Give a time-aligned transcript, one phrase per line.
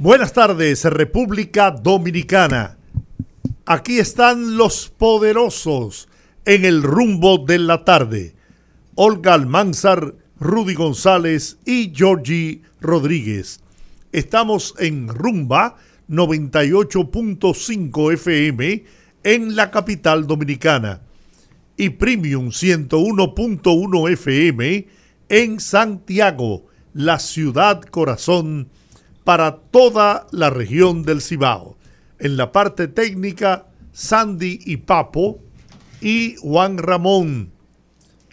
[0.00, 2.78] Buenas tardes, República Dominicana.
[3.66, 6.08] Aquí están los poderosos
[6.44, 8.36] en el rumbo de la tarde.
[8.94, 13.58] Olga Almanzar, Rudy González y Georgie Rodríguez.
[14.12, 18.84] Estamos en Rumba 98.5 FM
[19.24, 21.00] en la capital dominicana
[21.76, 24.86] y Premium 101.1 FM
[25.28, 28.68] en Santiago, la ciudad corazón
[29.28, 31.76] para toda la región del Cibao.
[32.18, 35.40] En la parte técnica, Sandy y Papo
[36.00, 37.52] y Juan Ramón,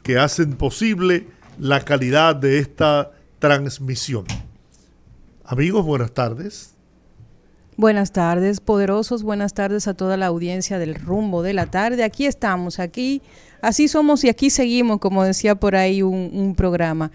[0.04, 1.28] que hacen posible
[1.60, 4.24] la calidad de esta transmisión.
[5.44, 6.76] Amigos, buenas tardes.
[7.76, 9.22] Buenas tardes, poderosos.
[9.22, 12.06] Buenas tardes a toda la audiencia del rumbo de la tarde.
[12.06, 13.22] Aquí estamos, aquí,
[13.62, 17.12] así somos y aquí seguimos, como decía por ahí un, un programa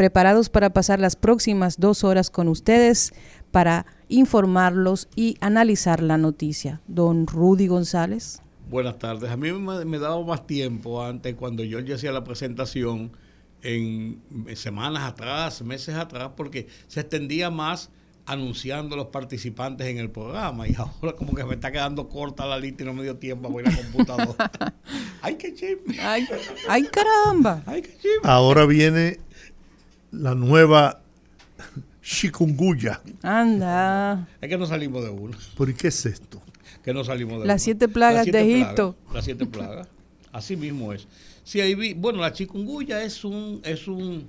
[0.00, 3.12] preparados para pasar las próximas dos horas con ustedes
[3.50, 6.80] para informarlos y analizar la noticia.
[6.88, 8.40] Don Rudy González.
[8.70, 9.30] Buenas tardes.
[9.30, 13.12] A mí me, me daba más tiempo antes cuando yo ya hacía la presentación
[13.60, 14.22] en
[14.54, 17.90] semanas atrás, meses atrás, porque se extendía más
[18.24, 22.58] anunciando los participantes en el programa y ahora como que me está quedando corta la
[22.58, 24.50] lista y no me dio tiempo a ver la computadora.
[25.20, 26.00] ¡Ay, qué chisme!
[26.00, 26.26] ¡Ay,
[26.70, 27.62] ay caramba!
[27.66, 28.20] ¡Ay, qué chisme!
[28.22, 29.18] Ahora viene
[30.12, 31.00] la nueva
[32.02, 33.00] chikungunya.
[33.22, 34.28] Anda.
[34.40, 35.36] Es que no salimos de uno.
[35.56, 36.42] ¿Por qué es esto?
[36.82, 38.96] Que no salimos de Las siete plagas de Egipto.
[39.12, 39.88] las siete plagas.
[40.32, 41.06] Así mismo es.
[41.44, 44.28] Sí, ahí vi, bueno, la chikungunya es un, es un,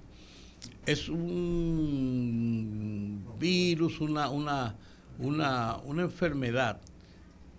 [0.86, 4.76] es un virus, una, una,
[5.20, 6.80] una, una enfermedad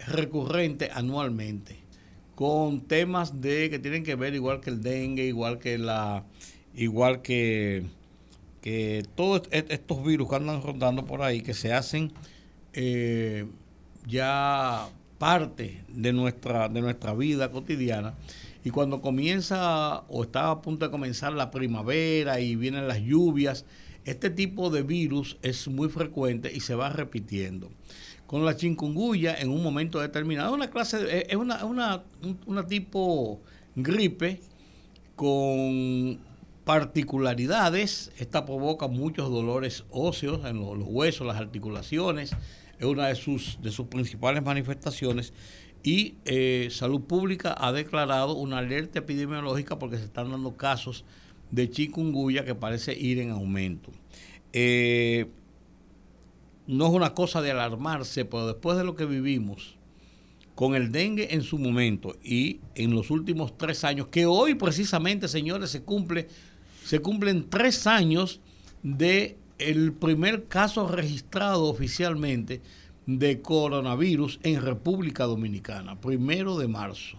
[0.08, 1.78] recurrente anualmente
[2.34, 6.24] con temas de que tienen que ver igual que el dengue, igual que la,
[6.74, 7.84] igual que
[8.62, 12.12] que todos estos virus que andan rondando por ahí, que se hacen
[12.72, 13.46] eh,
[14.06, 18.14] ya parte de nuestra, de nuestra vida cotidiana,
[18.64, 23.66] y cuando comienza o está a punto de comenzar la primavera y vienen las lluvias,
[24.04, 27.70] este tipo de virus es muy frecuente y se va repitiendo.
[28.28, 32.04] Con la chikungunya, en un momento determinado, una clase, es una, una,
[32.46, 33.40] una tipo
[33.74, 34.40] gripe
[35.16, 36.18] con
[36.72, 38.10] particularidades.
[38.16, 42.34] Esta provoca muchos dolores óseos en los, huesos, las articulaciones.
[42.78, 45.34] Es una de sus, de sus principales manifestaciones.
[45.82, 51.04] Y eh, Salud Pública ha declarado una alerta epidemiológica porque se están dando casos
[51.50, 53.90] de chikungunya que parece ir en aumento.
[54.54, 55.26] Eh,
[56.66, 59.76] no es una cosa de alarmarse, pero después de lo que vivimos
[60.54, 65.28] con el dengue en su momento y en los últimos tres años, que hoy precisamente,
[65.28, 66.28] señores, se cumple
[66.84, 68.40] se cumplen tres años
[68.82, 69.36] de
[70.00, 72.60] primer caso registrado oficialmente
[73.06, 77.18] de coronavirus en República Dominicana, primero de marzo.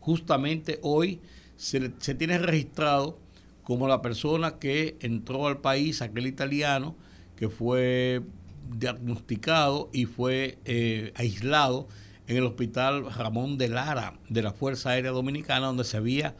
[0.00, 1.20] Justamente hoy
[1.56, 3.18] se, se tiene registrado
[3.62, 6.96] como la persona que entró al país, aquel italiano,
[7.36, 8.22] que fue
[8.70, 11.88] diagnosticado y fue eh, aislado
[12.26, 16.36] en el hospital Ramón de Lara de la Fuerza Aérea Dominicana, donde se había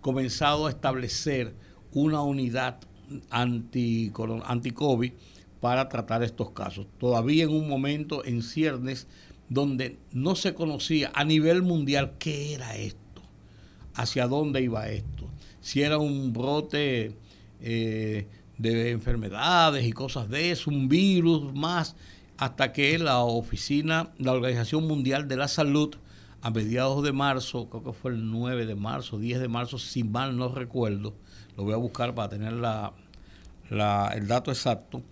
[0.00, 1.54] comenzado a establecer
[1.92, 2.78] una unidad
[3.30, 5.12] anti-COVID
[5.60, 6.86] para tratar estos casos.
[6.98, 9.06] Todavía en un momento en ciernes
[9.48, 13.22] donde no se conocía a nivel mundial qué era esto,
[13.94, 15.28] hacia dónde iba esto,
[15.60, 17.14] si era un brote
[17.60, 18.26] eh,
[18.58, 21.96] de enfermedades y cosas de eso, un virus más,
[22.38, 25.94] hasta que la oficina, la Organización Mundial de la Salud,
[26.40, 30.02] a mediados de marzo, creo que fue el 9 de marzo, 10 de marzo, si
[30.02, 31.14] mal no recuerdo,
[31.56, 32.92] lo voy a buscar para tener la,
[33.70, 35.02] el dato exacto,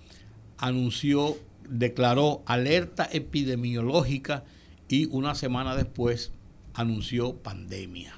[0.59, 1.37] anunció,
[1.69, 4.45] declaró alerta epidemiológica
[4.89, 6.33] y una semana después
[6.75, 8.15] anunció pandemia.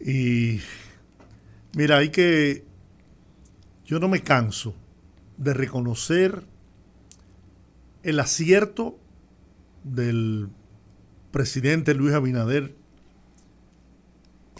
[0.00, 0.60] Y
[1.76, 2.64] mira, hay que,
[3.84, 4.74] yo no me canso
[5.36, 6.44] de reconocer
[8.02, 8.98] el acierto
[9.84, 10.48] del
[11.30, 12.74] presidente Luis Abinader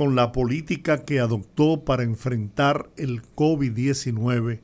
[0.02, 4.58] con la política que adoptó para enfrentar el COVID-19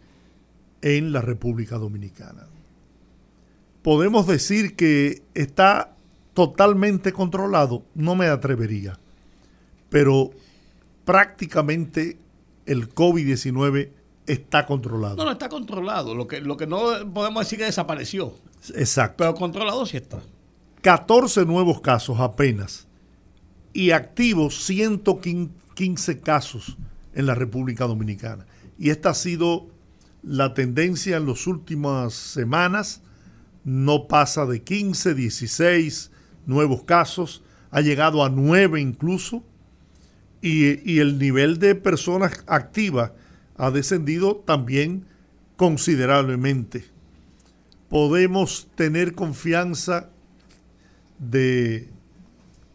[0.83, 2.49] en la República Dominicana.
[3.83, 5.95] podemos decir que está
[6.35, 8.99] totalmente controlado, no me atrevería.
[9.91, 10.33] Pero
[11.05, 12.19] prácticamente
[12.67, 13.91] el COVID-19
[14.27, 15.15] está controlado.
[15.15, 16.17] No, no está controlado.
[16.17, 18.35] Lo que, lo que no podemos decir que desapareció.
[18.75, 19.19] Exacto.
[19.19, 20.19] Pero controlado sí está.
[20.83, 22.88] 14 nuevos casos apenas
[23.79, 26.77] y activos 115 casos
[27.15, 28.45] en la República Dominicana.
[28.77, 29.69] Y esta ha sido
[30.25, 33.03] la tendencia en las últimas semanas.
[33.63, 36.11] No pasa de 15, 16
[36.45, 39.45] nuevos casos, ha llegado a 9 incluso,
[40.43, 43.13] y, y el nivel de personas activas
[43.57, 45.05] ha descendido también
[45.57, 46.85] considerablemente.
[47.89, 50.11] Podemos tener confianza
[51.21, 51.89] de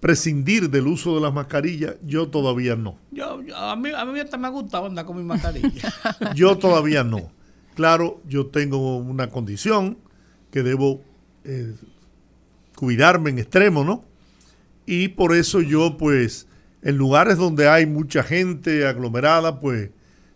[0.04, 2.98] prescindir del uso de las mascarillas, yo todavía no.
[3.12, 5.94] Yo, a, mí, a mí hasta me gustado andar con mi mascarilla.
[6.36, 7.32] yo todavía no.
[7.74, 9.98] Claro, yo tengo una condición
[10.52, 11.02] que debo
[11.46, 11.74] eh,
[12.76, 14.04] cuidarme en extremo, ¿no?
[14.86, 16.48] Y por eso yo, pues,
[16.82, 19.90] en lugares donde hay mucha gente aglomerada, pues,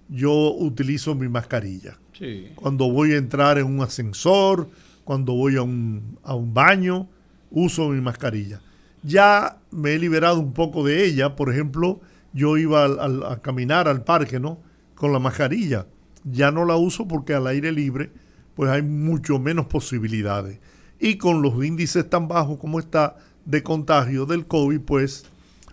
[0.07, 1.99] yo utilizo mi mascarilla.
[2.17, 2.53] Sí.
[2.55, 4.69] Cuando voy a entrar en un ascensor,
[5.03, 7.09] cuando voy a un, a un baño,
[7.51, 8.61] uso mi mascarilla.
[9.07, 12.01] Ya me he liberado un poco de ella, por ejemplo,
[12.33, 14.59] yo iba a, caminar al parque, ¿no?
[14.95, 15.87] Con la mascarilla.
[16.25, 18.11] Ya no la uso porque al aire libre,
[18.53, 20.59] pues hay mucho menos posibilidades.
[20.99, 23.15] Y con los índices tan bajos como está
[23.45, 25.23] de contagio del COVID, pues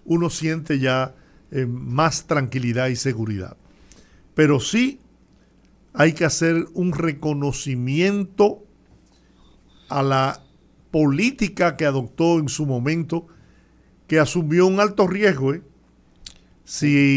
[0.05, 1.17] uno siente ya
[1.51, 3.57] eh, más tranquilidad y seguridad.
[4.37, 5.01] Pero sí
[5.93, 8.63] hay que hacer un reconocimiento
[9.89, 10.44] a la
[10.95, 13.27] política que adoptó en su momento,
[14.07, 15.53] que asumió un alto riesgo.
[15.53, 15.63] ¿eh?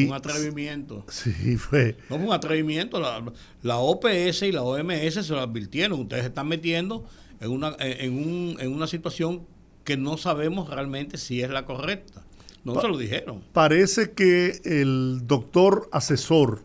[0.08, 1.06] un atrevimiento.
[1.10, 1.96] Sí, fue.
[2.10, 3.00] No fue un atrevimiento.
[3.00, 6.00] La, OPS y la OMS se lo advirtieron.
[6.00, 7.06] Ustedes están metiendo
[7.40, 9.46] en una, en, un, en una situación
[9.84, 12.24] que no sabemos realmente si es la correcta.
[12.64, 13.44] No se lo dijeron.
[13.54, 16.64] Parece que el doctor asesor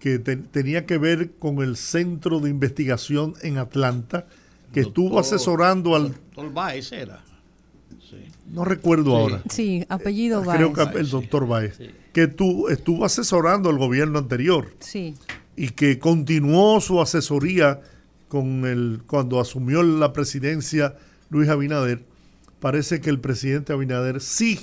[0.00, 4.26] que tenía que ver con el centro de investigación en Atlanta,
[4.72, 6.08] que estuvo asesorando al...
[6.08, 7.22] Doctor Baez era.
[8.46, 9.42] No recuerdo ahora.
[9.48, 10.56] Sí, apellido Baez.
[10.58, 11.78] Creo que el doctor Baez.
[12.12, 14.74] Que tú, estuvo asesorando al gobierno anterior.
[14.80, 15.14] Sí.
[15.56, 17.80] Y que continuó su asesoría
[18.28, 20.96] con el, cuando asumió la presidencia
[21.30, 22.04] Luis Abinader.
[22.60, 24.60] Parece que el presidente Abinader sí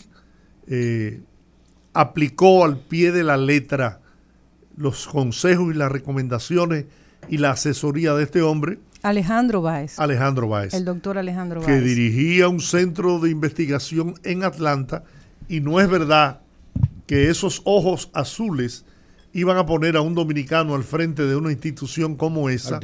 [0.67, 1.21] eh,
[1.93, 4.01] aplicó al pie de la letra
[4.77, 6.85] los consejos y las recomendaciones
[7.27, 9.99] y la asesoría de este hombre Alejandro Báez.
[9.99, 10.73] Alejandro Báez.
[10.73, 11.67] El doctor Alejandro Báez.
[11.67, 15.03] Que dirigía un centro de investigación en Atlanta
[15.47, 16.41] y no es verdad
[17.07, 18.85] que esos ojos azules
[19.33, 22.79] iban a poner a un dominicano al frente de una institución como esa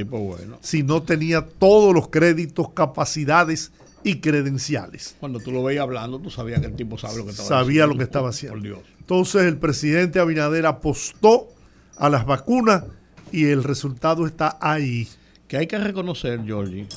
[0.62, 3.72] si no tenía todos los créditos, capacidades
[4.04, 5.16] y credenciales.
[5.20, 7.66] Cuando tú lo veías hablando, tú sabías que el tipo sabía lo que estaba haciendo.
[7.66, 8.84] Sabía lo que estaba haciendo.
[9.00, 11.50] Entonces el presidente Abinader apostó
[11.98, 12.84] a las vacunas
[13.32, 15.08] y el resultado está ahí
[15.48, 16.88] que hay que reconocer, Georgie,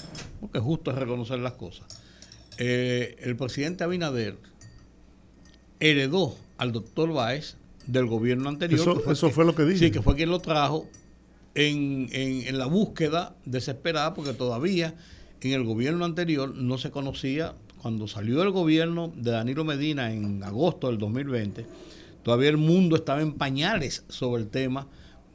[0.41, 1.87] porque justo es reconocer las cosas.
[2.59, 4.37] Eh, el presidente Abinader
[5.81, 7.57] heredó al doctor Báez
[7.87, 9.03] del gobierno anterior.
[9.11, 9.87] Eso, fue, lo que dije.
[9.87, 10.87] Sí, que fue quien lo trajo
[11.55, 14.95] en, en, la búsqueda desesperada, porque todavía
[15.41, 20.43] en el gobierno anterior no se conocía, cuando salió el gobierno de Danilo Medina en
[20.43, 21.65] agosto del 2020,
[22.23, 24.89] todavía el mundo estaba en pañales sobre el tema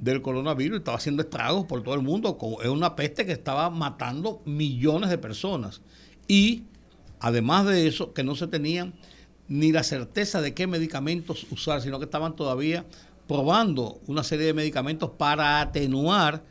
[0.04, 2.38] del coronavirus estaba haciendo estragos por todo el mundo.
[2.62, 5.82] Es una peste que estaba matando millones de personas.
[6.28, 6.64] Y
[7.22, 8.94] además de eso, que no se tenían
[9.48, 12.86] ni la certeza de qué medicamentos usar, sino que estaban todavía
[13.28, 16.44] probando una serie de medicamentos para atenuar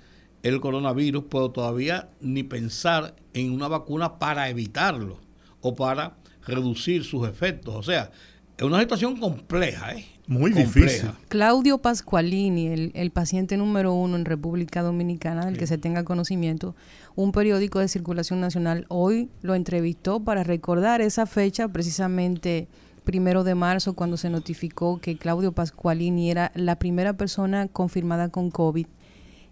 [0.42, 5.18] el coronavirus, pero todavía ni pensar en una vacuna para evitarlo
[5.60, 6.16] o para
[6.46, 7.74] reducir sus efectos.
[7.74, 8.10] O sea,
[8.56, 10.06] es una situación compleja, ¿eh?
[10.28, 11.10] Muy difícil.
[11.28, 16.76] Claudio Pascualini, el, paciente número uno en República Dominicana, del que se tenga conocimiento,
[17.16, 22.68] un periódico de circulación nacional hoy lo entrevistó para recordar esa fecha, precisamente
[23.02, 28.50] primero de marzo, cuando se notificó que Claudio Pascualini era la primera persona confirmada con
[28.50, 28.86] COVID.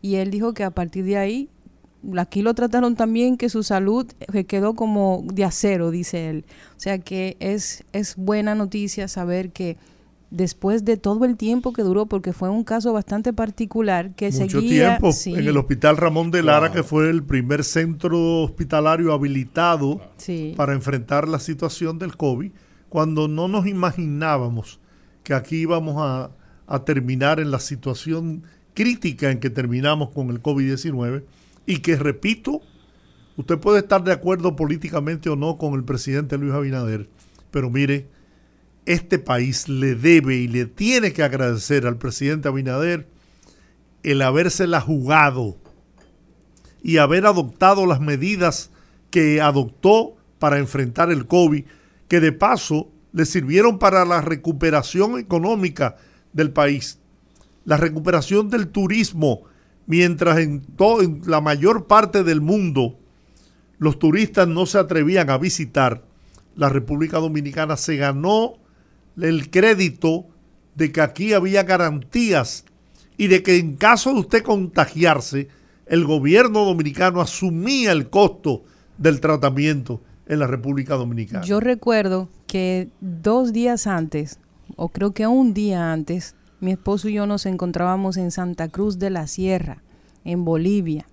[0.02, 1.48] Y él dijo que a partir de ahí,
[2.16, 4.06] aquí lo trataron también que su salud
[4.46, 6.44] quedó como de acero, dice él.
[6.76, 9.76] O sea que es, es buena noticia saber que
[10.30, 14.60] después de todo el tiempo que duró, porque fue un caso bastante particular que Mucho
[14.60, 14.99] seguía...
[14.99, 15.10] tiempo.
[15.26, 20.00] En el Hospital Ramón de Lara, que fue el primer centro hospitalario habilitado
[20.56, 22.52] para enfrentar la situación del COVID,
[22.88, 24.80] cuando no nos imaginábamos
[25.22, 26.30] que aquí íbamos a,
[26.66, 28.42] a terminar en la situación
[28.75, 31.25] crítica en que terminamos con el COVID-19
[31.66, 32.62] y que, repito,
[33.40, 37.08] Usted puede estar de acuerdo políticamente o no con el presidente Luis Abinader,
[37.50, 38.06] pero mire,
[38.92, 43.09] este país le debe y le tiene que agradecer al presidente Abinader
[44.02, 45.56] el habérsela jugado
[46.82, 48.70] y haber adoptado las medidas
[49.11, 51.64] que adoptó para enfrentar el COVID,
[52.09, 55.97] que de paso le sirvieron para la recuperación económica
[56.32, 56.99] del país,
[57.64, 59.42] la recuperación del turismo,
[59.87, 62.99] mientras en, en la mayor parte del mundo
[63.78, 66.04] los turistas no se atrevían a visitar,
[66.56, 67.76] la República Dominicana.
[67.76, 68.59] Se ganó
[69.22, 70.26] el crédito
[70.74, 72.64] de que aquí había garantías
[73.16, 75.48] y de que en caso de usted contagiarse,
[75.86, 78.62] el gobierno dominicano asumía el costo
[78.96, 81.44] del tratamiento en la República Dominicana.
[81.44, 84.38] Yo recuerdo que dos días antes,
[84.76, 88.98] o creo que un día antes, mi esposo y yo nos encontrábamos en Santa Cruz
[88.98, 89.82] de la Sierra,
[90.24, 91.06] en Bolivia,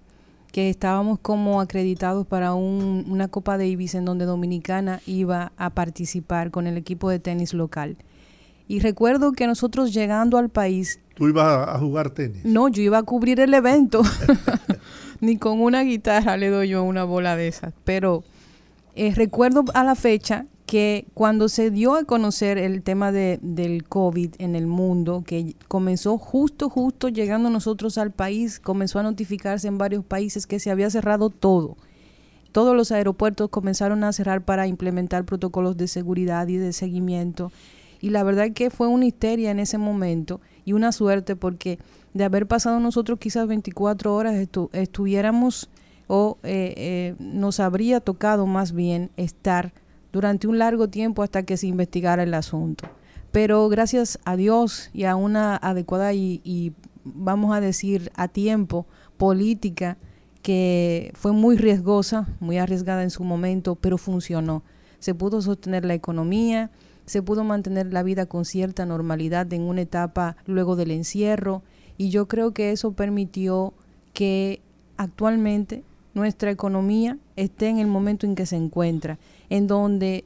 [0.57, 6.49] que estábamos como acreditados para una Copa de Ibis en donde Dominicana iba a participar
[6.49, 7.95] con el equipo de tenis local.
[8.67, 10.99] Y recuerdo que nosotros llegando al país...
[11.13, 12.43] ¿Tú ibas a jugar tenis?
[12.43, 14.01] No, yo iba a cubrir el evento.
[15.21, 17.75] Ni con una guitarra le doy yo una bola de esas.
[17.83, 18.23] Pero
[18.95, 23.85] eh, recuerdo a la fecha que cuando se dio a conocer el tema de, del
[23.85, 29.69] COVID en el mundo, que comenzó justo, justo llegando nosotros al país, comenzó a notificarse
[29.69, 31.77] en varios países que se había cerrado todo.
[32.51, 37.49] Todos los aeropuertos comenzaron a cerrar para implementar protocolos de seguridad y de seguimiento.
[38.01, 41.79] Y la verdad que fue una histeria en ese momento y una suerte porque
[42.13, 44.35] de haber pasado nosotros quizás 24 horas
[44.73, 45.69] estuviéramos
[46.07, 49.71] o eh, eh, nos habría tocado más bien estar
[50.17, 52.89] durante un largo tiempo hasta que se investigara el asunto.
[53.31, 59.99] Pero gracias a Dios y a una adecuada y, vamos a decir a tiempo política
[60.41, 64.63] que fue muy riesgosa, muy arriesgada en su momento, pero funcionó.
[64.97, 66.71] Se pudo sostener la economía,
[67.05, 71.61] se pudo mantener la vida con cierta normalidad en una etapa luego del encierro
[71.95, 73.75] y yo creo que eso permitió
[74.13, 74.61] que
[74.97, 75.83] actualmente
[76.15, 80.25] nuestra economía esté en el momento en que se encuentra en donde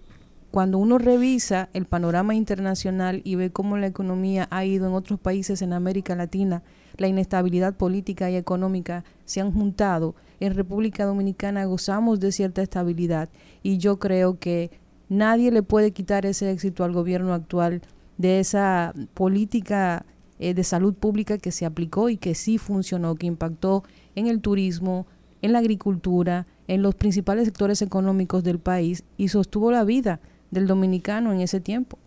[0.51, 5.19] cuando uno revisa el panorama internacional y ve cómo la economía ha ido en otros
[5.19, 6.61] países en América Latina,
[6.97, 10.13] la inestabilidad política y económica se han juntado.
[10.41, 13.29] En República Dominicana gozamos de cierta estabilidad
[13.63, 14.71] y yo creo que
[15.07, 17.81] nadie le puede quitar ese éxito al gobierno actual
[18.17, 20.05] de esa política
[20.39, 23.83] eh, de salud pública que se aplicó y que sí funcionó, que impactó
[24.15, 25.05] en el turismo,
[25.41, 30.67] en la agricultura, en los principales sectores económicos del país y sostuvo la vida del
[30.67, 31.99] dominicano en ese tiempo.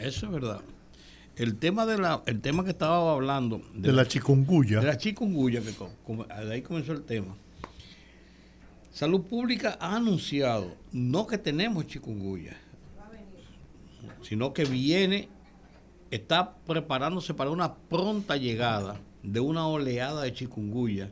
[0.00, 0.62] Eso es verdad.
[1.36, 5.60] El tema de la, el tema que estaba hablando de, la, chikungunya, de la chikungunya,
[5.60, 5.74] que
[6.46, 7.36] de ahí comenzó el tema.
[8.92, 12.56] Salud Pública ha anunciado no que tenemos chikungunya,
[14.22, 15.28] sino que viene,
[16.10, 21.10] está preparándose para una pronta llegada de una oleada de chikungunya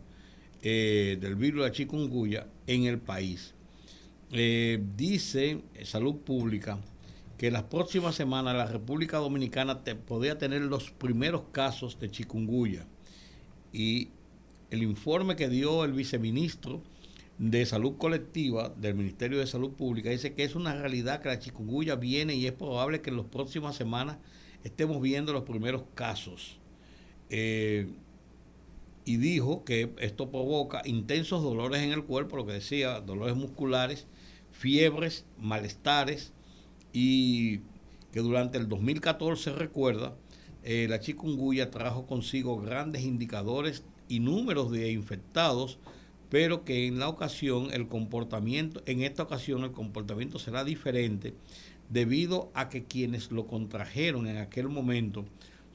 [0.62, 3.54] eh, del virus de chikungunya en el país.
[4.30, 6.78] Eh, dice Salud Pública
[7.38, 12.84] que las próximas semanas la República Dominicana te, podría tener los primeros casos de chikungunya.
[13.72, 14.08] Y
[14.70, 16.82] el informe que dio el viceministro
[17.38, 21.38] de Salud Colectiva del Ministerio de Salud Pública dice que es una realidad que la
[21.38, 24.18] chikungunya viene y es probable que en las próximas semanas
[24.64, 26.58] estemos viendo los primeros casos.
[27.30, 27.88] Eh,
[29.08, 34.06] y dijo que esto provoca intensos dolores en el cuerpo, lo que decía, dolores musculares,
[34.52, 36.34] fiebres, malestares
[36.92, 37.60] y
[38.12, 40.14] que durante el 2014, recuerda,
[40.62, 45.78] eh, la chikungunya trajo consigo grandes indicadores y números de infectados,
[46.28, 51.32] pero que en la ocasión el comportamiento, en esta ocasión el comportamiento será diferente
[51.88, 55.24] debido a que quienes lo contrajeron en aquel momento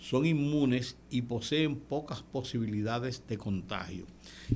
[0.04, 4.06] son inmunes y poseen pocas posibilidades de contagio,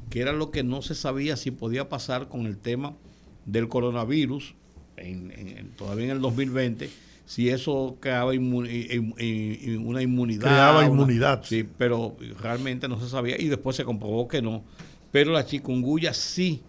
[0.10, 2.98] que era lo que no se sabía si podía pasar con el tema
[3.46, 4.56] del coronavirus,
[4.98, 6.89] en, todavía en el 2020,
[7.25, 10.42] si eso creaba una inmunidad.
[10.42, 11.44] Creaba inmunidad.
[11.46, 14.66] Sí, pero realmente no se sabía y después se comprobó que no.
[15.13, 16.62] Pero la chikungunya sí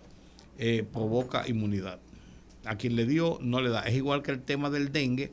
[0.56, 1.98] eh, provoca inmunidad.
[2.64, 3.82] A quien le dio, no le da.
[3.82, 5.32] Es igual que el tema del dengue.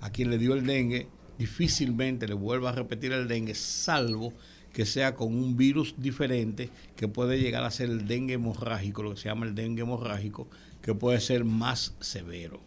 [0.00, 1.08] A quien le dio el dengue,
[1.42, 4.32] difícilmente le vuelva a repetir el dengue, salvo
[4.72, 9.10] que sea con un virus diferente que puede llegar a ser el dengue hemorrágico, lo
[9.10, 10.46] que se llama el dengue hemorrágico,
[10.80, 12.60] que puede ser más severo.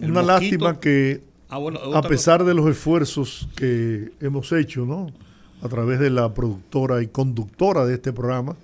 [0.00, 1.58] Una lástima que, ah,
[1.94, 5.12] a pesar de los esfuerzos que hemos hecho, ¿no?
[5.60, 8.54] A través de la productora y conductora de este programa,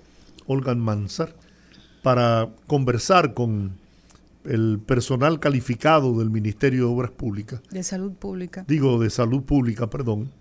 [0.47, 1.35] Olga Mansar,
[2.03, 3.73] para conversar con
[4.47, 7.61] el personal calificado del Ministerio de Obras Públicas.
[7.71, 8.65] De Salud Pública.
[8.67, 10.31] Digo, de Salud Pública, perdón.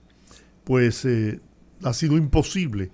[0.64, 1.40] Pues eh,
[1.82, 2.90] ha sido imposible.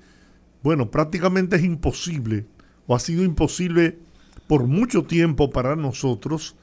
[0.63, 2.47] Bueno, prácticamente es imposible,
[2.87, 3.99] o ha sido imposible
[4.47, 6.57] por mucho tiempo para nosotros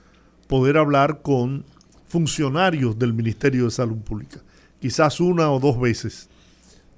[0.48, 1.66] poder hablar con
[2.08, 4.42] funcionarios del Ministerio de Salud Pública.
[4.80, 6.30] Quizás una o dos veces.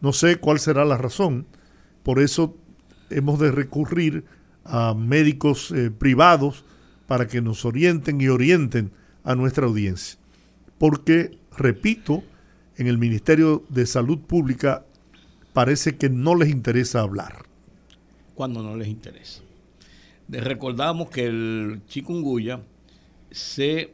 [0.01, 1.46] No sé cuál será la razón.
[2.03, 2.58] Por eso
[3.10, 4.25] hemos de recurrir
[4.65, 6.63] a médicos eh, privados
[7.09, 8.91] para que nos orienten y orienten
[9.23, 10.19] a nuestra audiencia.
[10.77, 12.23] Porque, repito,
[12.77, 14.85] en el Ministerio de Salud Pública
[15.51, 17.47] parece que no les interesa hablar.
[18.35, 19.41] Cuando no les interesa.
[20.27, 22.61] Recordamos que el chikungunya
[23.31, 23.91] se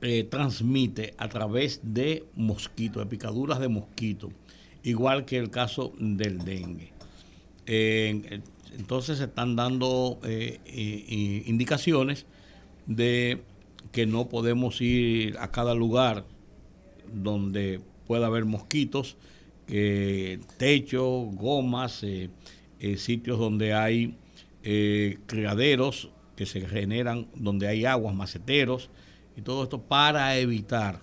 [0.00, 4.30] eh, transmite a través de mosquitos, de picaduras de mosquitos,
[4.84, 6.92] igual que el caso del dengue.
[7.66, 12.24] entonces se están dando eh, indicaciones
[12.88, 13.42] de
[13.92, 16.24] que no podemos ir a cada lugar
[17.12, 19.16] donde pueda haber mosquitos,
[19.68, 22.30] eh, techo, gomas, eh,
[22.80, 24.16] eh, sitios donde hay
[25.26, 28.90] criaderos que se generan, donde hay aguas, maceteros,
[29.34, 31.00] y todo esto para evitar,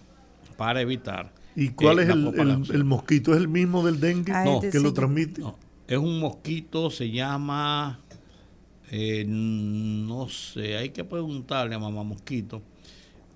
[0.56, 1.34] para evitar.
[1.56, 3.34] ¿Y cuál es el, mosquito?
[3.34, 5.42] ¿Es el mismo del dengue no, que lo transmite?
[5.88, 8.00] es un mosquito, se llama
[8.97, 12.61] eh, no sé, hay que preguntarle a mamá mosquito,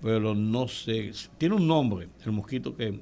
[0.01, 1.11] pero no sé.
[1.37, 2.97] Tiene un nombre, el mosquito que,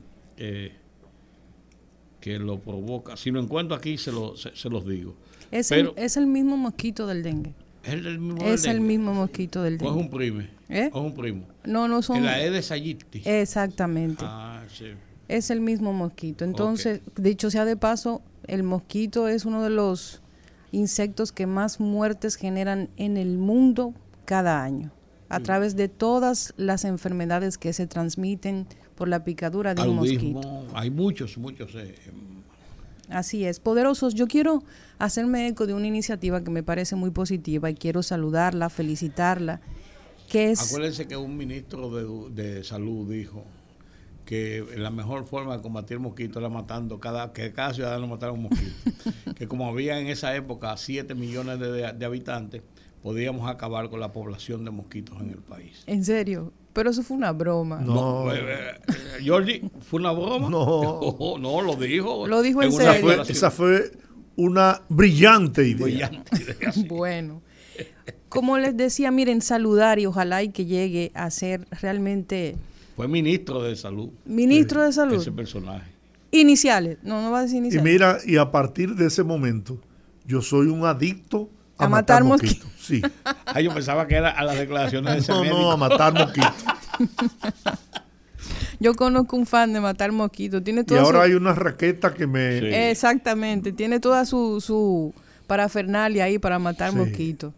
[2.19, 3.15] que lo provoca.
[3.15, 5.15] Si lo encuentro aquí, se, lo, se, los digo.
[5.51, 7.53] Es, el, es el mismo mosquito del dengue.
[7.83, 9.93] Es el mismo, es el mismo mosquito del dengue.
[9.93, 10.41] ¿O es un primo?
[10.67, 10.89] ¿Eh?
[10.93, 11.47] ¿O es un primo?
[11.63, 12.25] No, no son.
[12.25, 13.21] La de Sayiti.
[13.23, 14.25] Exactamente.
[14.27, 14.87] Ah, sí.
[15.27, 16.43] Es el mismo mosquito.
[16.43, 20.23] Entonces, dicho sea de paso, el mosquito es uno de los
[20.77, 23.93] insectos que más muertes generan en el mundo
[24.25, 24.91] cada año,
[25.29, 30.67] a través de todas las enfermedades que se transmiten por la picadura de un mosquito.
[30.73, 31.75] Hay muchos, muchos.
[31.75, 31.95] Eh,
[33.09, 34.15] Así es, poderosos.
[34.15, 34.63] Yo quiero
[34.99, 39.61] hacerme eco de una iniciativa que me parece muy positiva y quiero saludarla, felicitarla.
[40.29, 40.61] Que es...
[40.61, 43.45] Acuérdense que un ministro de, de salud dijo
[44.27, 48.43] que la mejor forma de combatir mosquitos era matando, cada, que cada ciudadano matara un
[48.43, 48.73] mosquito.
[49.37, 52.61] que como había en esa época 7 millones de, habitantes,
[53.01, 55.81] podíamos acabar con la población de mosquitos en el país.
[55.87, 56.51] ¿En serio?
[56.73, 57.79] Pero eso fue una broma.
[57.79, 60.49] No, eh, eh, Jordi, ¿fue una broma?
[60.49, 60.99] No.
[61.39, 62.27] no, lo dijo.
[62.27, 63.21] Lo dijo en, serio.
[63.21, 63.93] esa fue
[64.35, 66.09] una brillante idea.
[66.09, 67.41] Brillante idea bueno.
[68.27, 72.57] Como les decía, miren, saludar y ojalá y que llegue a ser realmente
[72.97, 74.09] fue ministro de salud.
[74.25, 75.21] Ministro de salud.
[75.21, 75.91] Ese personaje.
[76.31, 76.97] Iniciales.
[77.03, 77.87] No, no va a decir iniciales.
[77.87, 79.79] Y mira, y a partir de ese momento,
[80.25, 82.67] yo soy un adicto a, matar, mosquitos.
[82.79, 83.03] Sí.
[83.45, 86.55] ah, yo pensaba que era a las declaraciones de ese No, no, a matar mosquitos.
[88.79, 90.63] Yo conozco un fan de matar mosquitos.
[90.63, 92.89] Tiene y ahora hay una raqueta que me...
[92.91, 93.71] Exactamente.
[93.73, 95.15] Tiene toda su, su
[95.47, 97.53] parafernalia ahí para matar mosquitos.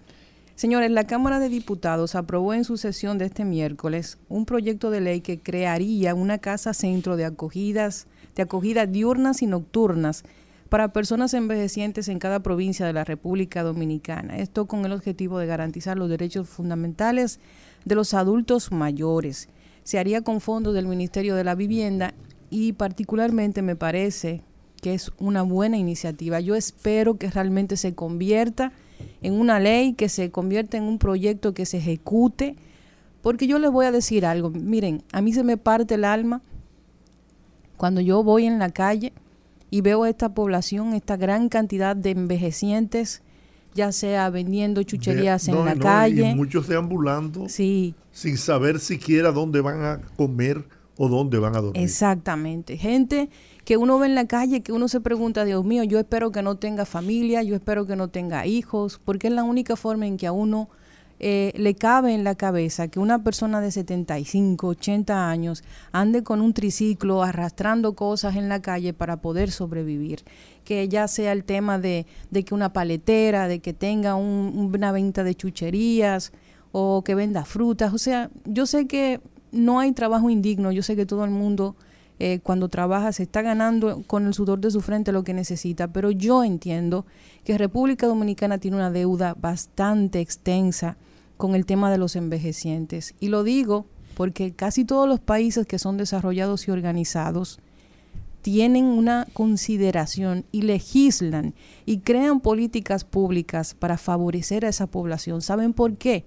[0.59, 4.99] Señores, la Cámara de Diputados aprobó en su sesión de este miércoles un proyecto de
[4.99, 10.25] ley que crearía una casa centro de acogidas, de acogidas diurnas y nocturnas
[10.67, 14.35] para personas envejecientes en cada provincia de la República Dominicana.
[14.35, 17.39] Esto con el objetivo de garantizar los derechos fundamentales
[17.85, 19.47] de los adultos mayores.
[19.83, 22.13] Se haría con fondos del Ministerio de la Vivienda
[22.49, 24.41] y particularmente me parece
[24.81, 26.41] que es una buena iniciativa.
[26.41, 28.88] Yo espero que realmente se convierta en
[29.21, 32.55] una ley, que se convierta en un proyecto que se ejecute,
[33.21, 36.41] porque yo les voy a decir algo, miren, a mí se me parte el alma
[37.77, 39.13] cuando yo voy en la calle
[39.71, 43.21] y veo a esta población, esta gran cantidad de envejecientes,
[43.73, 46.31] ya sea vendiendo chucherías en la calle.
[46.31, 47.95] Y muchos deambulando sí.
[48.11, 50.65] sin saber siquiera dónde van a comer
[50.97, 51.81] o dónde van a dormir.
[51.81, 52.77] Exactamente.
[52.77, 53.29] Gente
[53.69, 56.41] que uno ve en la calle, que uno se pregunta, Dios mío, yo espero que
[56.41, 60.17] no tenga familia, yo espero que no tenga hijos, porque es la única forma en
[60.17, 60.69] que a uno
[61.19, 66.41] eh, le cabe en la cabeza que una persona de 75, 80 años ande con
[66.41, 70.23] un triciclo arrastrando cosas en la calle para poder sobrevivir.
[70.63, 75.23] Que ya sea el tema de, de que una paletera, de que tenga una venta
[75.23, 76.31] de chucherías
[76.71, 77.93] o que venda frutas.
[77.93, 81.75] O sea, yo sé que no hay trabajo indigno, yo sé que todo el mundo
[82.19, 85.87] eh, cuando trabaja se está ganando con el sudor de su frente lo que necesita,
[85.87, 87.05] pero yo entiendo
[87.45, 90.97] que República Dominicana tiene una deuda bastante extensa
[91.37, 93.15] con el tema de los envejecientes.
[93.21, 97.59] Y lo digo porque casi todos los países que son desarrollados y organizados
[98.41, 101.53] tienen una consideración y legislan
[101.85, 105.41] y crean políticas públicas para favorecer a esa población.
[105.41, 106.25] ¿Saben por qué?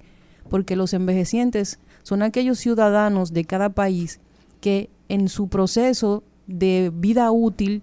[0.49, 4.21] Porque los envejecientes son aquellos ciudadanos de cada país
[4.63, 7.83] que en su proceso de vida útil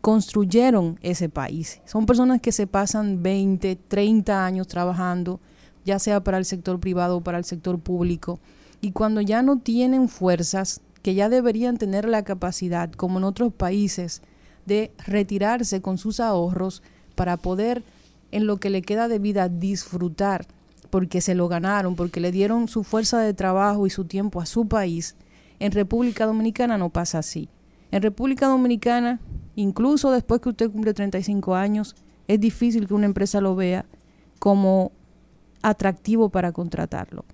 [0.00, 1.80] construyeron ese país.
[1.84, 5.40] Son personas que se pasan 20, 30 años trabajando,
[5.84, 8.38] ya sea para el sector privado o para el sector público,
[8.80, 13.52] y cuando ya no tienen fuerzas, que ya deberían tener la capacidad, como en otros
[13.52, 14.22] países,
[14.64, 16.84] de retirarse con sus ahorros
[17.16, 17.82] para poder,
[18.30, 20.46] en lo que le queda de vida, disfrutar,
[20.88, 24.46] porque se lo ganaron, porque le dieron su fuerza de trabajo y su tiempo a
[24.46, 25.16] su país,
[25.64, 27.48] en República Dominicana no pasa así.
[27.90, 29.20] En República Dominicana
[29.56, 31.94] incluso después que usted cumple 35 años,
[32.28, 33.84] es difícil que una empresa lo vea
[34.38, 34.92] como
[35.62, 37.24] atractivo para contratarlo.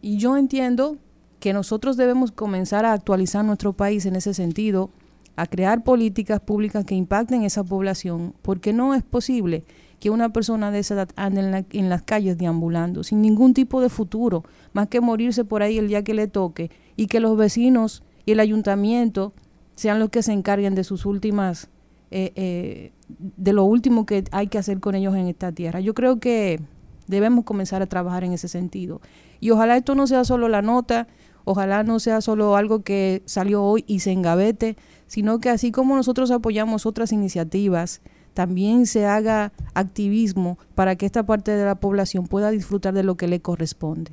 [0.00, 0.96] Y yo entiendo
[1.40, 4.90] que nosotros debemos comenzar a actualizar nuestro país en ese sentido,
[5.36, 9.64] a crear políticas públicas que impacten esa población, porque no es posible
[10.02, 13.80] que una persona de esa edad ande en, en, las calles deambulando, sin ningún tipo
[13.80, 17.36] de futuro, más que morirse por ahí el día que le toque, y que los
[17.36, 19.32] vecinos y el ayuntamiento
[19.76, 21.68] sean los que se encarguen de sus últimas,
[22.10, 25.78] eh, eh, de lo último que hay que hacer con ellos en esta tierra.
[25.78, 26.60] Yo creo que
[27.06, 29.00] debemos comenzar a trabajar en ese sentido.
[29.38, 31.06] Y ojalá esto no sea solo la nota,
[31.44, 35.94] ojalá no sea solo algo que salió hoy y se engavete, sino que así como
[35.94, 38.02] nosotros apoyamos otras iniciativas,
[38.34, 43.16] también se haga activismo para que esta parte de la población pueda disfrutar de lo
[43.16, 44.12] que le corresponde.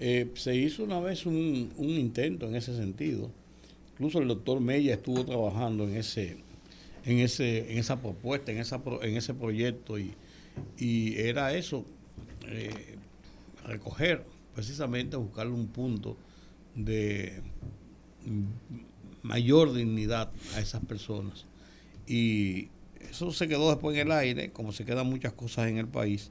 [0.00, 3.30] Eh, se hizo una vez un, un intento en ese sentido
[3.94, 6.38] Incluso el doctor Mella estuvo trabajando en ese,
[7.04, 10.14] en ese, en esa propuesta, en esa en ese proyecto y,
[10.76, 11.84] y era eso,
[12.48, 12.96] eh,
[13.64, 16.16] recoger, precisamente buscarle un punto
[16.74, 17.40] de
[19.22, 21.46] mayor dignidad a esas personas.
[22.08, 22.70] Y
[23.10, 26.30] eso se quedó después en el aire, como se quedan muchas cosas en el país,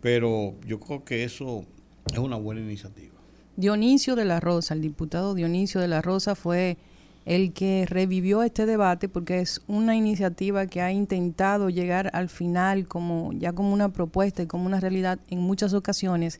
[0.00, 1.64] pero yo creo que eso
[2.12, 3.14] es una buena iniciativa.
[3.56, 6.76] Dionisio de la Rosa, el diputado Dionisio de la Rosa fue
[7.24, 12.86] el que revivió este debate porque es una iniciativa que ha intentado llegar al final
[12.86, 16.38] como ya como una propuesta y como una realidad en muchas ocasiones,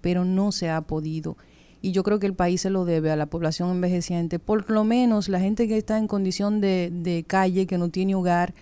[0.00, 1.36] pero no se ha podido.
[1.80, 4.84] Y yo creo que el país se lo debe a la población envejeciente, por lo
[4.84, 8.52] menos la gente que está en condición de, de calle, que no tiene hogar,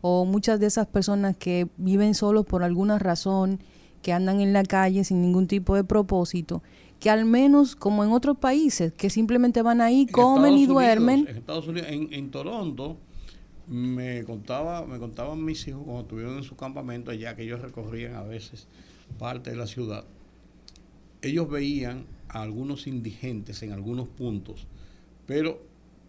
[0.00, 3.60] o muchas de esas personas que viven solos por alguna razón,
[4.02, 6.62] que andan en la calle sin ningún tipo de propósito
[7.00, 11.26] que al menos como en otros países, que simplemente van ahí, comen y duermen.
[11.28, 12.96] En Estados Unidos, en, Toronto,
[13.66, 18.14] me contaba, me contaban mis hijos cuando estuvieron en su campamento allá, que ellos recorrían
[18.14, 18.66] a veces
[19.18, 20.04] parte de la ciudad.
[21.22, 24.66] Ellos veían a algunos indigentes en algunos puntos,
[25.26, 25.60] pero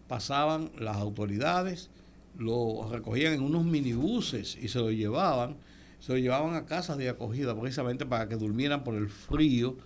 [0.06, 1.90] pasaban las autoridades,
[2.38, 5.56] lo recogían en unos minibuses y se lo llevaban,
[5.98, 9.76] se lo llevaban a casas de acogida precisamente para que durmieran por el frío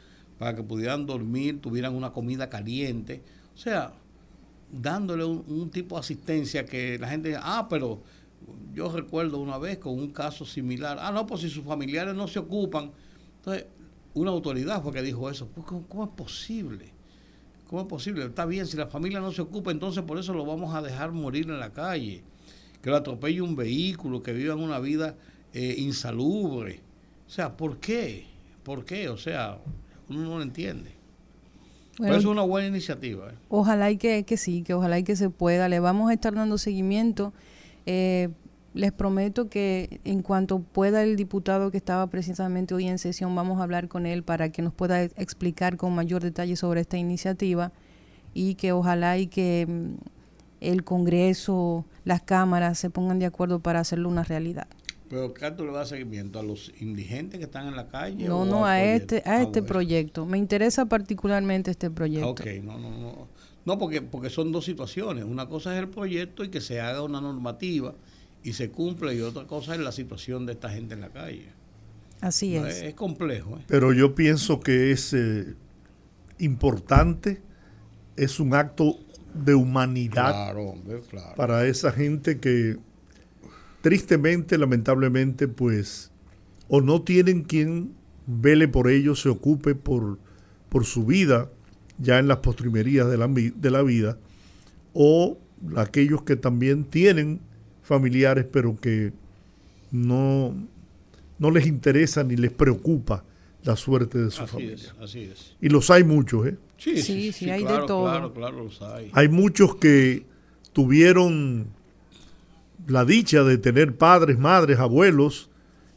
[0.42, 3.22] para que pudieran dormir, tuvieran una comida caliente.
[3.54, 3.92] O sea,
[4.72, 8.02] dándole un, tipo de asistencia que la gente, ah, pero
[8.74, 12.26] yo recuerdo una vez con un caso similar, ah, no, pues si sus familiares no
[12.26, 12.90] se ocupan.
[13.36, 13.66] Entonces,
[14.14, 15.46] una autoridad fue que dijo eso.
[15.46, 16.92] Pues, ¿cómo, es posible?
[17.68, 18.24] ¿Cómo es posible?
[18.24, 21.12] Está bien, si la familia no se ocupa, entonces por eso lo vamos a dejar
[21.12, 22.24] morir en la calle.
[22.82, 25.14] Que lo atropelle un vehículo, que vivan una vida
[25.54, 26.80] eh, insalubre.
[27.26, 28.26] O sea, ¿por qué?
[28.62, 29.08] ¿Por qué?
[29.08, 29.58] O sea,
[30.08, 30.90] uno no lo entiende.
[31.98, 33.30] Pero es una buena iniciativa.
[33.30, 33.34] ¿eh?
[33.48, 35.68] Ojalá y que, sí, que ojalá y que se pueda.
[35.68, 37.32] Le vamos a estar dando seguimiento.
[37.86, 38.30] Eh,
[38.74, 43.60] les prometo que en cuanto pueda el diputado que estaba precisamente hoy en sesión, vamos
[43.60, 47.72] a hablar con él para que nos pueda explicar con mayor detalle sobre esta iniciativa
[48.32, 49.94] y que ojalá y que mm,
[50.62, 54.66] el Congreso, las cámaras se pongan de acuerdo para hacerlo una realidad.
[55.08, 56.38] Pero ¿qué tú le das seguimiento?
[56.38, 58.26] ¿A los indigentes que están en la calle?
[58.26, 60.24] No, no, a este, a ah, este proyecto.
[60.24, 62.30] Me interesa particularmente este proyecto.
[62.30, 63.28] ok, no, no, no.
[63.64, 65.24] No, porque, porque son dos situaciones.
[65.24, 67.94] Una cosa es el proyecto y que se haga una normativa
[68.42, 71.48] y se cumpla, y otra cosa es la situación de esta gente en la calle.
[72.20, 72.82] Así es.
[72.82, 72.94] es.
[72.94, 73.58] complejo.
[73.58, 73.64] ¿eh?
[73.66, 75.54] Pero yo pienso que es eh,
[76.38, 77.42] importante,
[78.16, 78.96] es un acto
[79.34, 80.54] de humanidad
[81.36, 82.76] para esa gente que
[83.80, 86.10] tristemente, lamentablemente, pues,
[86.68, 87.92] o no tienen quien
[88.26, 90.18] vele por ellos, se ocupe por,
[90.68, 91.50] por su vida,
[91.98, 94.18] ya en las postrimerías de la, de la vida,
[94.94, 95.38] o
[95.76, 97.40] aquellos que también tienen
[97.82, 99.12] familiares, pero que
[99.90, 100.54] no,
[101.38, 103.24] no les interesa ni les preocupa
[103.64, 104.94] la suerte de su familia.
[105.00, 105.56] así es.
[105.60, 106.56] Y los hay muchos, ¿eh?
[106.82, 108.06] Sí, sí, sí, hay de todo.
[108.06, 109.08] Claro, claro, los hay.
[109.12, 110.26] Hay muchos que
[110.72, 111.68] tuvieron
[112.88, 115.48] la dicha de tener padres, madres, abuelos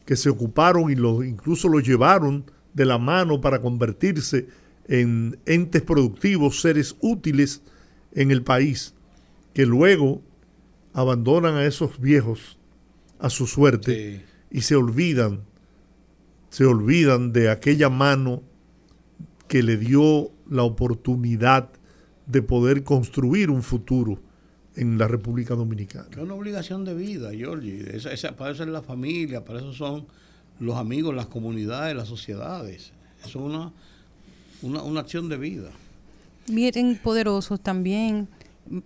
[0.04, 4.46] que se ocuparon y los, incluso los llevaron de la mano para convertirse
[4.86, 7.62] en entes productivos, seres útiles
[8.12, 8.94] en el país,
[9.54, 10.22] que luego
[10.92, 12.58] abandonan a esos viejos
[13.18, 15.40] a su suerte y se olvidan,
[16.48, 18.44] se olvidan de aquella mano
[19.48, 21.70] que le dio la oportunidad
[22.26, 24.18] de poder construir un futuro
[24.74, 26.06] en la República Dominicana.
[26.10, 27.84] Es una obligación de vida, Georgie.
[28.36, 30.06] para eso es la familia, para eso son
[30.60, 32.92] los amigos, las comunidades, las sociedades.
[33.20, 33.72] Eso es una,
[34.62, 35.70] una, una acción de vida.
[36.48, 38.28] Miren, poderosos también.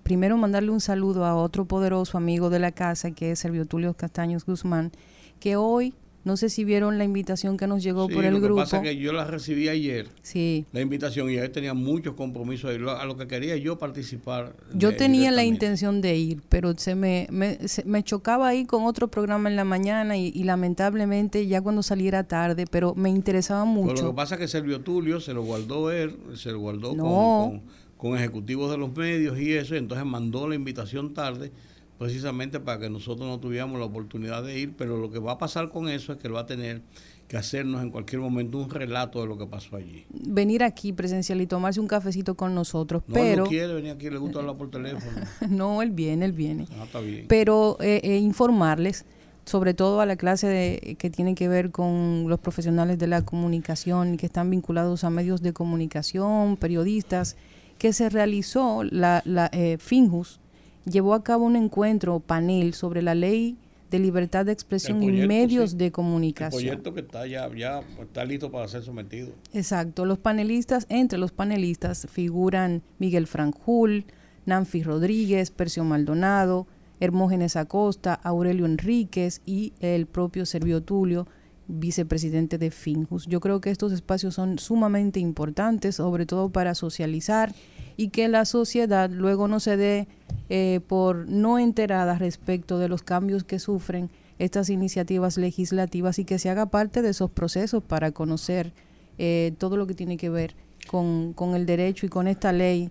[0.03, 3.94] Primero mandarle un saludo a otro poderoso amigo de la casa que es Servio Tulio
[3.94, 4.92] Castaños Guzmán,
[5.40, 8.61] que hoy no sé si vieron la invitación que nos llegó por el lo grupo.
[8.61, 10.09] Lo que pasa es que yo la recibí ayer.
[10.22, 10.66] Sí.
[10.72, 14.54] La invitación y ayer tenía muchos compromisos a lo que quería yo participar.
[14.74, 19.48] Yo tenía la intención de ir, pero se me, me, chocaba ahí con otro programa
[19.48, 24.02] en la mañana y, lamentablemente ya cuando saliera tarde, pero me interesaba mucho.
[24.02, 27.62] lo que pasa es que Servio Tulio se lo guardó él, se lo guardó con,
[27.96, 31.52] con ejecutivos de los medios y eso, y entonces mandó la invitación tarde
[32.00, 35.38] precisamente para que nosotros no tuviéramos la oportunidad de ir, pero lo que va a
[35.38, 36.80] pasar con eso es que él va a tener
[37.28, 40.06] que hacernos en cualquier momento un relato de lo que pasó allí.
[40.08, 43.44] Venir aquí presencial y tomarse un cafecito con nosotros, no, pero...
[43.44, 45.12] No quiere venir aquí, le gusta hablar por teléfono.
[45.50, 46.66] no, él viene, él viene.
[46.78, 47.26] Ah, está bien.
[47.28, 49.04] Pero eh, eh, informarles,
[49.44, 53.26] sobre todo a la clase de, que tiene que ver con los profesionales de la
[53.26, 57.36] comunicación que están vinculados a medios de comunicación, periodistas,
[57.76, 60.39] que se realizó la, la eh, Finjus,
[60.84, 63.56] llevó a cabo un encuentro, panel, sobre la ley
[63.90, 66.62] de libertad de expresión y medios de comunicación.
[66.62, 69.32] El proyecto que está ya, ya está listo para ser sometido.
[69.52, 70.06] Exacto.
[70.06, 74.04] Los panelistas, entre los panelistas figuran Miguel Franjul,
[74.46, 76.66] Nanfi Rodríguez, Percio Maldonado,
[77.00, 81.26] Hermógenes Acosta, Aurelio Enríquez y el propio Servio Tulio,
[81.66, 83.26] vicepresidente de Finjus.
[83.26, 87.54] Yo creo que estos espacios son sumamente importantes, sobre todo para socializar
[87.96, 90.08] y que la sociedad luego no se dé
[90.52, 94.10] eh, por no enterada respecto de los cambios que sufren
[94.40, 98.72] estas iniciativas legislativas y que se haga parte de esos procesos para conocer
[99.16, 100.56] eh, todo lo que tiene que ver
[100.88, 102.90] con, con el derecho y con esta ley.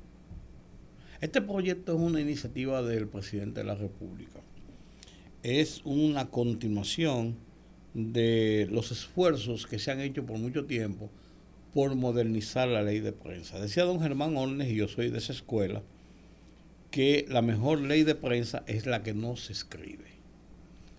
[1.19, 4.39] Este proyecto es una iniciativa del presidente de la República.
[5.43, 7.35] Es una continuación
[7.93, 11.09] de los esfuerzos que se han hecho por mucho tiempo
[11.73, 13.59] por modernizar la ley de prensa.
[13.59, 15.83] Decía don Germán Ornes, y yo soy de esa escuela,
[16.91, 20.05] que la mejor ley de prensa es la que no se escribe.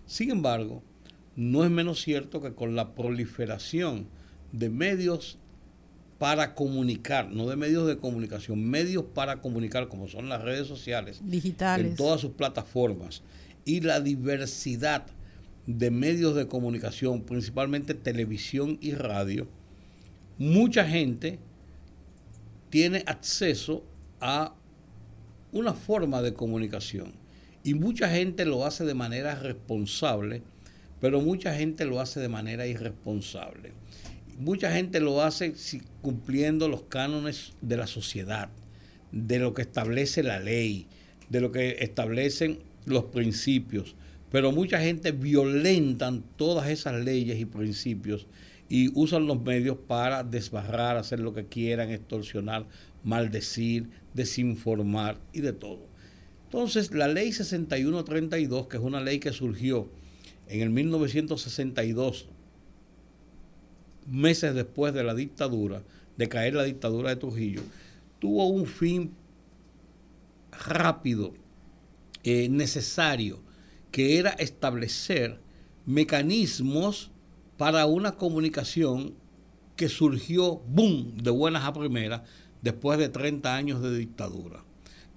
[0.05, 0.83] Sin embargo,
[1.35, 4.07] no es menos cierto que con la proliferación
[4.51, 5.37] de medios
[6.17, 11.19] para comunicar, no de medios de comunicación, medios para comunicar como son las redes sociales,
[11.23, 13.23] digitales, en todas sus plataformas,
[13.65, 15.07] y la diversidad
[15.65, 19.47] de medios de comunicación, principalmente televisión y radio,
[20.37, 21.39] mucha gente
[22.69, 23.83] tiene acceso
[24.19, 24.55] a
[25.51, 27.13] una forma de comunicación
[27.63, 30.41] y mucha gente lo hace de manera responsable,
[30.99, 33.73] pero mucha gente lo hace de manera irresponsable.
[34.39, 35.53] Mucha gente lo hace
[36.01, 38.49] cumpliendo los cánones de la sociedad,
[39.11, 40.87] de lo que establece la ley,
[41.29, 43.95] de lo que establecen los principios,
[44.31, 48.27] pero mucha gente violentan todas esas leyes y principios
[48.69, 52.65] y usan los medios para desbarrar, hacer lo que quieran, extorsionar,
[53.03, 55.87] maldecir, desinformar y de todo.
[56.45, 59.89] Entonces, la ley 6132, que es una ley que surgió
[60.47, 62.27] en el 1962,
[64.07, 65.83] meses después de la dictadura,
[66.17, 67.61] de caer la dictadura de Trujillo,
[68.19, 69.11] tuvo un fin
[70.51, 71.33] rápido,
[72.23, 73.39] eh, necesario,
[73.91, 75.39] que era establecer
[75.85, 77.11] mecanismos
[77.57, 79.13] para una comunicación
[79.75, 82.21] que surgió, boom, de buenas a primeras,
[82.61, 84.63] después de 30 años de dictadura,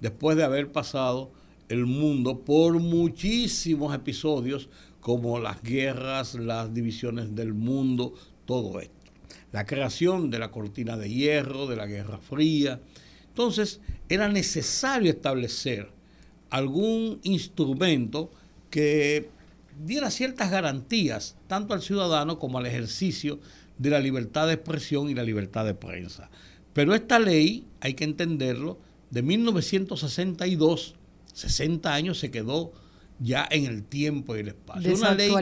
[0.01, 1.33] después de haber pasado
[1.69, 4.69] el mundo por muchísimos episodios
[5.01, 8.15] como las guerras, las divisiones del mundo,
[8.47, 8.95] todo esto.
[9.53, 12.81] La creación de la cortina de hierro, de la Guerra Fría.
[13.29, 15.91] Entonces, era necesario establecer
[16.51, 18.31] algún instrumento
[18.71, 19.29] que
[19.85, 23.41] diera ciertas garantías tanto al ciudadano como al ejercicio
[23.79, 26.31] de la libertad de expresión y la libertad de prensa.
[26.75, 28.79] Pero esta ley, hay que entenderlo,
[29.11, 30.97] de 1962,
[31.33, 32.73] 60 años se quedó
[33.19, 34.95] ya en el tiempo y el espacio.
[34.95, 35.33] Una ley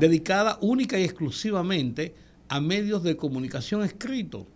[0.00, 2.14] dedicada única y exclusivamente
[2.48, 4.46] a medios de comunicación escritos.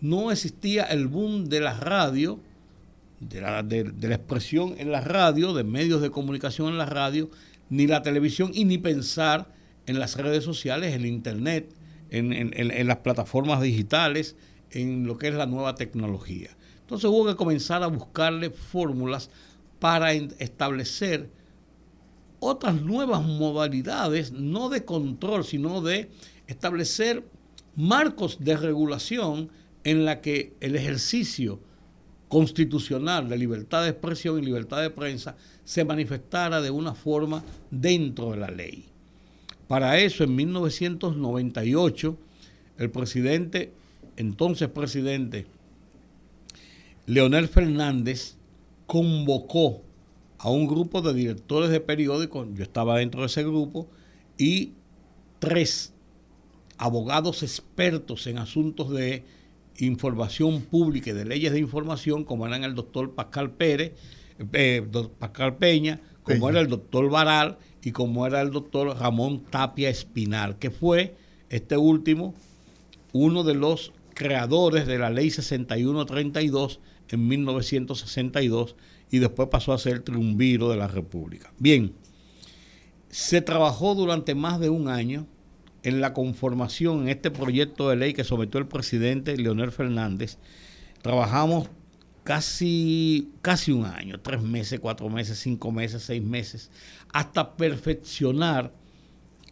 [0.00, 2.40] No existía el boom de la radio
[3.20, 7.30] de la, de, la expresión en la radio, de medios de comunicación en la radio,
[7.70, 9.52] ni la televisión y ni pensar
[9.86, 11.72] en las redes sociales, en internet,
[12.10, 14.36] en, en, las plataformas digitales,
[14.74, 16.50] en lo que es la nueva tecnología.
[16.80, 19.30] Entonces hubo que comenzar a buscarle fórmulas
[19.78, 21.30] para establecer
[22.40, 26.10] otras nuevas modalidades, no de control, sino de
[26.46, 27.24] establecer
[27.74, 29.48] marcos de regulación
[29.82, 31.60] en la que el ejercicio
[32.28, 38.32] constitucional de libertad de expresión y libertad de prensa se manifestara de una forma dentro
[38.32, 38.86] de la ley.
[39.68, 42.18] Para eso, en 1998,
[42.78, 43.72] el presidente,
[44.16, 45.46] entonces presidente,
[47.06, 48.36] Leonel Fernández,
[48.86, 49.82] convocó
[50.38, 53.88] a un grupo de directores de periódicos, yo estaba dentro de ese grupo,
[54.36, 54.72] y
[55.38, 55.92] tres
[56.76, 59.24] abogados expertos en asuntos de
[59.78, 63.92] información pública y de leyes de información, como eran el doctor Pascal Pérez,
[64.52, 64.86] eh,
[65.18, 70.58] Pascal Peña, como era el doctor Baral y como era el doctor Ramón Tapia Espinal,
[70.58, 71.16] que fue
[71.50, 72.34] este último
[73.12, 78.76] uno de los creadores de la ley 6132 en 1962
[79.10, 81.52] y después pasó a ser triunviro de la República.
[81.58, 81.94] Bien,
[83.10, 85.26] se trabajó durante más de un año
[85.82, 90.38] en la conformación, en este proyecto de ley que sometió el presidente Leonel Fernández.
[91.02, 91.68] Trabajamos
[92.24, 96.70] casi, casi un año, tres meses, cuatro meses, cinco meses, seis meses,
[97.12, 98.72] hasta perfeccionar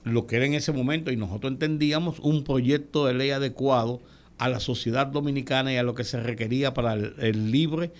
[0.05, 4.01] lo que era en ese momento, y nosotros entendíamos un proyecto de ley adecuado
[4.39, 7.93] a la sociedad dominicana y a lo que se requería para el, libre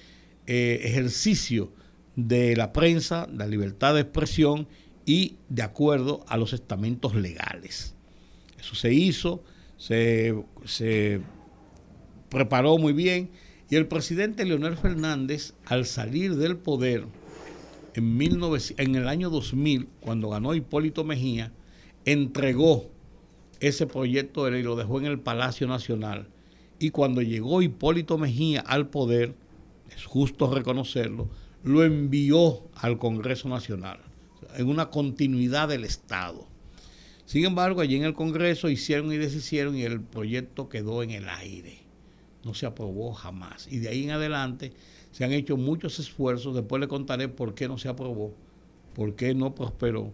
[0.47, 1.73] eh, ejercicio
[2.17, 4.69] de la prensa, la libertad de expresión
[5.07, 7.95] y de acuerdo a los estamentos legales.
[8.59, 9.43] Eso se hizo,
[9.77, 11.21] se,
[12.29, 13.31] preparó muy bien
[13.69, 17.07] y el presidente Leonel Fernández, al salir del poder
[17.95, 21.53] en, en el año 2000, cuando ganó Hipólito Mejía,
[22.05, 22.92] entregó
[23.63, 26.27] ese proyecto de ley, lo dejó en el Palacio Nacional.
[26.81, 29.37] Y cuando llegó Hipólito Mejía al poder,
[29.97, 31.31] es justo reconocerlo,
[31.63, 34.01] lo envió al Congreso Nacional,
[34.57, 36.49] en una continuidad del Estado.
[37.25, 41.29] Sin embargo, allí en el Congreso hicieron y deshicieron y el proyecto quedó en el
[41.29, 41.79] aire.
[42.45, 43.69] No se aprobó jamás.
[43.71, 44.73] Y de ahí en adelante
[45.13, 46.57] se han hecho muchos esfuerzos.
[46.57, 48.35] Después le contaré por qué no se aprobó,
[48.93, 50.13] por qué no prosperó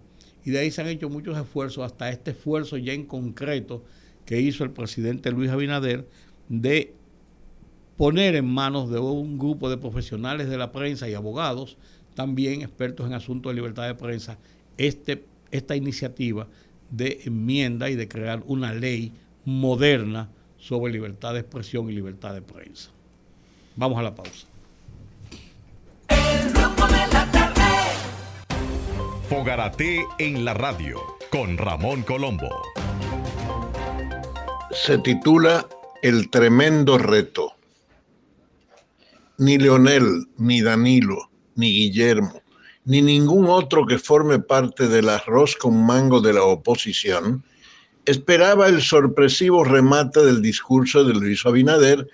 [0.48, 3.84] y de ahí se han hecho muchos esfuerzos, hasta este esfuerzo ya en concreto
[4.24, 6.08] que hizo el presidente Luis Abinader
[6.48, 6.94] de
[7.98, 11.76] poner en manos de un grupo de profesionales de la prensa y abogados,
[12.14, 14.38] también expertos en asuntos de libertad de prensa,
[14.78, 16.48] este, esta iniciativa
[16.90, 19.12] de enmienda y de crear una ley
[19.44, 22.88] moderna sobre libertad de expresión y libertad de prensa.
[23.76, 24.47] Vamos a la pausa.
[29.28, 32.48] Fogarate en la radio con Ramón Colombo.
[34.72, 35.68] Se titula
[36.02, 37.52] El tremendo reto.
[39.36, 42.40] Ni Leonel, ni Danilo, ni Guillermo,
[42.86, 47.44] ni ningún otro que forme parte del arroz con mango de la oposición
[48.06, 52.08] esperaba el sorpresivo remate del discurso de Luis Abinader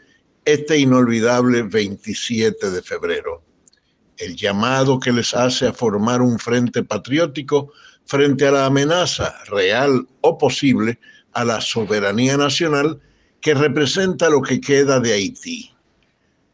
[0.44, 3.53] este inolvidable 27 de febrero
[4.18, 7.72] el llamado que les hace a formar un frente patriótico
[8.06, 10.98] frente a la amenaza real o posible
[11.32, 13.00] a la soberanía nacional
[13.40, 15.70] que representa lo que queda de Haití.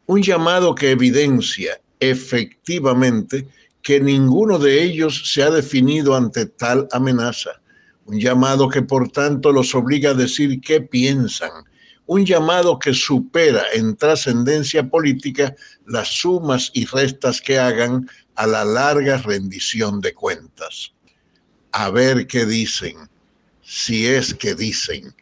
[0.07, 3.47] Un llamado que evidencia efectivamente
[3.81, 7.61] que ninguno de ellos se ha definido ante tal amenaza.
[8.05, 11.51] Un llamado que por tanto los obliga a decir qué piensan,
[12.05, 18.65] un llamado que supera en trascendencia política las sumas y restas que hagan a la
[18.65, 20.93] larga rendición de cuentas.
[21.71, 22.97] A ver qué dicen,
[23.61, 25.15] si es que dicen.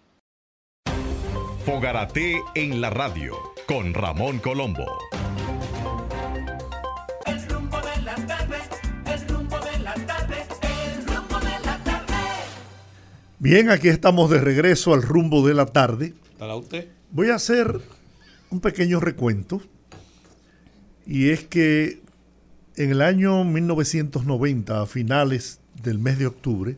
[1.66, 3.38] Fogarate en la radio
[3.68, 4.88] con Ramón Colombo.
[13.42, 16.14] Bien, aquí estamos de regreso al rumbo de la tarde
[17.12, 17.80] Voy a hacer
[18.50, 19.62] un pequeño recuento.
[21.08, 22.02] Y es que
[22.76, 26.78] en el año 1990, a finales del mes de octubre,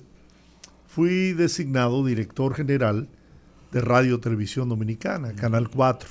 [0.87, 3.09] fui designado director general
[3.71, 6.09] de Radio Televisión Dominicana, Canal 4.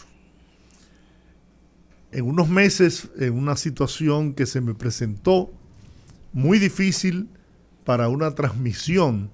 [2.11, 5.53] En unos meses, en una situación que se me presentó
[6.33, 7.29] muy difícil
[7.85, 9.31] para una transmisión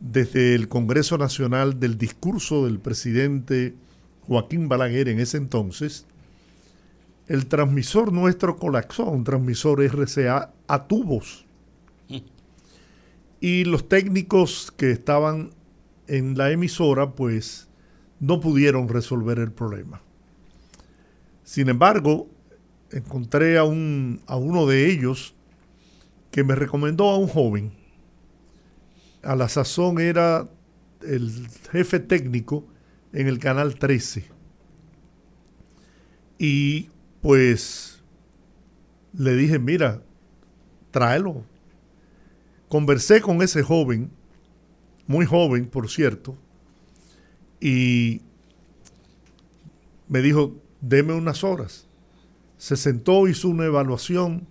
[0.00, 3.74] desde el Congreso Nacional del discurso del presidente
[4.22, 6.06] Joaquín Balaguer en ese entonces,
[7.26, 11.46] el transmisor nuestro colapsó, un transmisor RCA a tubos.
[13.42, 15.50] Y los técnicos que estaban
[16.08, 17.68] en la emisora, pues
[18.18, 20.02] no pudieron resolver el problema.
[21.44, 22.28] Sin embargo,
[22.90, 25.34] encontré a, un, a uno de ellos
[26.30, 27.72] que me recomendó a un joven.
[29.22, 30.48] A la sazón era
[31.02, 32.66] el jefe técnico
[33.12, 34.24] en el canal 13.
[36.38, 36.88] Y
[37.20, 38.02] pues
[39.12, 40.02] le dije, mira,
[40.90, 41.44] tráelo.
[42.68, 44.10] Conversé con ese joven,
[45.06, 46.38] muy joven, por cierto,
[47.60, 48.22] y
[50.08, 51.86] me dijo, deme unas horas.
[52.56, 54.46] Se sentó, hizo una evaluación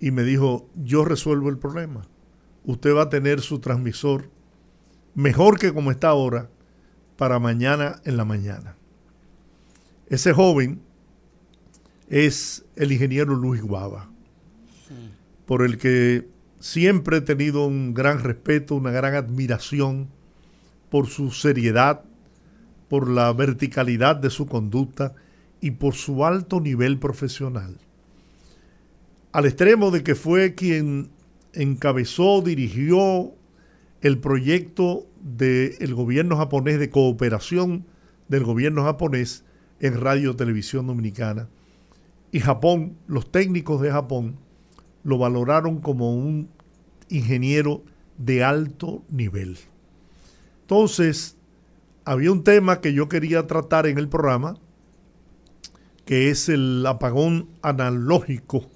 [0.00, 2.08] y me dijo, yo resuelvo el problema.
[2.64, 4.30] Usted va a tener su transmisor
[5.14, 6.48] mejor que como está ahora
[7.16, 8.76] para mañana en la mañana.
[10.08, 10.80] Ese joven
[12.08, 14.10] es el ingeniero Luis Guava,
[15.46, 16.28] por el que
[16.60, 20.08] siempre he tenido un gran respeto, una gran admiración
[20.90, 22.04] por su seriedad,
[22.88, 25.14] por la verticalidad de su conducta
[25.60, 27.78] y por su alto nivel profesional.
[29.32, 31.08] Al extremo de que fue quien
[31.52, 33.32] encabezó, dirigió
[34.00, 37.86] el proyecto del gobierno japonés de cooperación
[38.28, 39.44] del gobierno japonés
[39.80, 41.48] en Radio Televisión Dominicana.
[42.32, 44.36] Y Japón, los técnicos de Japón,
[45.04, 46.48] lo valoraron como un
[47.08, 47.82] ingeniero
[48.16, 49.58] de alto nivel.
[50.62, 51.36] Entonces,
[52.04, 54.56] había un tema que yo quería tratar en el programa,
[56.04, 58.70] que es el apagón analógico,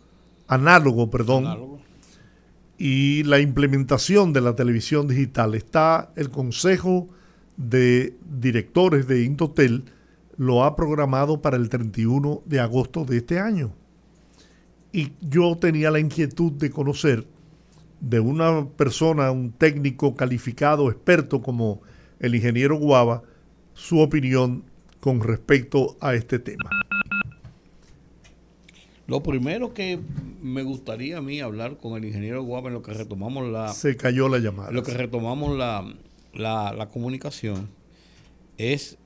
[0.48, 1.80] análogo, perdón,
[2.78, 5.54] y la implementación de la televisión digital.
[5.54, 7.08] Está el Consejo
[7.56, 9.84] de Directores de Intotel,
[10.36, 13.72] lo ha programado para el 31 de agosto de este año.
[14.92, 17.26] Y yo tenía la inquietud de conocer
[18.00, 21.80] de una persona, un técnico calificado, experto como
[22.20, 23.22] el ingeniero Guava,
[23.72, 24.64] su opinión
[25.00, 26.70] con respecto a este tema.
[29.06, 29.98] Lo primero que
[30.42, 33.72] me gustaría a mí hablar con el ingeniero Guava en lo que retomamos la...
[33.72, 34.70] Se cayó la llamada.
[34.72, 35.84] lo que retomamos la,
[36.34, 37.68] la, comunicación
[38.58, 38.98] es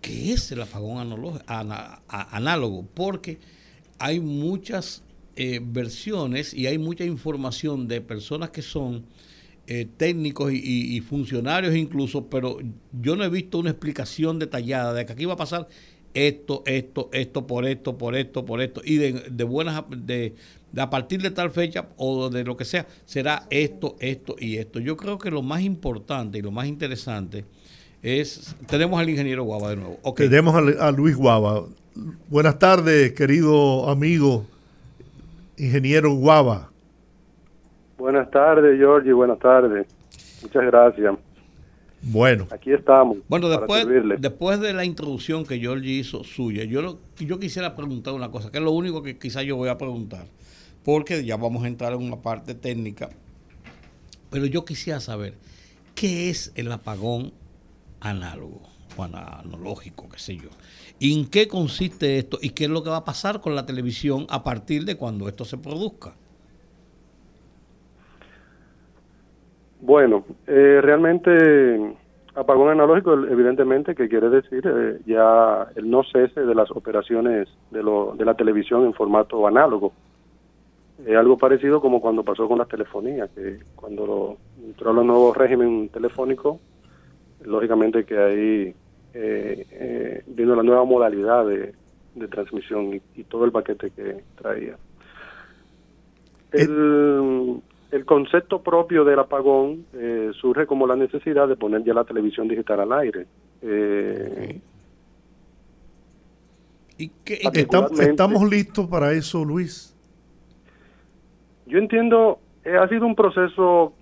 [0.00, 3.38] qué es el apagón análogo, porque
[3.98, 5.02] hay muchas
[5.36, 9.04] eh, versiones y hay mucha información de personas que son
[9.66, 12.58] eh, técnicos y, funcionarios incluso, pero
[12.92, 15.68] yo no he visto una explicación detallada de que aquí va a pasar
[16.14, 20.34] esto, esto, esto, por esto, por esto, por esto, y de, buenas, de,
[20.76, 24.78] a partir de tal fecha o de lo que sea, será esto, esto y esto.
[24.80, 27.44] Yo creo que lo más importante y lo más interesante
[28.02, 29.98] es, tenemos al ingeniero Guava de nuevo.
[30.14, 31.64] Tenemos a, Luis Guava.
[32.28, 34.46] Buenas tardes, querido amigo,
[35.56, 36.70] ingeniero Guava.
[37.98, 39.86] Buenas tardes, Georgie, buenas tardes.
[40.42, 41.14] Muchas gracias.
[42.06, 42.46] Bueno.
[42.50, 43.18] Aquí estamos.
[43.28, 43.86] Bueno, después,
[44.18, 48.58] después de la introducción que Georgie hizo suya, yo, yo quisiera preguntar una cosa, que
[48.58, 50.26] es lo único que quizás yo voy a preguntar,
[50.84, 53.08] porque ya vamos a entrar en una parte técnica,
[54.30, 55.34] pero yo quisiera saber,
[55.94, 57.32] ¿qué es el apagón
[58.00, 58.60] análogo
[58.96, 60.50] o analógico, qué sé yo?
[61.00, 64.26] ¿En qué consiste esto y qué es lo que va a pasar con la televisión
[64.28, 66.14] a partir de cuando esto se produzca?
[69.84, 71.94] Bueno, eh, realmente
[72.34, 77.82] apagón analógico, evidentemente, que quiere decir eh, ya el no cese de las operaciones de,
[77.82, 79.92] lo, de la televisión en formato análogo.
[81.06, 85.90] Es algo parecido como cuando pasó con las telefonías, que cuando entró el nuevo régimen
[85.90, 86.60] telefónico,
[87.44, 88.74] lógicamente que ahí
[89.12, 91.74] eh, vino la nueva modalidad de,
[92.30, 94.78] transmisión y, y, todo el paquete que traía.
[96.52, 97.60] El,
[97.94, 102.48] el concepto propio del apagón eh, surge como la necesidad de poner ya la televisión
[102.48, 103.26] digital al aire.
[103.62, 104.60] Eh,
[106.98, 109.96] ¿Y ¿Estamos, listos para eso, Luis?
[111.66, 113.92] Yo entiendo, eh, ha sido un proceso,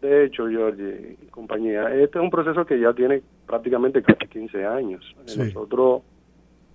[0.00, 4.64] de hecho, George y compañía, este es un proceso que ya tiene prácticamente casi 15
[4.64, 5.14] años.
[5.36, 6.00] Nosotros,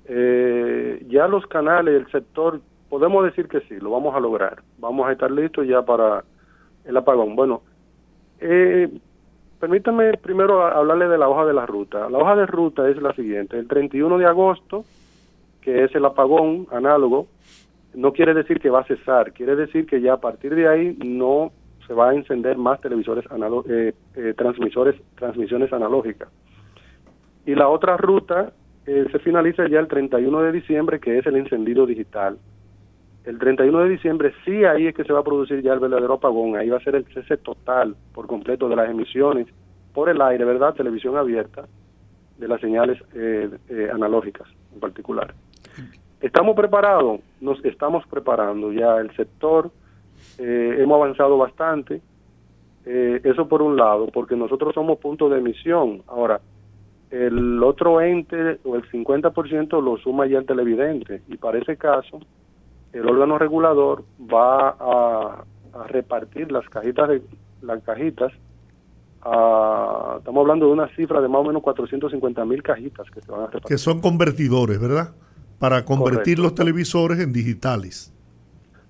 [0.08, 4.62] ya los canales, el sector, podemos decir que sí, lo vamos a lograr.
[4.78, 6.24] Vamos a estar listos ya para
[6.86, 7.36] el apagón.
[7.36, 7.62] Bueno,
[8.40, 8.90] eh,
[9.60, 12.10] permítame primero hablarle de la hoja de la ruta.
[12.10, 13.58] La hoja de ruta es la siguiente.
[13.58, 14.86] El 31 de agosto,
[15.62, 17.28] que es el apagón análogo,
[17.94, 20.98] no quiere decir que va a cesar, quiere decir que ya a partir de ahí
[21.04, 21.52] no
[21.86, 23.26] se va a encender más televisores
[23.68, 26.30] eh, eh, transmisores transmisiones analógicas.
[27.46, 28.54] Y la otra ruta
[28.86, 32.38] eh, se finaliza ya el 31 de diciembre, que es el encendido digital.
[33.24, 36.16] El 31 de diciembre sí ahí es que se va a producir ya el verdadero
[36.16, 39.48] apagón, ahí va a ser el cese total por completo de las emisiones
[39.94, 40.74] por el aire, ¿verdad?
[40.74, 41.68] Televisión abierta,
[42.38, 45.34] de las señales eh, eh, analógicas en particular.
[46.20, 47.20] ¿Estamos preparados?
[47.40, 49.70] Nos estamos preparando ya el sector,
[50.40, 52.02] eh, hemos avanzado bastante,
[52.84, 56.02] eso por un lado, porque nosotros somos punto de emisión.
[56.08, 56.42] Ahora,
[57.12, 62.20] el otro ente o el 50% lo suma ya el televidente y para ese caso
[62.94, 65.44] el órgano regulador va a,
[65.88, 67.22] repartir las cajitas de
[67.62, 68.34] las cajitas
[69.18, 73.42] estamos hablando de una cifra de más o menos 450 mil cajitas que se van
[73.42, 73.70] a repartir.
[73.70, 75.14] Que son convertidores, ¿verdad?
[75.60, 78.14] Para convertir los televisores en digitales.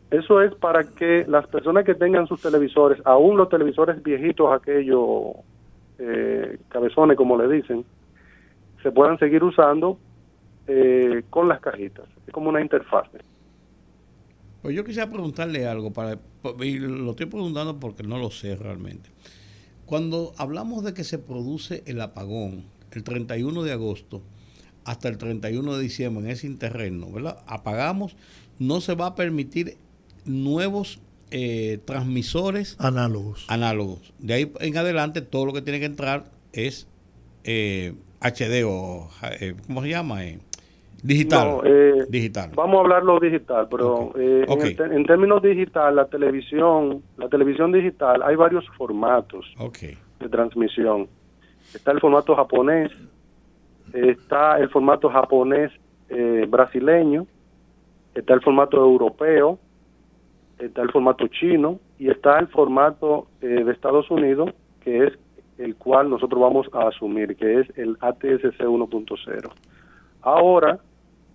[0.09, 5.35] Eso es para que las personas que tengan sus televisores, aún los televisores viejitos, aquellos
[5.99, 7.85] eh, cabezones como le dicen,
[8.81, 9.97] se puedan seguir usando
[10.67, 12.05] eh, con las cajitas.
[12.25, 13.07] Es como una interfaz.
[14.62, 16.20] Pues yo quisiera preguntarle algo, para,
[16.62, 19.09] y lo estoy preguntando porque no lo sé realmente.
[19.86, 24.22] Cuando hablamos de que se produce el apagón el 31 de agosto
[24.84, 27.43] hasta el 31 de diciembre en ese interreno, ¿verdad?
[27.47, 28.16] Apagamos,
[28.59, 29.78] no se va a permitir
[30.26, 30.99] nuevos
[31.32, 33.45] eh, transmisores análogos.
[33.47, 34.14] Análogos.
[34.20, 36.88] De ahí en adelante todo lo que tiene que entrar es
[37.43, 39.09] eh, HD o,
[39.39, 40.22] eh, ¿cómo se llama?
[41.03, 41.61] Eh, digital.
[41.65, 42.51] Eh, digital.
[42.55, 48.65] Vamos a hablarlo digital, pero En, términos digital, la televisión, la televisión digital, hay varios
[48.77, 49.45] formatos
[50.19, 51.07] de transmisión.
[51.73, 52.91] Está el formato japonés,
[53.93, 55.71] está el formato japonés
[56.49, 57.25] brasileño,
[58.13, 59.57] está el formato europeo,
[60.59, 64.51] está el formato chino y está el formato de Estados Unidos,
[64.83, 65.13] que es
[65.57, 69.51] el cual nosotros vamos a asumir, que es el ATSC 1.0.
[70.23, 70.79] Ahora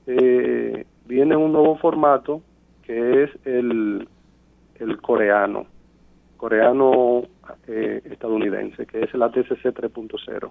[0.06, 2.42] eh, viene un nuevo formato
[2.82, 4.08] que es el,
[4.78, 5.66] el coreano,
[6.36, 7.22] coreano
[7.66, 10.50] eh, estadounidense, que es el ATSC 3.0.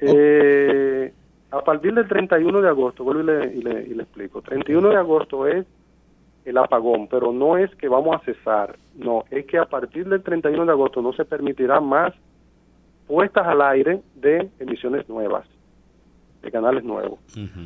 [0.00, 1.12] Eh,
[1.50, 4.90] a partir del 31 de agosto, vuelvo y le, y le, y le explico, 31
[4.90, 5.66] de agosto es
[6.44, 10.22] el apagón, pero no es que vamos a cesar, no, es que a partir del
[10.22, 12.14] 31 de agosto no se permitirá más
[13.06, 15.46] puestas al aire de emisiones nuevas,
[16.42, 17.18] de canales nuevos.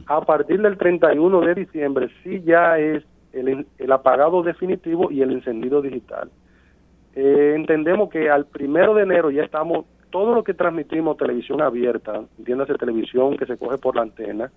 [0.06, 5.32] A partir del 31 de diciembre sí ya es el, el apagado definitivo y el
[5.32, 6.30] encendido digital.
[7.14, 12.22] Eh, entendemos que al primero de enero ya estamos, todo lo que transmitimos televisión abierta,
[12.38, 14.50] entiéndase televisión que se coge por la antena,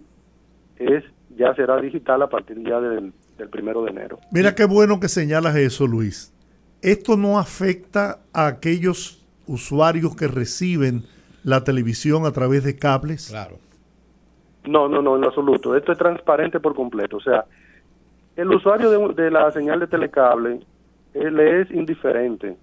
[0.78, 1.04] es
[1.38, 4.20] ya será digital a partir ya del, del primero de enero.
[4.32, 6.34] Mira qué bueno que señalas eso, Luis.
[6.82, 11.04] Esto no afecta a aquellos usuarios que reciben
[11.44, 13.28] la televisión a través de cables?
[13.30, 13.60] Claro.
[14.68, 15.76] No, no, no, en absoluto.
[15.76, 17.18] Esto es transparente por completo.
[17.18, 17.46] O sea,
[18.36, 20.60] el usuario de, la señal de telecable
[21.14, 22.58] él es indiferente.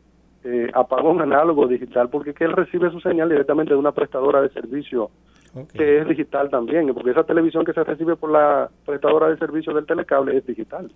[0.44, 4.48] Eh, apagón análogo digital, porque que él recibe su señal directamente de una prestadora de
[4.50, 5.10] servicio
[5.74, 9.74] que es digital también, porque esa televisión que se recibe por la prestadora de servicio
[9.74, 10.90] del telecable es digital.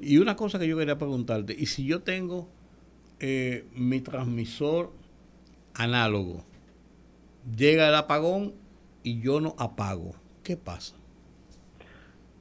[0.00, 2.48] Y una cosa que yo quería preguntarte, y si yo tengo
[3.20, 4.90] eh, mi transmisor
[5.74, 6.42] análogo.
[7.54, 8.54] Llega el apagón
[9.02, 10.12] y yo no apago.
[10.42, 10.96] ¿Qué pasa?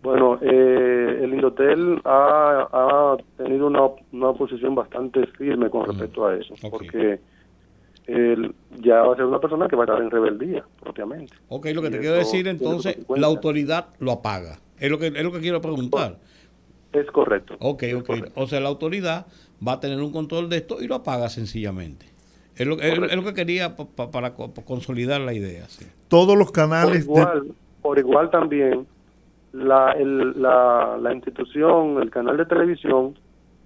[0.02, 3.82] Bueno, eh, el Indotel ha, tenido una,
[4.14, 7.20] una, posición bastante firme con respecto a eso, porque
[8.08, 11.34] él ya va a ser una persona que va a estar en rebeldía, propiamente.
[11.50, 14.60] Ok, lo que te quiero decir entonces, la autoridad lo apaga.
[14.80, 16.18] Es lo que, es lo que quiero preguntar.
[16.94, 17.56] Es correcto.
[17.60, 18.10] Ok, ok.
[18.36, 19.28] O sea, la autoridad
[19.66, 22.08] va a tener un control de esto y lo apaga sencillamente.
[22.60, 25.66] Es lo, que quería para consolidar la idea.
[26.10, 27.06] Todos los canales.
[27.06, 27.44] Por igual,
[27.82, 28.86] por igual también,
[29.54, 33.16] la, la, la institución, el canal de televisión,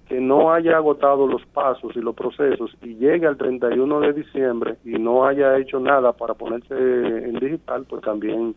[0.07, 4.75] que no haya agotado los pasos y los procesos y llegue al 31 de diciembre
[4.85, 8.53] y no haya hecho nada para ponerse en digital, pues también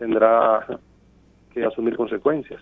[0.00, 0.66] tendrá
[1.54, 2.60] que asumir consecuencias.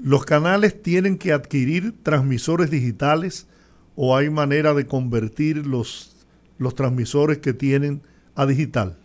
[0.00, 3.50] ¿Los canales tienen que adquirir transmisores digitales
[3.96, 6.15] o hay manera de convertir los,
[6.58, 8.02] los transmisores que tienen
[8.34, 8.96] a digital?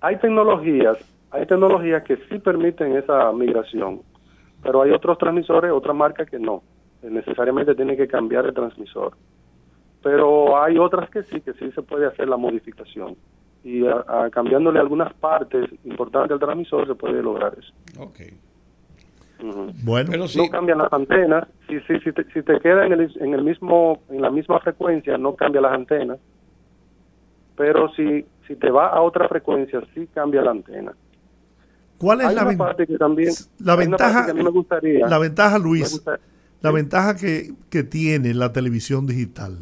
[0.00, 0.98] Hay tecnologías,
[1.30, 4.02] hay tecnologías que sí permiten esa migración,
[4.62, 6.62] pero hay otros transmisores, otras marcas que no.
[7.02, 9.14] Necesariamente tienen que cambiar el transmisor.
[10.02, 13.16] Pero hay otras que sí, que sí se puede hacer la modificación.
[13.64, 13.84] Y
[14.32, 17.72] cambiándole algunas partes importantes al transmisor se puede lograr eso.
[18.02, 18.38] Okay.
[19.84, 21.48] Bueno, Pero no cambian las antenas.
[21.68, 24.60] Si, si, si, te, si te queda en el, en el mismo en la misma
[24.60, 26.18] frecuencia, no cambia las antenas.
[27.56, 30.92] Pero si, si te va a otra frecuencia, sí cambia la antena.
[31.98, 34.24] ¿Cuál es la, parte que también, la ventaja?
[34.24, 36.02] Que a mí me gustaría, la ventaja, Luis,
[36.60, 39.58] la ventaja que, que tiene la televisión digital.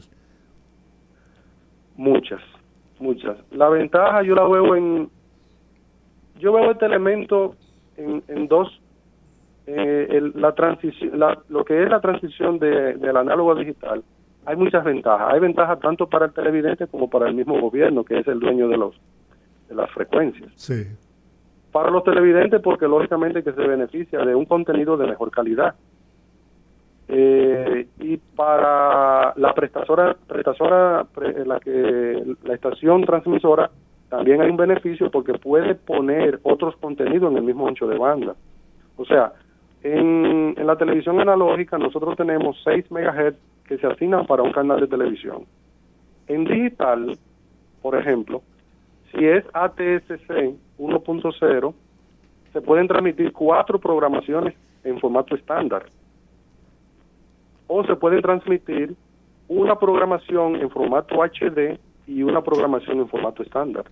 [1.97, 2.41] Muchas,
[2.99, 3.37] muchas.
[3.51, 5.11] La ventaja yo la veo en,
[6.39, 7.57] yo veo este elemento
[7.99, 8.81] en, en dos
[9.67, 14.03] eh, la transición, lo que es la transición de, del análogo a digital,
[14.47, 15.33] hay muchas ventajas.
[15.33, 18.69] Hay ventajas tanto para el televidente como para el mismo gobierno, que es el dueño
[18.69, 18.95] de los
[19.69, 20.51] de las frecuencias.
[20.57, 20.87] Sí.
[21.71, 25.75] Para los televidentes, porque lógicamente que se beneficia de un contenido de mejor calidad.
[27.07, 31.07] Eh, y para la prestadora, prestadora
[31.45, 33.71] la que la estación transmisora,
[34.09, 38.35] también hay un beneficio porque puede poner otros contenidos en el mismo ancho de banda.
[38.97, 39.33] O sea,
[39.83, 43.35] en, la televisión analógica nosotros tenemos 6 MHz
[43.71, 45.47] que se asignan para un canal de televisión.
[46.27, 47.17] En digital,
[47.81, 48.43] por ejemplo,
[49.13, 51.75] si es ATSC 1.0,
[52.53, 55.85] se pueden transmitir cuatro programaciones en formato estándar.
[57.69, 58.97] O se puede transmitir
[59.47, 63.85] una programación en formato HD y una programación en formato estándar.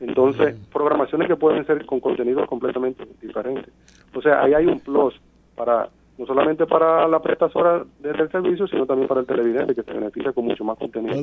[0.00, 3.70] Entonces, programaciones que pueden ser con contenidos completamente diferentes.
[4.14, 5.20] O sea, ahí hay un plus
[5.54, 9.92] para no solamente para la prestadora del servicio, sino también para el televidente que se
[9.92, 11.22] beneficia con mucho más contenido.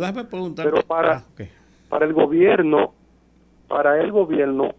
[0.55, 1.23] Pero para, ah,
[1.89, 2.93] para el gobierno,
[3.67, 4.73] para el gobierno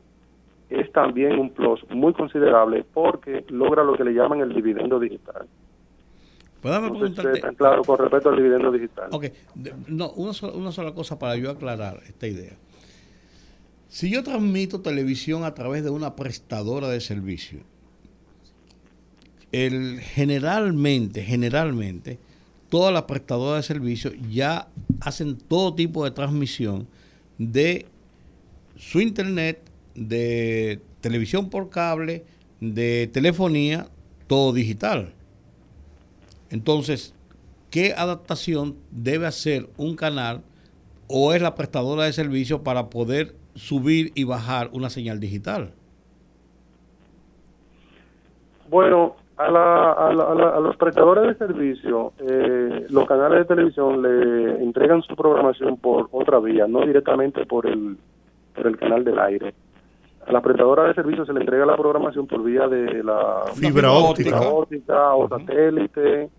[0.70, 5.46] es también un plus muy considerable porque logra lo que le llaman el dividendo digital.
[7.56, 9.08] claro con respecto al dividendo digital.
[9.12, 9.26] Ok,
[9.88, 12.54] no, una una sola cosa para yo aclarar esta idea.
[13.88, 17.60] Si yo transmito televisión a través de una prestadora de servicio,
[19.52, 22.18] el, generalmente, generalmente,
[22.68, 24.68] todas las prestadoras de servicio ya
[25.00, 26.86] hacen todo tipo de transmisión
[27.38, 27.86] de
[28.76, 29.62] su internet,
[29.94, 32.24] de televisión por cable,
[32.60, 33.88] de telefonía,
[34.26, 35.12] todo digital.
[36.50, 37.14] Entonces,
[37.70, 40.42] ¿qué adaptación debe hacer un canal
[41.08, 45.72] o es la prestadora de servicio para poder subir y bajar una señal digital?
[48.68, 55.02] Bueno, a, la, a, los prestadores de servicio, eh, los canales de televisión le entregan
[55.02, 57.96] su programación por otra vía, no directamente por el,
[58.54, 59.54] por el canal del aire.
[60.26, 63.92] A la prestadora de servicio se le entrega la programación por vía de la fibra
[63.92, 66.30] óptica, o satélite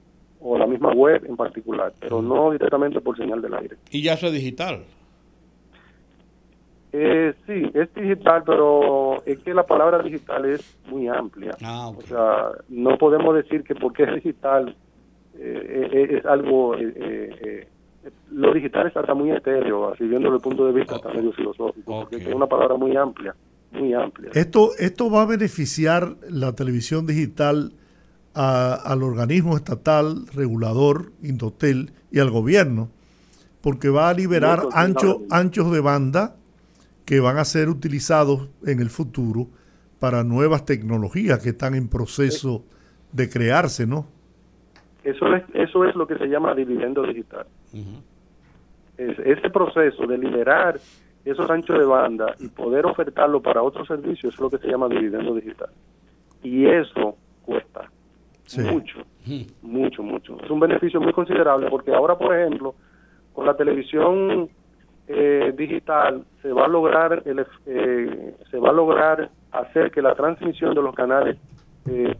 [0.41, 3.78] o la misma web en particular, pero no directamente por señal del aire.
[3.91, 4.84] ¿Y ya eso es digital?
[6.93, 11.51] Eh, sí, es digital, pero es que la palabra digital es muy amplia.
[11.61, 14.75] Ah, o sea, no podemos decir que porque es digital
[15.39, 16.75] eh, eh, es algo...
[16.75, 17.67] Eh,
[18.31, 21.17] lo digital está muy etéreo, así viendo el punto de vista okay.
[21.17, 23.35] medio filosófico, porque es una palabra muy amplia,
[23.73, 24.31] muy amplia.
[24.33, 27.73] Esto, esto va a beneficiar la televisión digital
[28.33, 32.89] al organismo estatal regulador, Indotel, y al gobierno,
[33.59, 36.36] porque va a liberar ancho, anchos de banda
[37.08, 39.47] que van a ser utilizados en el futuro
[39.97, 42.66] para nuevas tecnologías que están en proceso
[43.14, 44.08] de crearse, ¿no?
[45.05, 47.47] Eso es, eso es lo que se llama dividendo digital.
[48.97, 50.78] ese proceso de liberar
[51.24, 54.89] esos anchos de banda y poder ofertarlo para otros servicios es lo que se llama
[54.89, 55.70] dividendo digital.
[56.43, 57.89] Y eso cuesta
[58.58, 58.99] mucho,
[59.62, 60.38] mucho, mucho.
[60.43, 62.76] Es un beneficio muy considerable porque ahora, por ejemplo,
[63.34, 64.49] con la televisión
[65.08, 70.16] eh, digital se va a lograr el, eh, se va a lograr hacer que la
[70.16, 71.38] transmisión de los canales
[71.89, 72.16] eh,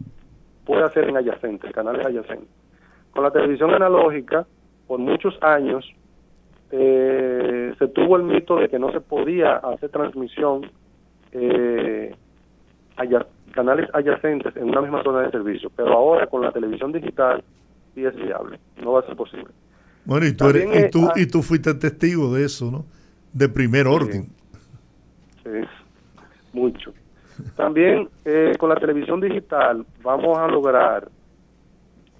[0.64, 2.48] pueda ser en adyacentes, canales adyacentes.
[3.12, 4.46] Con la televisión analógica,
[4.86, 5.84] por muchos años,
[6.70, 10.70] se tuvo el mito de que no se podía hacer transmisión
[11.32, 12.14] eh,
[13.52, 17.42] canales adyacentes en una misma zona de servicio, pero ahora con la televisión digital
[17.94, 19.48] sí es viable, no va a ser posible.
[20.08, 22.86] Bueno, y tú, y, tú, y tú fuiste testigo de eso, ¿no?
[23.34, 24.30] De primer orden.
[25.44, 25.50] Sí,
[26.54, 26.94] mucho.
[27.56, 31.10] También eh, con la televisión digital vamos a lograr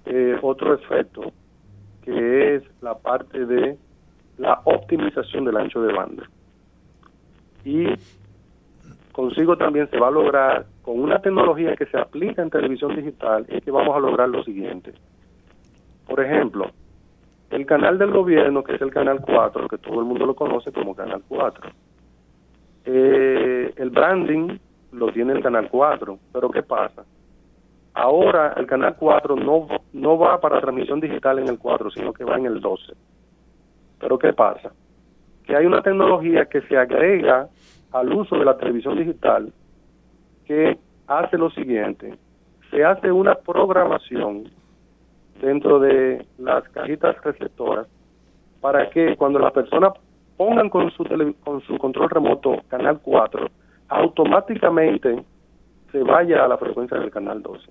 [0.05, 1.31] eh, otro efecto,
[2.03, 3.75] que es la parte de
[4.37, 6.29] la optimización del ancho de banda.
[7.65, 7.87] Y
[9.13, 13.47] consigo también se va a lograr con una tecnología que se aplica en televisión digital,
[13.49, 14.93] es que vamos a lograr lo siguiente.
[16.05, 16.71] Por ejemplo,
[17.49, 20.71] el canal del gobierno, que es el canal 4, que todo el mundo lo conoce
[20.71, 21.71] como canal 4.
[22.85, 24.57] Eh, el branding
[24.91, 27.03] lo tiene el canal 4, pero ¿qué pasa?
[27.93, 32.23] Ahora el canal 4 no, no va para transmisión digital en el 4, sino que
[32.23, 32.93] va en el 12.
[33.99, 34.71] Pero ¿qué pasa?
[35.45, 37.49] Que hay una tecnología que se agrega
[37.91, 39.51] al uso de la televisión digital
[40.45, 40.77] que
[41.07, 42.17] hace lo siguiente,
[42.69, 44.45] se hace una programación
[45.41, 47.87] dentro de las cajitas receptoras
[48.61, 49.93] para que cuando las personas
[50.37, 51.03] pongan con su,
[51.43, 53.47] con su control remoto canal 4,
[53.89, 55.23] automáticamente
[55.91, 57.69] se vaya a la frecuencia del canal 12.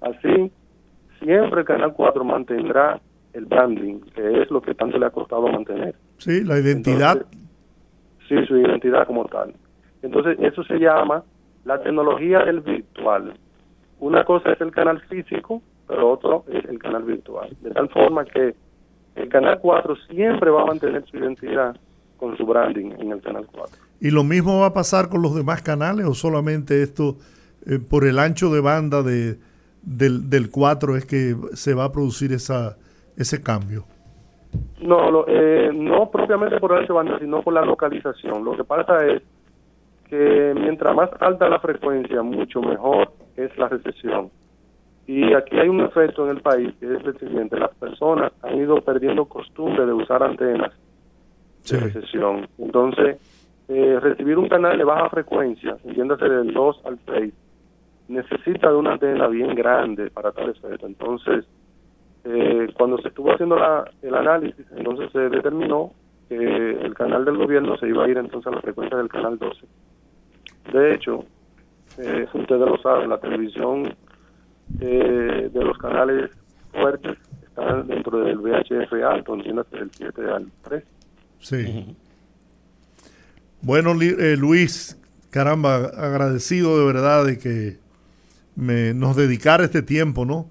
[0.00, 0.52] Así,
[1.18, 3.00] siempre el canal 4 mantendrá
[3.32, 5.94] el branding, que es lo que tanto le ha costado mantener.
[6.18, 7.24] Sí, la identidad.
[8.28, 9.54] sí, su identidad como tal.
[10.02, 11.24] Entonces, eso se llama
[11.64, 13.34] la tecnología del virtual.
[14.00, 15.62] Una cosa es el canal físico,
[15.92, 17.54] pero otro es el canal virtual.
[17.60, 18.54] De tal forma que
[19.14, 21.76] el canal 4 siempre va a mantener su identidad
[22.16, 23.76] con su branding en el canal 4.
[24.00, 27.16] ¿Y lo mismo va a pasar con los demás canales o solamente esto
[27.66, 29.36] eh, por el ancho de banda de,
[29.82, 32.78] del, del 4 es que se va a producir esa,
[33.18, 33.84] ese cambio?
[34.80, 38.44] No, eh, no propiamente por el ancho de banda, sino por la localización.
[38.44, 39.22] Lo que pasa es
[40.08, 44.30] que mientras más alta la frecuencia, mucho mejor es la recesión.
[45.06, 48.56] Y aquí hay un efecto en el país que es el siguiente, las personas han
[48.58, 50.72] ido perdiendo costumbre de usar antenas
[51.68, 52.48] de recesión.
[52.58, 53.18] Entonces,
[53.68, 57.34] eh, recibir un canal de baja frecuencia, entiéndase del 2 al 6,
[58.08, 60.86] necesita de una antena bien grande para tal efecto.
[60.86, 61.44] Entonces,
[62.24, 65.92] eh, cuando se estuvo haciendo la, el análisis, entonces se determinó
[66.28, 69.38] que el canal del gobierno se iba a ir entonces a la frecuencia del canal
[69.38, 69.66] 12.
[70.72, 71.24] De hecho,
[71.98, 73.94] eh, ustedes lo saben, la televisión
[74.80, 76.30] eh, de los canales
[76.72, 80.84] fuertes está dentro del VHF alto, del 7 al 3.
[81.40, 81.96] Sí.
[83.60, 84.98] Bueno, eh, Luis,
[85.30, 87.78] caramba, agradecido de verdad de que
[88.56, 90.48] me, nos dedicara este tiempo, ¿no?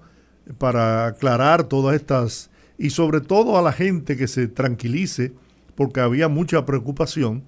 [0.58, 5.32] Para aclarar todas estas y sobre todo a la gente que se tranquilice,
[5.76, 7.44] porque había mucha preocupación,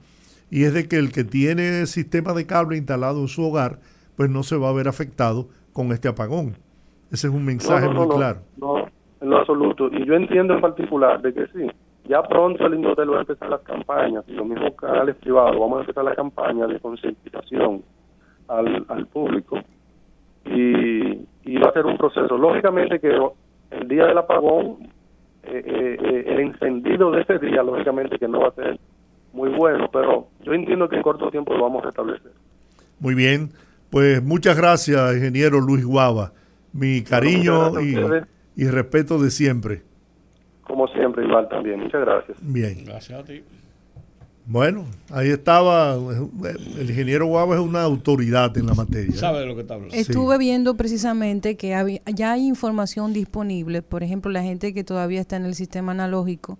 [0.50, 3.80] y es de que el que tiene sistema de cable instalado en su hogar,
[4.16, 6.56] pues no se va a ver afectado con este apagón.
[7.14, 8.40] Ese es un mensaje muy claro.
[8.56, 8.88] No,
[9.20, 9.88] en lo absoluto.
[9.92, 11.70] Y yo entiendo en particular de que sí,
[12.08, 15.78] ya pronto el Indotel va a empezar las campañas, y los mismos canales privados, vamos
[15.78, 17.82] a empezar la campaña de concientización
[18.48, 19.60] al, al público.
[20.44, 22.36] Y, y va a ser un proceso.
[22.36, 23.16] Lógicamente que
[23.70, 24.88] el día del apagón,
[25.44, 28.78] eh, eh, eh, el encendido de ese día, lógicamente que no va a ser
[29.32, 32.32] muy bueno, pero yo entiendo que en corto tiempo lo vamos a restablecer.
[32.98, 33.50] Muy bien,
[33.90, 36.32] pues muchas gracias, ingeniero Luis Guava.
[36.74, 37.96] Mi cariño y,
[38.56, 39.82] y respeto de siempre.
[40.66, 41.80] Como siempre, igual también.
[41.80, 42.36] Muchas gracias.
[42.42, 42.84] Bien.
[42.84, 43.42] Gracias a ti.
[44.46, 45.94] Bueno, ahí estaba.
[45.94, 49.16] El ingeniero Guava es una autoridad en la materia.
[49.16, 49.94] Sabe de lo que está hablando.
[49.94, 53.80] Estuve viendo precisamente que había- ya hay información disponible.
[53.80, 56.58] Por ejemplo, la gente que todavía está en el sistema analógico,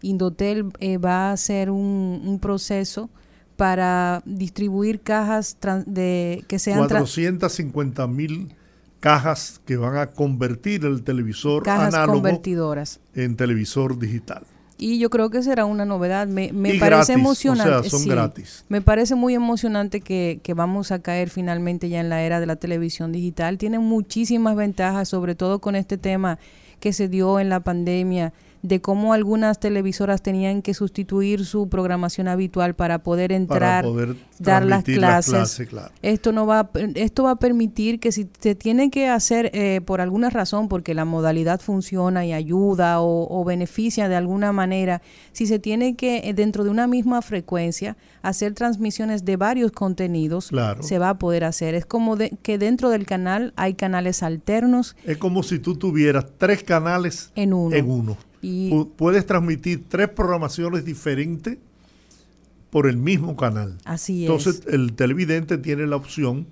[0.00, 3.10] Indotel eh, va a hacer un, un proceso
[3.56, 8.48] para distribuir cajas de que sean tra- 450 mil
[9.00, 13.00] cajas que van a convertir el televisor cajas análogo convertidoras.
[13.14, 14.44] en televisor digital.
[14.78, 16.26] Y yo creo que será una novedad.
[16.26, 17.72] Me, me Y parece gratis, emocionante.
[17.72, 18.08] o sea, son sí.
[18.10, 18.64] gratis.
[18.68, 22.46] Me parece muy emocionante que, que vamos a caer finalmente ya en la era de
[22.46, 23.56] la televisión digital.
[23.56, 26.38] Tiene muchísimas ventajas, sobre todo con este tema
[26.78, 28.34] que se dio en la pandemia,
[28.66, 34.64] de cómo algunas televisoras tenían que sustituir su programación habitual para poder entrar, poder dar
[34.64, 35.66] las clases.
[35.68, 35.90] claro.
[36.02, 39.80] Esto no va, a- esto va a permitir que si se tiene que hacer eh,
[39.84, 45.02] por alguna razón, porque la modalidad funciona y ayuda o, o beneficia de alguna manera,
[45.32, 50.48] si se tiene que eh, dentro de una misma frecuencia hacer transmisiones de varios contenidos,
[50.48, 50.82] Claro.
[50.82, 51.74] se va a poder hacer.
[51.74, 56.26] Es como de, que dentro del canal hay canales alternos Es como si tú tuvieras
[56.38, 57.74] tres canales en uno.
[57.76, 58.16] en uno.
[58.48, 61.58] Y Puedes transmitir tres programaciones diferentes
[62.70, 63.76] por el mismo canal.
[63.84, 64.72] así Entonces es.
[64.74, 66.46] el televidente tiene la opción,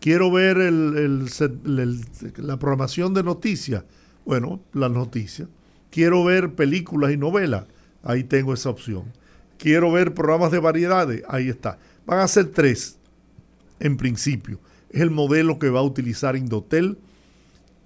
[0.00, 2.00] quiero ver el- el set- el-
[2.38, 3.84] la programación de noticias,
[4.24, 5.48] bueno, las noticias.
[5.90, 7.64] Quiero ver películas y novelas,
[8.02, 9.04] ahí tengo esa opción.
[9.58, 11.78] Quiero ver programas de variedades, ahí está.
[12.06, 12.96] Van a ser tres,
[13.78, 14.58] en principio.
[14.90, 16.96] Es el modelo que va a utilizar Indotel,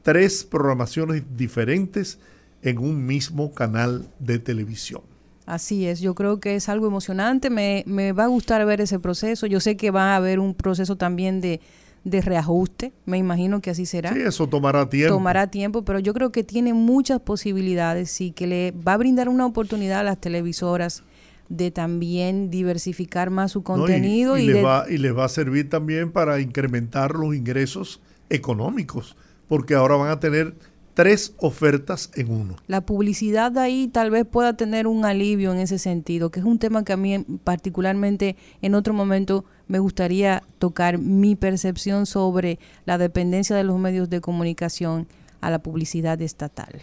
[0.03, 2.19] tres programaciones diferentes
[2.65, 5.03] en un mismo canal de televisión.
[5.47, 8.99] Así es, yo creo que es algo emocionante, me, me va a gustar ver ese
[8.99, 11.61] proceso, yo sé que va a haber un proceso también de,
[12.05, 14.15] de reajuste, me imagino que así será.
[14.15, 15.15] Sí, eso tomará tiempo.
[15.15, 19.29] Tomará tiempo, pero yo creo que tiene muchas posibilidades y que le va a brindar
[19.29, 21.03] una oportunidad a las televisoras
[21.51, 23.63] de también diversificar más su ¿no?
[23.63, 27.15] Y- contenido y, y, les de- va, y les va a servir también para incrementar
[27.15, 28.01] los ingresos
[28.31, 29.15] económicos,
[29.47, 30.55] porque ahora van a tener
[30.95, 32.57] tres ofertas en uno.
[32.67, 36.47] La publicidad de ahí tal vez pueda tener un alivio en ese sentido, que es
[36.47, 42.59] un tema que a mí particularmente en otro momento me gustaría tocar mi percepción sobre
[42.87, 45.07] la dependencia de los medios de comunicación
[45.41, 46.81] a la publicidad estatal.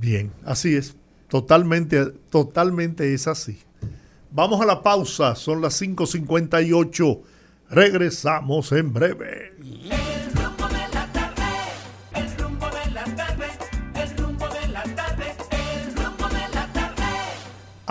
[0.00, 0.96] Bien, así es.
[1.28, 3.58] Totalmente, totalmente es así.
[4.30, 7.20] Vamos a la pausa, son las 5.58.
[7.70, 9.52] Regresamos en breve.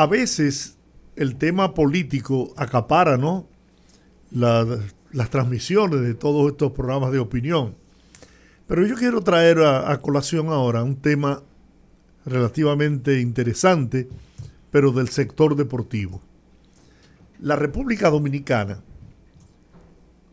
[0.02, 0.80] A veces
[1.16, 3.48] el tema político acapara, ¿no?
[4.32, 7.76] las transmisiones de todos estos programas de opinión.
[8.66, 11.44] Pero yo quiero traer a, colación ahora un tema
[12.26, 14.10] relativamente interesante,
[14.72, 16.20] pero del sector deportivo.
[17.40, 18.82] La República Dominicana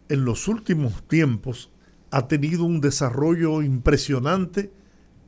[0.09, 1.71] en los últimos tiempos
[2.11, 4.73] ha tenido un desarrollo impresionante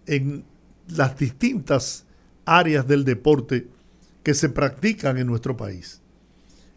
[0.06, 0.44] en
[0.88, 2.06] las distintas
[2.46, 3.68] áreas del deporte
[4.22, 6.00] que se practican en nuestro país.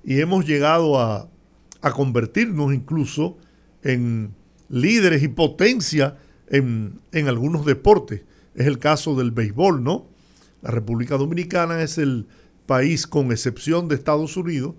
[0.03, 1.29] Y hemos llegado a,
[1.81, 3.37] a convertirnos incluso
[3.81, 4.33] en
[4.69, 6.17] líderes y potencia
[6.47, 8.21] en, en, algunos deportes.
[8.55, 10.07] Es el caso del béisbol, ¿no?
[10.61, 12.27] La República Dominicana es el
[12.65, 14.75] país, con excepción de Estados Unidos,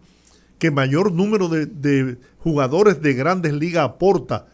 [0.58, 4.46] que mayor número de, de jugadores de grandes ligas aporta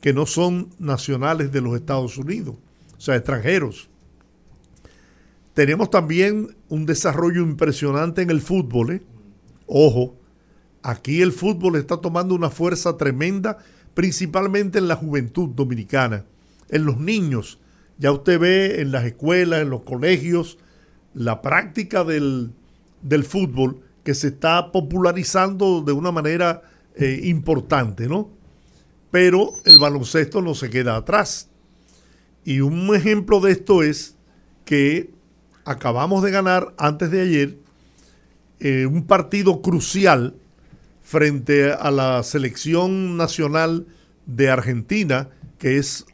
[0.00, 2.56] que no son nacionales de los Estados Unidos,
[2.96, 3.87] o sea, extranjeros.
[5.58, 8.92] Tenemos también un desarrollo impresionante en el fútbol.
[8.92, 9.02] ¿eh?
[9.66, 10.16] Ojo,
[10.84, 13.58] aquí el fútbol está tomando una fuerza tremenda,
[13.92, 16.24] principalmente en la juventud dominicana,
[16.68, 17.58] en los niños.
[17.98, 20.58] Ya usted ve en las escuelas, en los colegios,
[21.12, 22.52] la práctica del,
[23.26, 26.62] fútbol que se está popularizando de una manera
[26.94, 28.30] eh, importante, ¿no?
[29.10, 31.50] Pero el baloncesto no se queda atrás.
[32.44, 34.14] Y un ejemplo de esto es
[34.64, 35.17] que
[35.68, 37.58] acabamos de ganar antes de ayer
[38.60, 40.34] eh, un partido crucial
[41.02, 43.86] frente a la selección nacional
[44.24, 46.06] de Argentina, que es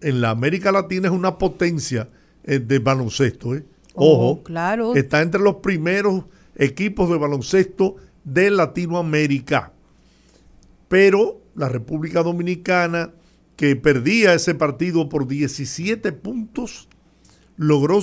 [0.00, 2.08] en la América Latina es una potencia
[2.44, 3.56] eh, de baloncesto.
[3.56, 3.64] ¿eh?
[3.94, 4.94] Oh, Ojo, claro.
[4.94, 6.24] está entre los primeros
[6.56, 9.72] equipos de baloncesto de Latinoamérica.
[10.88, 13.10] Pero la República Dominicana,
[13.56, 16.88] que perdía ese partido por 17 puntos,
[17.60, 18.00] logró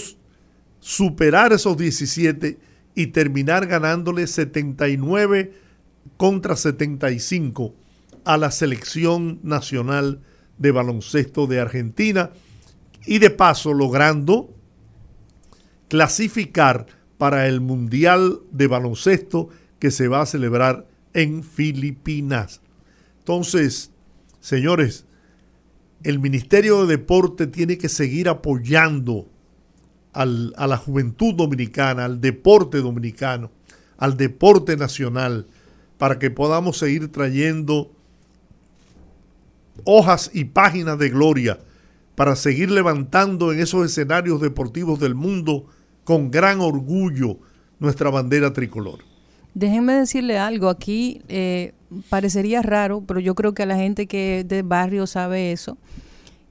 [0.79, 2.59] superar esos 17
[2.93, 5.51] y terminar ganándole 79
[6.15, 7.73] contra 75
[8.23, 10.21] a la selección nacional
[10.59, 12.29] de baloncesto de Argentina
[13.07, 14.53] y de paso logrando
[15.87, 16.85] clasificar
[17.17, 19.49] para el Mundial de Baloncesto
[19.79, 20.85] que se va a celebrar
[21.15, 22.61] en Filipinas.
[23.19, 23.89] Entonces,
[24.39, 25.05] señores,
[26.03, 29.27] el Ministerio de Deporte tiene que seguir apoyando
[30.13, 33.51] a la juventud dominicana, al deporte dominicano,
[33.97, 35.45] al deporte nacional,
[35.97, 37.91] para que podamos seguir trayendo
[39.83, 41.59] hojas y páginas de gloria,
[42.15, 45.65] para seguir levantando en esos escenarios deportivos del mundo
[46.03, 47.37] con gran orgullo
[47.79, 48.99] nuestra bandera tricolor.
[49.53, 51.73] Déjenme decirle algo, aquí eh,
[52.09, 55.77] parecería raro, pero yo creo que a la gente que de barrio sabe eso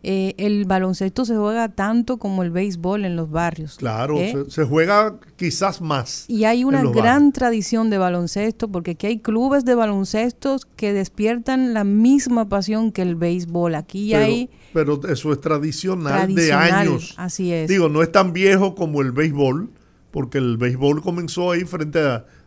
[0.03, 3.77] eh, el baloncesto se juega tanto como el béisbol en los barrios.
[3.77, 4.45] Claro, ¿eh?
[4.49, 6.27] se, juega quizás más.
[6.29, 11.75] Y hay una gran tradición de baloncesto, porque aquí hay clubes de baloncesto que despiertan
[11.75, 13.75] la misma pasión que el béisbol.
[13.75, 14.49] Aquí hay...
[14.73, 17.15] Pero eso es tradicional, de años.
[17.17, 17.69] Así es.
[17.69, 19.71] Digo, no es tan viejo como el béisbol,
[20.13, 21.99] porque el béisbol comenzó ahí frente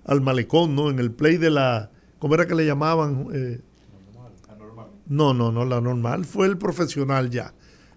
[0.06, 0.90] al malecón, ¿no?
[0.90, 1.92] En el play de la...
[2.20, 3.28] ¿Cómo era que le llamaban?
[3.34, 3.60] Eh,
[5.10, 7.54] no, no, no, la normal fue el profesional ya.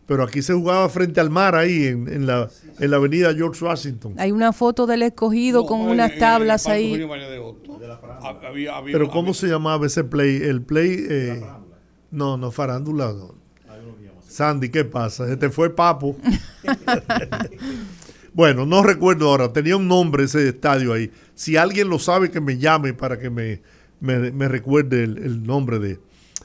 [0.06, 2.48] Pero aquí se jugaba frente al mar, ahí en, la,
[2.80, 4.14] en la avenida George Washington.
[4.18, 7.06] Hay una foto del escogido con unas tablas ahí.
[8.86, 10.36] Pero ¿cómo se llamaba ese play?
[10.42, 11.06] El play...
[11.08, 11.44] Eh,
[12.10, 13.14] no, no, farándula.
[14.26, 15.30] Sandy, ¿qué pasa?
[15.30, 16.16] Este fue Papo.
[18.34, 19.52] bueno, no recuerdo ahora.
[19.52, 21.10] Tenía un nombre ese estadio ahí.
[21.34, 23.60] Si alguien lo sabe, que me llame para que me,
[24.00, 26.00] me, recuerde el nombre de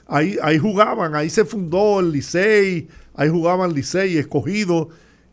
[0.07, 4.89] ahí, ahí jugaban, ahí se fundó el Licey, ahí jugaban Licey, escogido,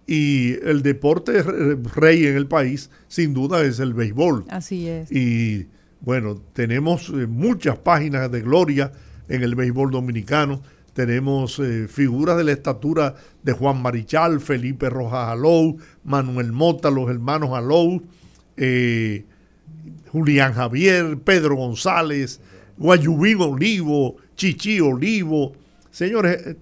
[0.07, 4.45] y el deporte rey en el país, sin duda, es el béisbol.
[4.51, 5.11] Así es.
[5.11, 5.67] Y
[6.01, 8.93] bueno, tenemos eh, muchas páginas de gloria
[9.29, 10.61] en el béisbol dominicano.
[10.93, 17.09] Tenemos eh, figuras de la estatura de Juan Marichal, Felipe Rojas Alou, Manuel Mota, los
[17.09, 18.03] hermanos Alou,
[18.57, 19.25] eh,
[20.13, 22.41] Julián Javier, Pedro González,
[22.77, 25.53] Guayubín Olivo, Chichi Olivo.
[25.91, 26.57] Señores, eh,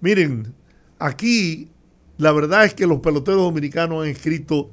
[0.00, 0.54] miren,
[0.98, 1.68] aquí
[2.16, 4.70] la verdad es que los peloteros dominicanos han escrito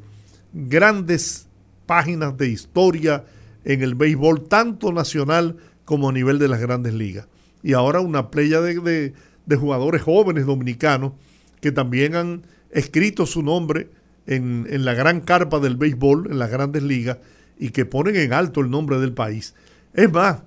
[0.54, 1.48] grandes
[1.86, 3.26] páginas de historia
[3.64, 7.28] en el béisbol, tanto nacional como a nivel de las grandes ligas.
[7.62, 9.14] Y ahora una playa de,
[9.58, 11.14] jugadores jóvenes dominicanos
[11.62, 13.90] que también han escrito su nombre
[14.28, 17.18] en, en, la gran carpa del béisbol, en las grandes ligas,
[17.60, 19.54] y que ponen en alto el nombre del país.
[19.94, 20.42] Es más,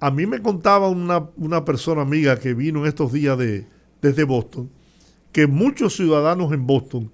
[0.00, 3.66] a mí me contaba una, una persona amiga que vino en estos días de,
[4.00, 4.70] desde Boston,
[5.30, 7.12] que muchos ciudadanos en Boston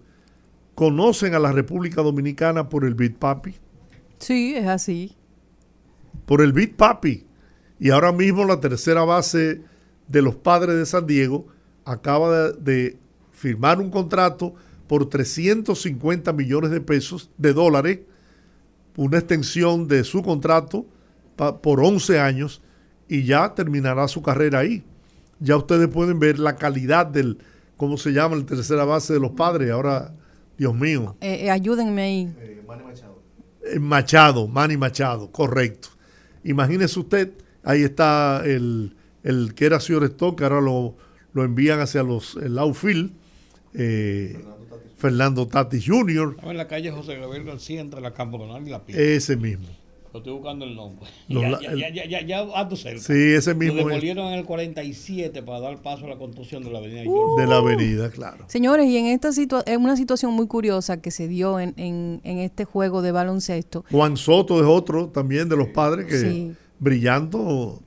[0.75, 3.57] conocen a la República Dominicana por el Beat Papi.
[4.19, 5.17] Sí, es así.
[6.27, 7.27] Por el Beat Papi.
[7.81, 9.63] Y ahora mismo la tercera base
[10.07, 11.47] de los padres de San Diego
[11.85, 12.99] acaba de,
[13.33, 14.55] firmar un contrato
[14.87, 18.01] por 350 millones de pesos, de dólares,
[18.97, 20.87] una extensión de su contrato
[21.37, 22.63] por 11 años
[23.09, 24.83] y ya terminará su carrera ahí.
[25.39, 27.39] Ya ustedes pueden ver la calidad del,
[27.77, 28.37] ¿cómo se llama?
[28.37, 29.71] La tercera base de los padres.
[29.71, 30.15] Ahora,
[30.57, 31.17] Dios mío.
[31.21, 32.35] Eh, eh, ayúdenme ahí.
[32.41, 33.23] Eh, Manny Machado.
[33.81, 35.89] Machado, Manny Machado, correcto.
[36.45, 37.33] Imagínese usted,
[37.63, 40.97] ahí está el, el que era señor Stock, ahora lo,
[41.33, 43.13] lo envían hacia los, el outfield.
[44.97, 46.37] Fernando Tatis Jr.
[46.43, 49.03] En la calle José Gabriel García entre la Cambronal y la Pista.
[49.03, 49.67] Ese mismo
[50.19, 51.07] estoy buscando el nombre.
[51.29, 53.01] ya, ya, ya, ya, ando cerca.
[53.01, 53.77] Sí, ese mismo.
[53.77, 57.03] Lo demolieron en el 47 para dar paso a la construcción de la avenida.
[57.03, 58.45] de la avenida, claro.
[58.49, 62.39] Señores, y en esta situación, una situación muy curiosa que se dio en, en, en,
[62.39, 63.85] este juego de baloncesto.
[63.91, 67.83] Juan Soto es otro también de los padres que brillando.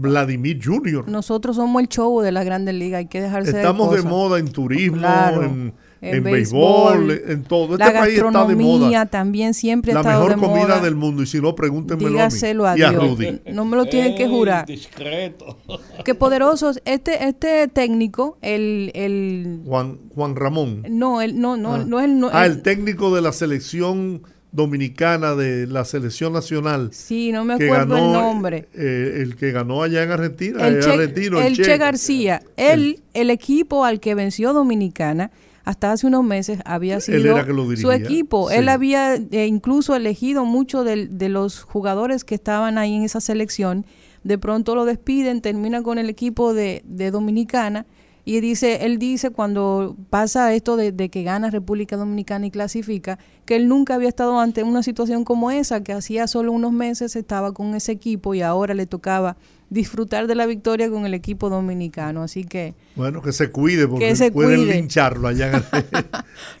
[0.00, 1.08] Vladimir Jr.
[1.08, 4.46] Nosotros somos el show de la Grandes Ligas, hay que dejarse Estamos de, moda en
[4.46, 4.98] turismo,
[5.42, 7.74] en en béisbol, en todo.
[7.74, 9.06] Este la país está de moda.
[9.06, 11.22] también siempre La mejor comida del mundo.
[11.22, 12.38] Y si no, pregúntenmelo a mí.
[12.42, 13.40] A, y a Rudy.
[13.52, 14.66] No me lo tienen que jurar.
[14.66, 15.58] Discreto.
[16.04, 16.80] Qué poderosos.
[16.84, 20.82] Este, este técnico, el, el Juan, Juan Ramón.
[20.88, 21.84] No, el, no, no, ah.
[21.86, 22.24] no es el.
[22.32, 24.22] ah, el técnico de la selección
[24.52, 26.90] dominicana de la selección nacional.
[26.92, 28.68] Sí, no me acuerdo el nombre.
[28.74, 32.42] Eh, el que ganó allá en Argentina, el, che, García.
[32.56, 35.30] Él, el equipo al que venció Dominicana
[35.68, 37.36] hasta hace unos meses había sido
[37.76, 38.50] su equipo.
[38.50, 43.84] Él había eh, incluso elegido muchos de, los jugadores que estaban ahí en esa selección.
[44.24, 47.84] De pronto lo despiden, termina con el equipo de, Dominicana.
[48.24, 53.18] Y dice, él dice cuando pasa esto de, de, que gana República Dominicana y clasifica,
[53.44, 57.14] que él nunca había estado ante una situación como esa, que hacía solo unos meses
[57.14, 59.36] estaba con ese equipo y ahora le tocaba
[59.70, 62.22] disfrutar de la victoria con el equipo dominicano.
[62.22, 62.74] Así que.
[62.96, 66.06] Bueno, que se cuide porque pueden lincharlo allá en,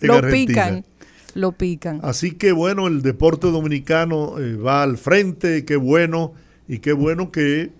[0.00, 0.84] Lo pican.
[1.34, 2.00] Lo pican.
[2.02, 6.32] Así que bueno, el deporte dominicano eh, va al frente, qué bueno,
[6.66, 7.70] y qué bueno que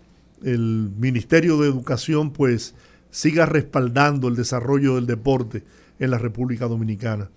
[0.45, 2.75] el Ministerio de Educación pues
[3.11, 5.65] siga respaldando el desarrollo del deporte
[5.99, 7.31] en la República Dominicana.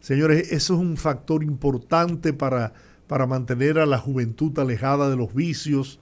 [0.00, 2.72] Señores, eso es un factor importante para,
[3.06, 5.98] para mantener a la juventud alejada de los vicios,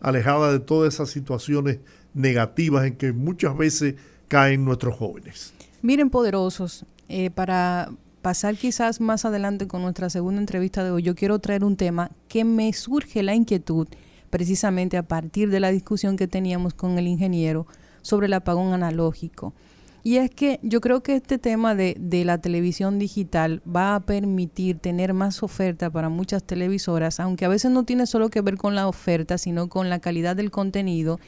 [0.00, 1.78] alejada de todas esas situaciones
[2.14, 3.94] negativas en que muchas veces
[4.28, 5.52] caen nuestros jóvenes.
[5.82, 7.90] Miren, poderosos, eh, para
[8.22, 12.10] pasar quizás más adelante con nuestra segunda entrevista de hoy, yo quiero traer un tema
[12.28, 13.86] que me surge la inquietud
[14.30, 17.66] precisamente a partir de la discusión que teníamos con el ingeniero
[18.02, 19.54] sobre el apagón analógico.
[20.06, 24.06] Y es que yo creo que este tema de, de, la televisión digital va a
[24.06, 28.56] permitir tener más oferta para muchas televisoras, aunque a veces no tiene solo que ver
[28.56, 31.18] con la oferta, sino con la calidad del contenido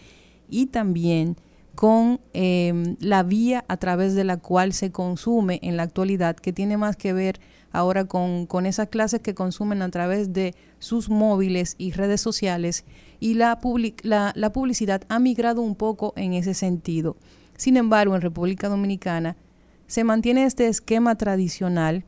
[0.48, 1.36] y también
[1.74, 6.52] con em, la vía a través de la cual se consume en la actualidad, que
[6.52, 7.40] tiene más que ver
[7.72, 12.84] ahora con, con esas clases que consumen a través de sus móviles y redes sociales
[13.18, 13.58] y la,
[14.04, 17.16] la, la publicidad ha migrado un poco en ese sentido.
[17.58, 19.36] Sin embargo, en República Dominicana
[19.88, 22.04] se mantiene este esquema tradicional,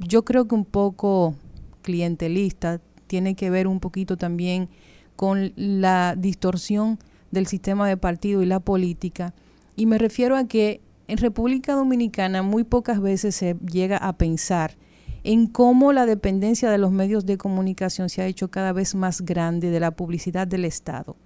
[0.00, 1.36] yo creo que un poco
[1.82, 4.68] clientelista, tiene que ver un poquito también
[5.14, 6.98] con la distorsión
[7.30, 9.32] del sistema de partido y la política.
[9.76, 14.76] Y me refiero a que en República Dominicana muy pocas veces se llega a pensar
[15.22, 19.20] en cómo la dependencia de los medios de comunicación se ha hecho cada vez más
[19.20, 21.16] grande de la publicidad del Estado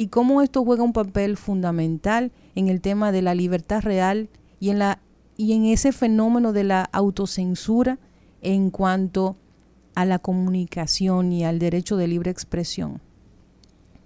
[0.00, 4.70] y cómo esto juega un papel fundamental en el tema de la libertad real y
[4.70, 4.98] en, la,
[5.36, 7.98] y en ese fenómeno de la autocensura
[8.40, 9.36] en cuanto
[9.94, 13.02] a la comunicación y al derecho de libre expresión.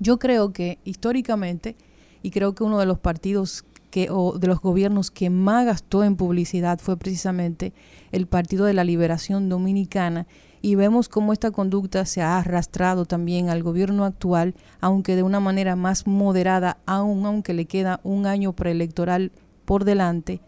[0.00, 1.76] Yo creo que históricamente,
[2.22, 6.02] y creo que uno de los partidos que, o de los gobiernos que más gastó
[6.02, 7.72] en publicidad fue precisamente
[8.10, 10.26] el Partido de la Liberación Dominicana
[10.64, 15.38] y vemos cómo esta conducta se ha arrastrado también al gobierno actual, aunque de una
[15.38, 19.30] manera más moderada, aún aunque le queda un año preelectoral
[19.66, 20.40] por delante.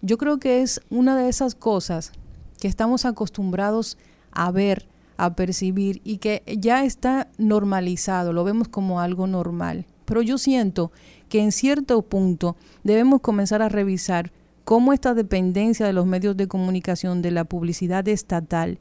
[0.00, 2.12] Yo creo que es una de esas cosas
[2.58, 3.98] que estamos acostumbrados
[4.30, 4.88] a ver,
[5.18, 9.84] a percibir y que ya está normalizado, lo vemos como algo normal.
[10.06, 10.90] Pero yo siento
[11.28, 14.32] que en cierto punto debemos comenzar a revisar
[14.64, 18.78] cómo esta dependencia de los medios de comunicación, de la publicidad estatal,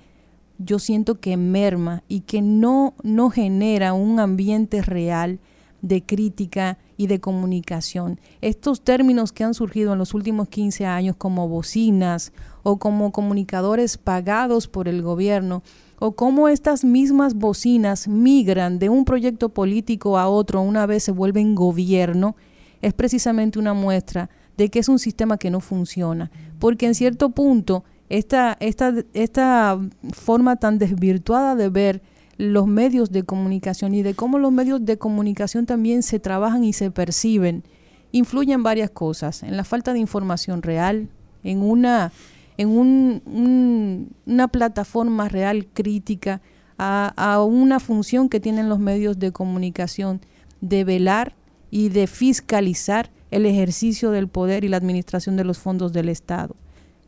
[0.59, 5.39] yo siento que merma y que no, no genera un ambiente real
[5.81, 8.19] de crítica y de comunicación.
[8.41, 12.33] Estos términos que han surgido en los últimos 15 años como bocinas
[12.63, 15.63] o como comunicadores pagados por el gobierno,
[15.97, 21.11] o cómo estas mismas bocinas migran de un proyecto político a otro una vez se
[21.11, 22.35] vuelven gobierno,
[22.81, 26.31] es precisamente una muestra de que es un sistema que no funciona.
[26.59, 29.79] Porque en cierto punto, esta, esta, esta
[30.11, 32.01] forma tan desvirtuada de ver
[32.37, 36.73] los medios de comunicación y de cómo los medios de comunicación también se trabajan y
[36.73, 37.63] se perciben,
[38.11, 41.09] influye en varias cosas, en la falta de información real,
[41.43, 42.11] en una
[42.57, 46.41] en un, una plataforma real crítica
[46.77, 50.21] a una función que tienen los medios de comunicación
[50.61, 51.35] de velar
[51.71, 56.55] y de fiscalizar el ejercicio del poder y la administración de los fondos del Estado.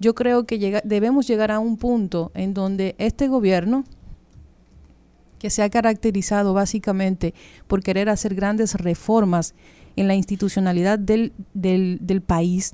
[0.01, 3.83] Yo creo que debemos llegar a un punto en donde este gobierno,
[5.37, 7.35] que se ha caracterizado básicamente
[7.67, 9.53] por querer hacer grandes reformas
[9.95, 12.73] en la institucionalidad del, del, país,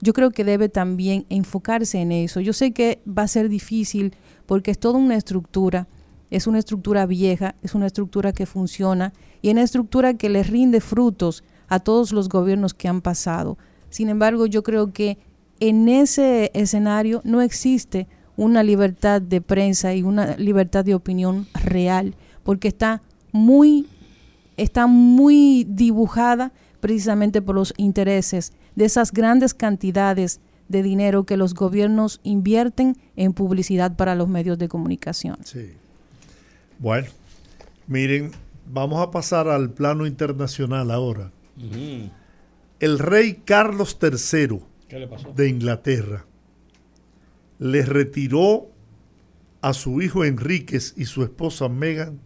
[0.00, 2.40] yo creo que debe también enfocarse en eso.
[2.40, 5.86] Yo sé que va a ser difícil porque es toda una estructura,
[6.28, 9.12] es una estructura vieja, es una estructura que funciona
[9.42, 13.58] y una estructura que le rinde frutos a todos los gobiernos que han pasado.
[13.90, 15.18] Sin embargo, yo creo que
[15.68, 18.06] en ese escenario no existe
[18.36, 23.00] una libertad de prensa y una libertad de opinión real, porque está
[23.32, 23.86] muy,
[24.56, 31.54] está muy dibujada precisamente por los intereses de esas grandes cantidades de dinero que los
[31.54, 35.38] gobiernos invierten en publicidad para los medios de comunicación.
[35.44, 35.72] Sí.
[36.78, 37.08] Bueno,
[37.86, 38.32] miren,
[38.70, 41.30] vamos a pasar al plano internacional ahora.
[42.80, 44.60] El rey Carlos III
[45.34, 46.26] de Inglaterra
[47.58, 48.70] le retiró
[49.60, 52.20] a su hijo Enríquez y su esposa Meghan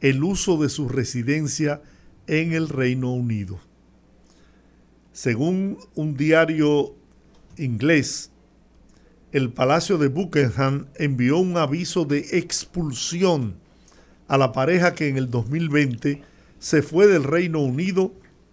[0.00, 1.82] el uso de su residencia
[2.26, 3.60] en el Reino Unido.
[5.12, 6.94] Según un diario
[7.58, 8.30] inglés,
[9.32, 13.56] el Palacio de Buckingham envió un aviso de expulsión
[14.28, 16.22] a la pareja que en el 2020
[16.58, 18.12] se fue del Reino Unido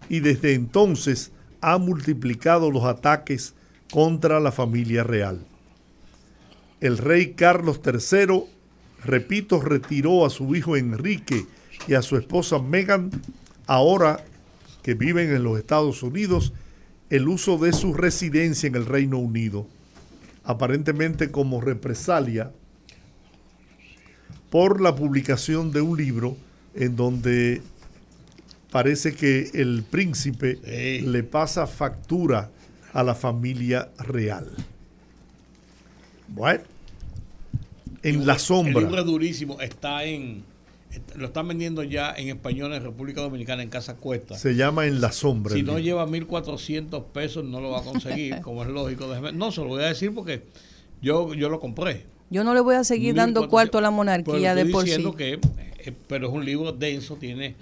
[0.09, 1.31] y desde entonces
[1.67, 3.53] ha multiplicado los ataques
[3.91, 5.45] contra la familia real.
[6.79, 8.45] El rey Carlos III,
[9.03, 11.45] repito, retiró a su hijo Enrique
[11.85, 13.11] y a su esposa Meghan,
[13.65, 14.23] ahora
[14.81, 16.53] que viven en los Estados Unidos
[17.09, 19.67] el uso de su residencia en el Reino Unido,
[20.45, 22.49] aparentemente como represalia
[24.49, 26.37] por la publicación de un libro
[26.75, 27.61] en donde
[28.77, 30.59] parece que el príncipe
[31.03, 32.51] le pasa factura
[32.93, 34.51] a la familia real.
[36.27, 36.61] Bueno,
[38.03, 38.73] en la sombra.
[38.77, 40.43] El libro durísimo, está en,
[41.15, 44.37] lo están vendiendo ya en español en República Dominicana en Casa Cuesta.
[44.37, 45.55] Se llama En la Sombra.
[45.55, 49.07] Si no lleva 1.400 pesos no lo va a conseguir, como es lógico.
[49.33, 50.43] No, se lo voy a decir porque
[51.01, 52.05] yo, yo lo compré.
[52.29, 55.03] Yo no le voy a seguir dando cuarto a la monarquía de por sí.
[55.17, 55.39] Que,
[55.79, 57.55] eh, pero es un libro denso, tiene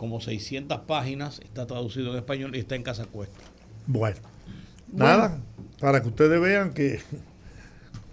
[0.00, 3.38] como 600 páginas, está traducido en español y está en Casa Cuesta.
[3.86, 4.16] bueno.
[4.90, 5.38] nada,
[5.78, 7.00] para que ustedes vean que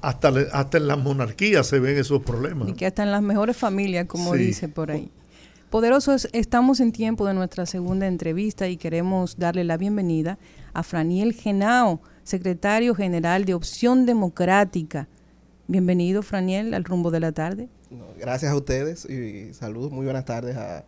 [0.01, 2.67] hasta, hasta en las monarquías se ven esos problemas.
[2.67, 5.09] Y que hasta en las mejores familias, como dice por ahí.
[5.69, 10.37] Poderosos, estamos en tiempo de nuestra segunda entrevista y queremos darle la bienvenida
[10.73, 15.07] a Franiel Genao, secretario general de Opción Democrática.
[15.67, 17.69] Bienvenido, Franiel, al rumbo de la tarde.
[18.19, 20.83] Gracias a ustedes y saludos, muy buenas tardes a,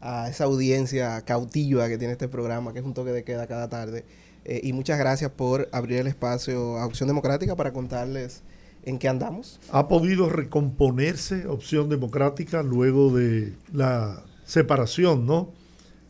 [0.00, 3.68] a esa audiencia cautiva que tiene este programa, que es un toque de queda cada
[3.68, 4.04] tarde.
[4.44, 8.42] Eh, y muchas gracias por abrir el espacio a Opción Democrática para contarles
[8.84, 9.60] en qué andamos.
[9.70, 15.52] ¿Ha podido recomponerse Opción Democrática luego de la separación, ¿no?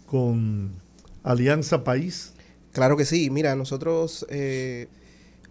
[0.07, 0.73] Con
[1.25, 2.33] Alianza País.
[2.73, 3.31] Claro que sí.
[3.31, 4.87] Mira, nosotros eh,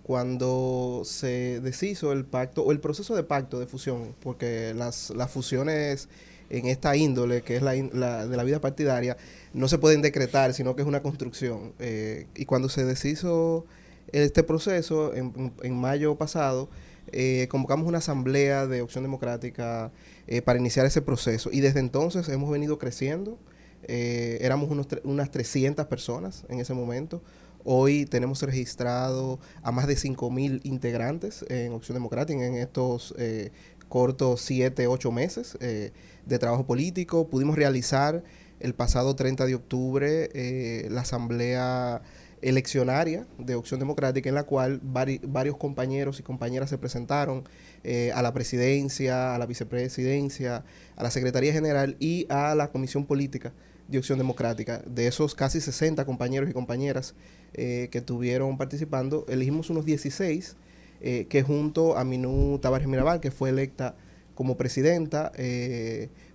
[0.03, 5.30] cuando se deshizo el pacto o el proceso de pacto de fusión, porque las, las
[5.30, 6.07] fusiones
[6.49, 9.17] en esta índole, que es la, de la vida partidaria,
[9.53, 11.73] no se pueden decretar, sino que es una construcción.
[11.80, 13.65] Eh, y cuando se deshizo
[14.11, 16.69] este proceso, en, mayo pasado,
[17.11, 19.91] eh, convocamos una asamblea de opción democrática
[20.27, 21.49] eh, para iniciar ese proceso.
[21.51, 23.38] Y desde entonces hemos venido creciendo.
[23.88, 27.21] éramos unos unas 300 personas en ese momento.
[27.65, 33.13] Hoy tenemos registrado a más de 5.000 integrantes en Opción Democrática en estos
[33.90, 37.28] cortos 7, 8 meses de trabajo político.
[37.28, 38.24] Pudimos realizar
[38.60, 42.02] el pasado 30 de octubre eh, la asamblea
[42.41, 47.44] eleccionaria de Opción Democrática en la cual varios compañeros y compañeras se presentaron
[47.84, 50.64] eh, a la presidencia, a la vicepresidencia,
[50.95, 53.52] a la Secretaría General y a la Comisión Política
[53.90, 54.82] de Opción Democrática.
[54.86, 57.14] De esos casi 60 compañeros y compañeras
[57.53, 60.56] eh, que estuvieron participando, elegimos unos 16
[61.01, 63.95] que junto a Minú Tavares Mirabal, que fue electa
[64.35, 65.31] como presidenta,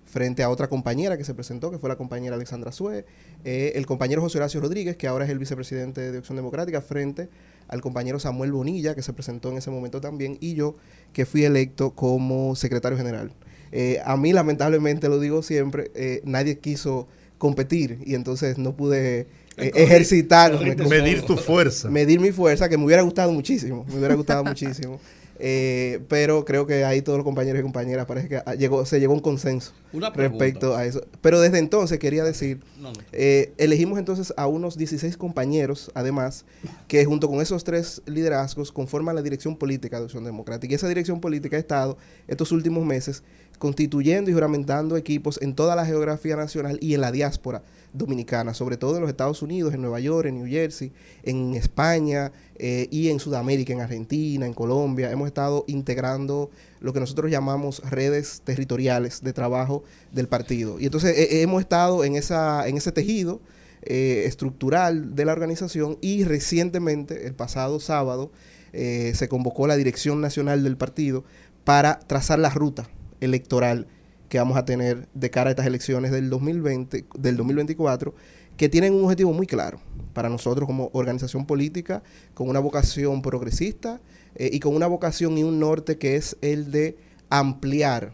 [0.05, 3.05] frente a otra compañera que se presentó, que fue la compañera Alexandra Sue,
[3.43, 7.29] eh, el compañero José Horacio Rodríguez, que ahora es el vicepresidente de Opción Democrática, frente
[7.67, 10.75] al compañero Samuel Bonilla, que se presentó en ese momento también, y yo,
[11.11, 13.33] que fui electo como secretario general.
[13.71, 19.27] Eh, a mí, lamentablemente, lo digo siempre, eh, nadie quiso competir y entonces no pude
[19.57, 20.59] ejercitar.
[20.87, 21.89] Medir tu fuerza.
[21.89, 24.99] Medir mi fuerza, que me hubiera gustado muchísimo, me hubiera gustado muchísimo.
[25.37, 29.11] Eh, pero creo que ahí todos los compañeros y compañeras parece que llegó, se llegó
[29.13, 29.73] a un consenso
[30.13, 31.05] respecto a eso.
[31.21, 32.61] Pero desde entonces quería decir,
[33.11, 36.45] eh, elegimos entonces a unos 16 compañeros, además,
[36.87, 40.71] que junto con esos tres liderazgos conforman la dirección política de Opción Democrática.
[40.71, 43.23] Y esa dirección política ha estado estos últimos meses
[43.57, 47.63] constituyendo y juramentando equipos en toda la geografía nacional y en la diáspora
[47.93, 50.91] dominicana, sobre todo en los Estados Unidos, en Nueva York, en New Jersey,
[51.23, 55.11] en España eh, y en Sudamérica, en Argentina, en Colombia.
[55.11, 56.49] Hemos estado integrando
[56.81, 60.79] lo que nosotros llamamos redes territoriales de trabajo del partido.
[60.79, 63.41] Y entonces eh, hemos estado en, esa, en ese tejido
[63.83, 68.31] eh, estructural de la organización y recientemente, el pasado sábado,
[68.73, 71.23] se convocó la dirección nacional del partido
[71.63, 72.89] para trazar la ruta
[73.25, 73.87] electoral
[74.29, 78.13] que vamos a tener de cara a estas elecciones del 2020, del 2024,
[78.57, 79.79] que tienen un objetivo muy claro
[80.13, 82.03] para nosotros como organización política,
[82.33, 84.01] con una vocación progresista
[84.35, 86.97] eh, y con una vocación y un norte que es el de
[87.29, 88.13] ampliar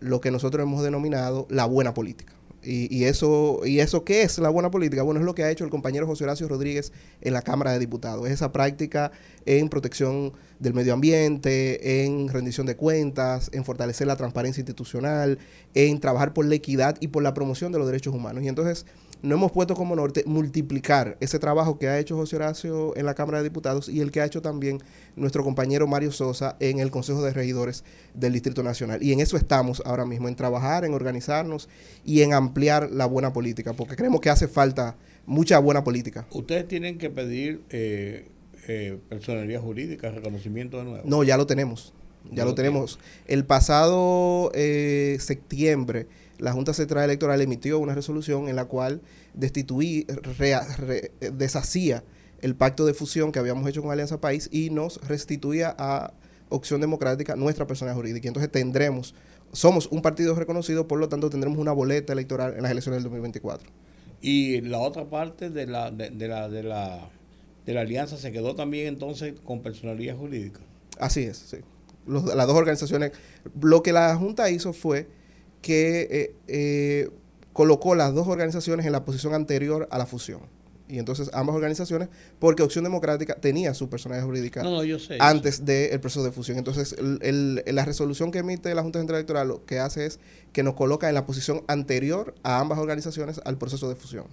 [0.00, 2.33] lo que nosotros hemos denominado la buena política.
[2.64, 5.02] Y, eso, ¿Y eso qué es la buena política?
[5.02, 7.78] Bueno, es lo que ha hecho el compañero José Horacio Rodríguez en la Cámara de
[7.78, 8.26] Diputados.
[8.26, 9.12] Es esa práctica
[9.46, 15.38] en protección del medio ambiente, en rendición de cuentas, en fortalecer la transparencia institucional,
[15.74, 18.42] en trabajar por la equidad y por la promoción de los derechos humanos.
[18.42, 18.86] Y entonces
[19.24, 23.14] no hemos puesto como norte multiplicar ese trabajo que ha hecho José Horacio en la
[23.14, 24.80] Cámara de Diputados y el que ha hecho también
[25.16, 29.02] nuestro compañero Mario Sosa en el Consejo de Regidores del Distrito Nacional.
[29.02, 31.70] Y en eso estamos ahora mismo, en trabajar, en organizarnos
[32.04, 34.94] y en ampliar la buena política, porque creemos que hace falta
[35.24, 36.26] mucha buena política.
[36.30, 38.28] Ustedes tienen que pedir eh,
[38.68, 41.08] eh, personalidad jurídica, reconocimiento de nuevo.
[41.08, 41.94] No, ya lo tenemos.
[42.30, 42.98] Ya lo, tenemos.
[43.26, 46.06] El pasado eh, septiembre
[46.38, 49.00] la Junta Central Electoral emitió una resolución en la cual
[49.34, 50.06] destituí,
[51.32, 52.02] deshacía
[52.40, 56.12] el pacto de fusión que habíamos hecho con Alianza País y nos restituía a
[56.50, 58.28] Opción Democrática nuestra persona jurídica.
[58.28, 59.14] Entonces tendremos,
[59.52, 63.04] somos un partido reconocido, por lo tanto tendremos una boleta electoral en las elecciones del
[63.04, 63.70] 2024.
[64.20, 67.08] Y la otra parte de la, de, la, de la,
[67.66, 70.60] de la alianza se quedó también entonces con personalidad jurídica.
[70.98, 71.58] Así es, sí.
[72.06, 73.12] las dos organizaciones,
[73.60, 75.08] lo que la Junta hizo fue
[75.64, 77.10] que eh, eh,
[77.54, 80.40] colocó las dos organizaciones en la posición anterior a la fusión.
[80.90, 84.62] Y entonces ambas organizaciones, porque Opción Democrática tenía su personalidad jurídica
[85.20, 86.58] antes del proceso de fusión.
[86.58, 90.20] Entonces, la resolución que emite la Junta Central Electoral lo que hace es
[90.52, 94.26] que nos coloca en la posición anterior a ambas organizaciones al proceso de fusión.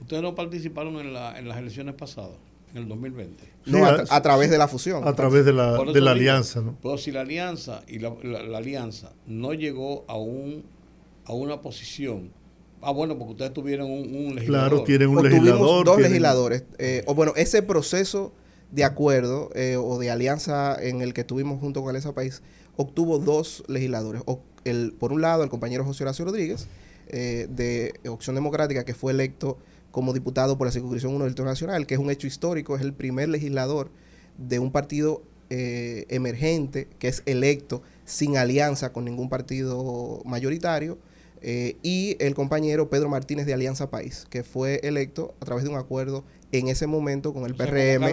[0.00, 2.36] ¿Ustedes no participaron en, las elecciones pasadas,
[2.74, 3.44] en el 2020?
[3.66, 5.06] No, a, través de la fusión.
[5.06, 6.76] A través de la, de la alianza, ¿no?
[6.82, 10.64] Pero si la alianza y la, la alianza no llegó a un
[11.24, 12.30] a una posición.
[12.80, 14.70] Ah, bueno, porque ustedes tuvieron un, legislador.
[14.70, 15.86] Claro, tienen un legislador.
[15.86, 16.64] Dos legisladores.
[16.78, 18.32] Eh, o bueno, ese proceso
[18.70, 22.42] de acuerdo eh, o de alianza en el que tuvimos junto con ese país
[22.76, 24.22] obtuvo dos legisladores.
[24.26, 26.66] O el, por un lado, el compañero José Horacio Rodríguez,
[27.08, 29.58] eh, de Opción Democrática, que fue electo
[29.92, 32.92] como diputado por la circunscripción 1 del Nacional, que es un hecho histórico, es el
[32.92, 33.90] primer legislador
[34.36, 35.22] de un partido
[35.54, 40.96] emergente que es electo sin alianza con ningún partido mayoritario
[41.44, 45.70] eh, y el compañero Pedro Martínez de Alianza País, que fue electo a través de
[45.70, 48.04] un acuerdo en ese momento con el PRM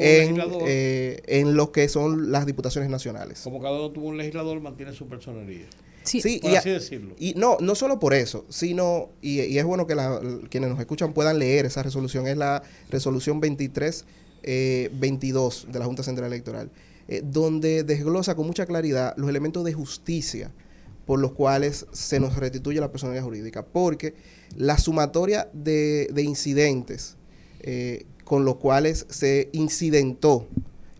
[0.00, 3.40] en, eh, en lo que son las diputaciones nacionales.
[3.40, 5.66] Como cada uno tuvo un legislador, mantiene su personalidad.
[6.04, 7.14] Sí, por y, así decirlo.
[7.18, 10.20] y no, no solo por eso, sino, y, y es bueno que la-
[10.50, 14.04] quienes nos escuchan puedan leer esa resolución, es la resolución 23
[14.44, 16.70] eh, 22 de la Junta Central Electoral,
[17.08, 20.50] eh, donde desglosa con mucha claridad los elementos de justicia
[21.06, 24.14] por los cuales se nos restituye la personalidad jurídica, porque
[24.56, 27.16] la sumatoria de, de incidentes
[27.60, 30.46] eh, con los cuales se incidentó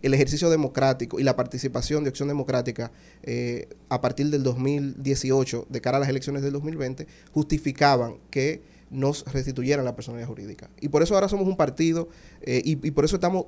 [0.01, 2.91] el ejercicio democrático y la participación de acción democrática
[3.23, 9.25] eh, a partir del 2018 de cara a las elecciones del 2020 justificaban que nos
[9.31, 10.69] restituyeran la personalidad jurídica.
[10.79, 12.09] Y por eso ahora somos un partido
[12.41, 13.45] eh, y, y por eso estamos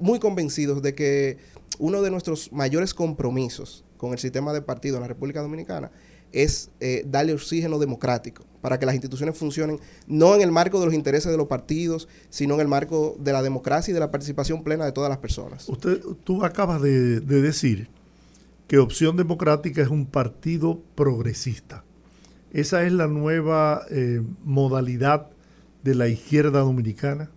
[0.00, 1.38] muy convencidos de que
[1.78, 5.90] uno de nuestros mayores compromisos con el sistema de partido en la República Dominicana
[6.34, 10.86] es eh, darle oxígeno democrático para que las instituciones funcionen no en el marco de
[10.86, 14.10] los intereses de los partidos, sino en el marco de la democracia y de la
[14.10, 15.68] participación plena de todas las personas.
[15.68, 17.88] Usted, tú acabas de, de decir
[18.66, 21.84] que Opción Democrática es un partido progresista.
[22.52, 25.28] Esa es la nueva eh, modalidad
[25.82, 27.30] de la izquierda dominicana.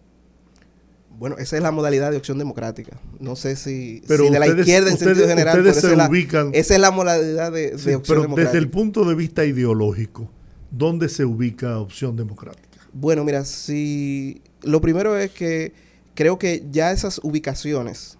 [1.17, 2.99] Bueno, esa es la modalidad de opción democrática.
[3.19, 5.95] No sé si, Pero si de la ustedes- izquierda en ustedes- sentido general, ustedes se
[5.95, 8.51] la, ubican- esa es la modalidad de, de Sí, opción pero democrática.
[8.51, 10.29] desde el punto de vista ideológico,
[10.69, 12.67] ¿dónde se ubica Opción Democrática?
[12.93, 15.73] Bueno, mira, si lo primero es que
[16.13, 18.17] creo que ya esas ubicaciones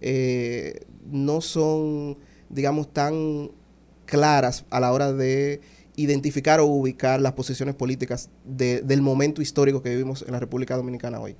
[0.00, 2.18] eh, no son,
[2.50, 3.50] digamos, tan
[4.04, 5.60] claras a la hora de
[5.96, 10.76] identificar o ubicar las posiciones políticas de- del momento histórico que vivimos en la República
[10.76, 11.36] Dominicana hoy.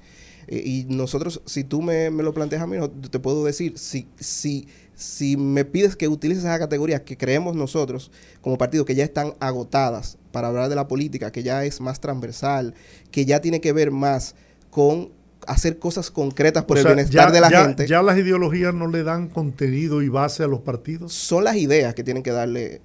[0.49, 2.77] Eh, y nosotros, si tú me, me lo planteas a mí,
[3.11, 8.11] te puedo decir, si, si, si me pides que utilices esas categorías que creemos nosotros
[8.41, 12.01] como partido que ya están agotadas para hablar de la política, que ya es más
[12.01, 12.75] transversal,
[13.11, 14.35] que ya tiene que ver más
[14.71, 15.11] con
[15.47, 18.16] hacer cosas concretas por O el sea, bienestar ya- de la ya- gente, ¿Ya las
[18.19, 21.12] ideologías no le dan contenido y base a los partidos?
[21.12, 22.81] son las ideas que tienen que darle,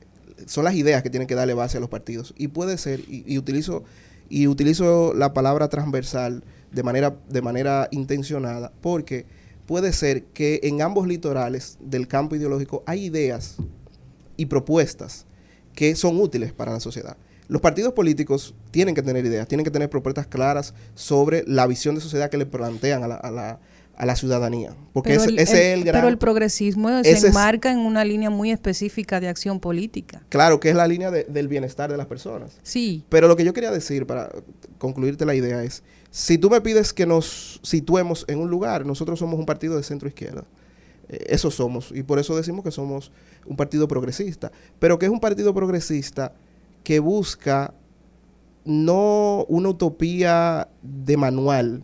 [0.46, 2.34] son las ideas que tienen que darle base a los partidos.
[2.38, 3.84] Y puede ser, y, y utilizo,
[4.30, 9.26] y utilizo la palabra transversal de manera, de manera intencionada, porque
[9.66, 13.58] puede ser que en ambos litorales del campo ideológico hay ideas
[14.38, 15.26] y propuestas
[15.76, 17.18] que son útiles para la sociedad.
[17.48, 21.96] Los partidos políticos tienen que tener ideas, tienen que tener propuestas claras sobre la visión
[21.96, 23.60] de sociedad que le plantean a la, a la-
[23.98, 24.74] a la ciudadanía.
[24.94, 26.00] Porque ese, el, ese el- es el gran...
[26.00, 30.24] pero el progresismo se enmarca en una línea muy específica de acción política.
[30.30, 32.58] Claro, que es la línea de- del bienestar de las personas.
[32.64, 34.32] Sí, Pero lo que yo quería decir para
[34.78, 39.20] concluirte la idea es, si tú me pides que nos situemos en un lugar, nosotros
[39.20, 40.46] somos un partido de centro izquierda.
[41.08, 41.92] Eh, eso somos.
[41.94, 43.12] Y por eso decimos que somos
[43.46, 44.52] un partido progresista.
[44.80, 46.34] Pero que es un partido progresista
[46.84, 47.74] que busca
[48.66, 51.84] no una utopía de manual,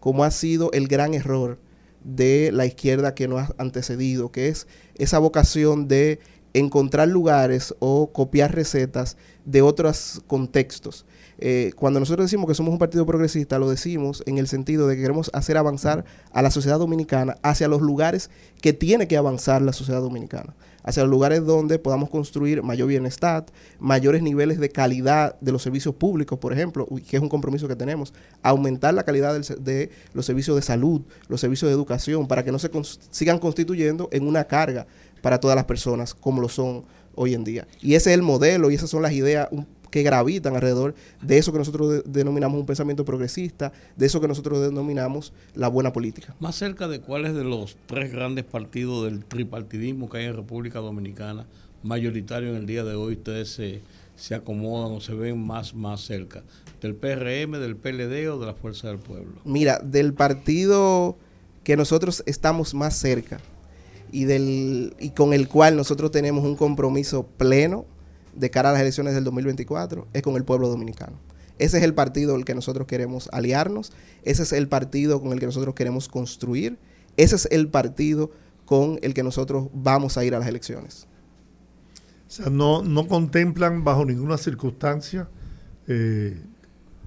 [0.00, 1.58] como ha sido el gran error
[2.04, 4.66] de la izquierda que nos ha antecedido, que es
[4.96, 6.18] esa vocación de
[6.54, 11.06] encontrar lugares o copiar recetas de otros contextos.
[11.44, 14.94] Eh, cuando nosotros decimos que somos un partido progresista, lo decimos en el sentido de
[14.94, 19.60] que queremos hacer avanzar a la sociedad dominicana hacia los lugares que tiene que avanzar
[19.60, 20.54] la sociedad dominicana,
[20.84, 23.46] hacia los lugares donde podamos construir mayor bienestar,
[23.80, 27.74] mayores niveles de calidad de los servicios públicos, por ejemplo, que es un compromiso que
[27.74, 28.14] tenemos,
[28.44, 32.60] aumentar la calidad de los servicios de salud, los servicios de educación, para que no
[32.60, 32.70] se
[33.10, 34.86] sigan constituyendo en una carga
[35.22, 36.84] para todas las personas como lo son
[37.16, 37.66] hoy en día.
[37.80, 39.48] Y ese es el modelo y esas son las ideas
[39.92, 44.26] que gravitan alrededor de eso que nosotros de- denominamos un pensamiento progresista, de eso que
[44.26, 46.34] nosotros denominamos la buena política.
[46.40, 50.80] Más cerca de cuáles de los tres grandes partidos del tripartidismo que hay en República
[50.80, 51.46] Dominicana,
[51.82, 53.82] mayoritario en el día de hoy, ustedes se,
[54.16, 56.42] se acomodan o se ven más, más cerca.
[56.80, 59.34] ¿Del PRM, del PLD o de la Fuerza del Pueblo?
[59.44, 61.16] Mira, del partido
[61.64, 63.40] que nosotros estamos más cerca
[64.10, 67.84] y, del, y con el cual nosotros tenemos un compromiso pleno
[68.34, 71.18] de cara a las elecciones del 2024 es con el pueblo dominicano.
[71.58, 73.92] Ese es el partido al que nosotros queremos aliarnos,
[74.24, 76.78] ese es el partido con el que nosotros queremos construir,
[77.16, 78.30] ese es el partido
[78.64, 81.06] con el que nosotros vamos a ir a las elecciones.
[82.26, 85.28] O sea, no, no contemplan bajo ninguna circunstancia
[85.86, 86.40] eh,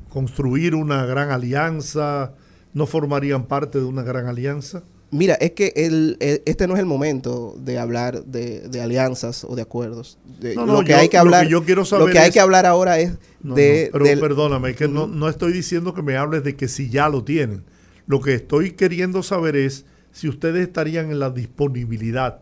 [0.09, 2.33] construir una gran alianza,
[2.73, 4.83] no formarían parte de una gran alianza.
[5.15, 9.43] Mira, es que el, el- este no es el momento de hablar de, de alianzas
[9.43, 10.17] o de acuerdos.
[10.39, 12.11] De- No, no, lo que yo- hay que lo que hablar, yo quiero lo saber
[12.13, 15.07] que hay es- que hablar ahora es No, de, pero del- perdóname, es que no,
[15.07, 17.63] no estoy diciendo que me hables de que si ya lo tienen.
[18.07, 22.39] Lo que estoy queriendo saber es si ustedes estarían en la disponibilidad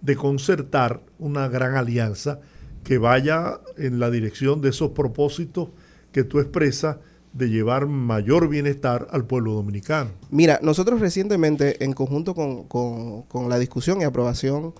[0.00, 2.40] de concertar una gran alianza
[2.82, 5.68] que vaya en la dirección de esos propósitos
[6.12, 6.96] que tú expresas
[7.34, 10.10] de llevar mayor bienestar al pueblo dominicano.
[10.30, 14.72] Mira, nosotros recientemente, en conjunto con, con- la discusión y aprobación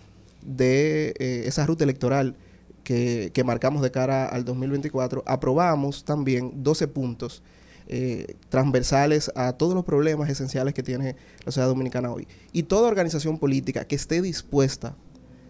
[0.43, 2.37] de eh, esa ruta electoral
[2.85, 7.43] que, que marcamos de cara al 2024, aprobamos también 12 puntos
[7.89, 12.29] eh, transversales a todos los problemas esenciales que tiene la sociedad dominicana hoy.
[12.53, 14.95] Y toda organización política que esté dispuesta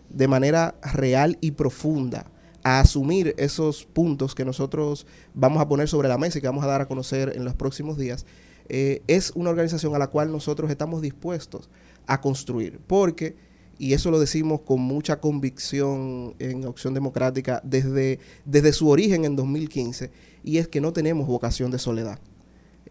[0.08, 2.26] de manera real y profunda
[2.64, 6.64] a asumir esos puntos que nosotros vamos a poner sobre la mesa y que vamos
[6.64, 8.26] a dar a conocer en los próximos días,
[8.68, 11.68] eh, es una organización a la cual nosotros estamos dispuestos
[12.06, 12.80] a construir.
[12.86, 13.36] Porque,
[13.78, 19.36] y eso lo decimos con mucha convicción en Opción Democrática desde, desde su origen en
[19.36, 20.10] 2015,
[20.42, 22.18] y es que no tenemos vocación de soledad.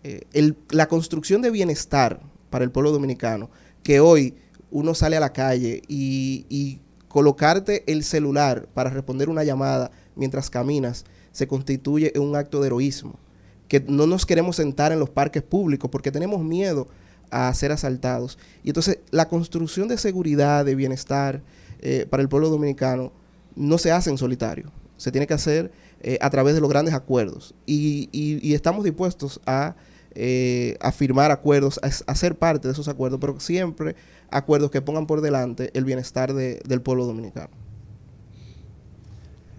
[0.04, 3.50] Eh, la construcción de bienestar para el pueblo dominicano,
[3.82, 4.36] que hoy
[4.70, 6.80] uno sale a la calle y,
[7.14, 13.20] colocarte el celular para responder una llamada mientras caminas, se constituye un acto de heroísmo.
[13.68, 16.88] Que no nos queremos sentar en los parques públicos porque tenemos miedo
[17.30, 18.40] a ser asaltados.
[18.64, 21.44] Y entonces la construcción de seguridad, de bienestar
[21.82, 23.12] eh, para el pueblo dominicano
[23.56, 24.72] no se hace en solitario.
[24.98, 25.72] Se tiene que hacer
[26.02, 27.54] eh, a través de los grandes acuerdos.
[27.68, 29.76] Y, estamos dispuestos a,
[30.16, 33.96] eh, a firmar acuerdos, a, ser parte de esos acuerdos, pero siempre
[34.34, 37.52] acuerdos que pongan por delante el bienestar del pueblo dominicano.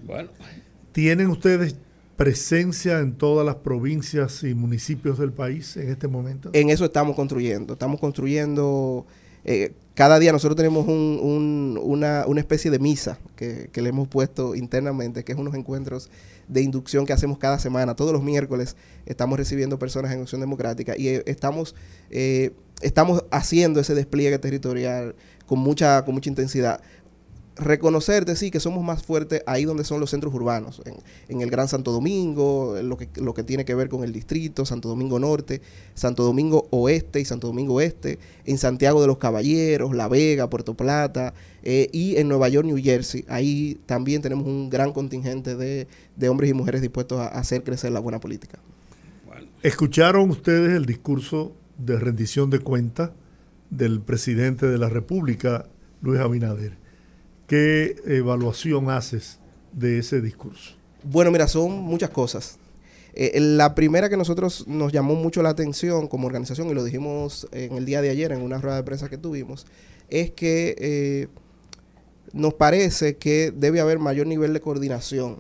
[0.05, 0.31] Bueno.
[0.93, 1.77] ¿Tienen ustedes
[2.17, 6.51] presencia en todas las provincias y municipios del país en este momento?
[6.53, 7.73] En eso estamos construyendo.
[7.73, 9.07] Estamos construyendo
[9.45, 15.33] eh, cada día nosotros tenemos una, especie de misa que, le hemos puesto internamente, que
[15.33, 16.11] es unos encuentros
[16.49, 17.95] de inducción que hacemos cada semana.
[17.95, 18.77] Todos los miércoles
[19.07, 21.75] estamos recibiendo personas en Acción Democrática y eh, estamos,
[22.11, 22.53] eh,
[22.83, 25.15] estamos haciendo ese despliegue territorial
[25.47, 26.81] con mucha, con mucha intensidad
[27.57, 30.83] reconocer, sí, que somos más fuertes ahí donde son los centros urbanos,
[31.29, 34.65] en, el Gran Santo Domingo, lo que, lo que tiene que ver con el distrito,
[34.65, 35.61] Santo Domingo Norte,
[35.95, 40.75] Santo Domingo Oeste y Santo Domingo Oeste, en Santiago de los Caballeros, La Vega, Puerto
[40.75, 43.25] Plata eh, y en Nueva York, New Jersey.
[43.29, 45.87] Ahí también tenemos un gran contingente de,
[46.29, 48.59] hombres y mujeres dispuestos a hacer crecer la buena política.
[49.63, 53.11] ¿Escucharon ustedes el discurso de rendición de cuentas
[53.71, 55.67] del presidente de la República,
[56.03, 56.84] Luis Abinader?
[57.55, 59.39] ¿Qué evaluación haces
[59.71, 60.75] de ese discurso?
[61.05, 62.59] Bueno, mira, son muchas cosas.
[63.13, 67.47] Eh, la primera que nosotros nos llamó mucho la atención como organización, y lo dijimos
[67.53, 69.69] en el día de ayer en una rueda de prensa que tuvimos,
[70.11, 71.29] es que eh,
[72.33, 75.37] nos parece que debe haber mayor nivel de coordinación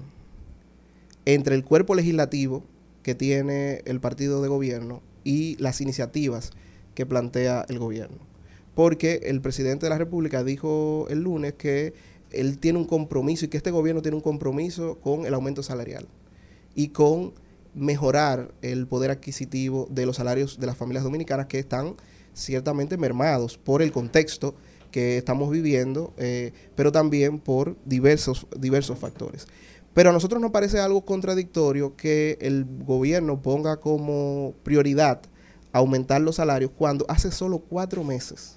[1.24, 2.62] entre el cuerpo legislativo
[3.03, 6.53] que tiene el partido de gobierno y las iniciativas
[6.95, 8.34] que plantea el gobierno
[8.74, 11.94] porque el presidente de la República dijo el lunes que
[12.30, 16.06] él tiene un compromiso y que este gobierno tiene un compromiso con el aumento salarial
[16.74, 17.32] y con
[17.74, 21.94] mejorar el poder adquisitivo de los salarios de las familias dominicanas que están
[22.32, 24.55] ciertamente mermados por el contexto
[24.90, 29.46] que estamos viviendo, eh, pero también por diversos, diversos factores.
[29.92, 35.20] Pero a nosotros nos parece algo contradictorio que el gobierno ponga como prioridad
[35.72, 38.56] aumentar los salarios cuando hace solo cuatro meses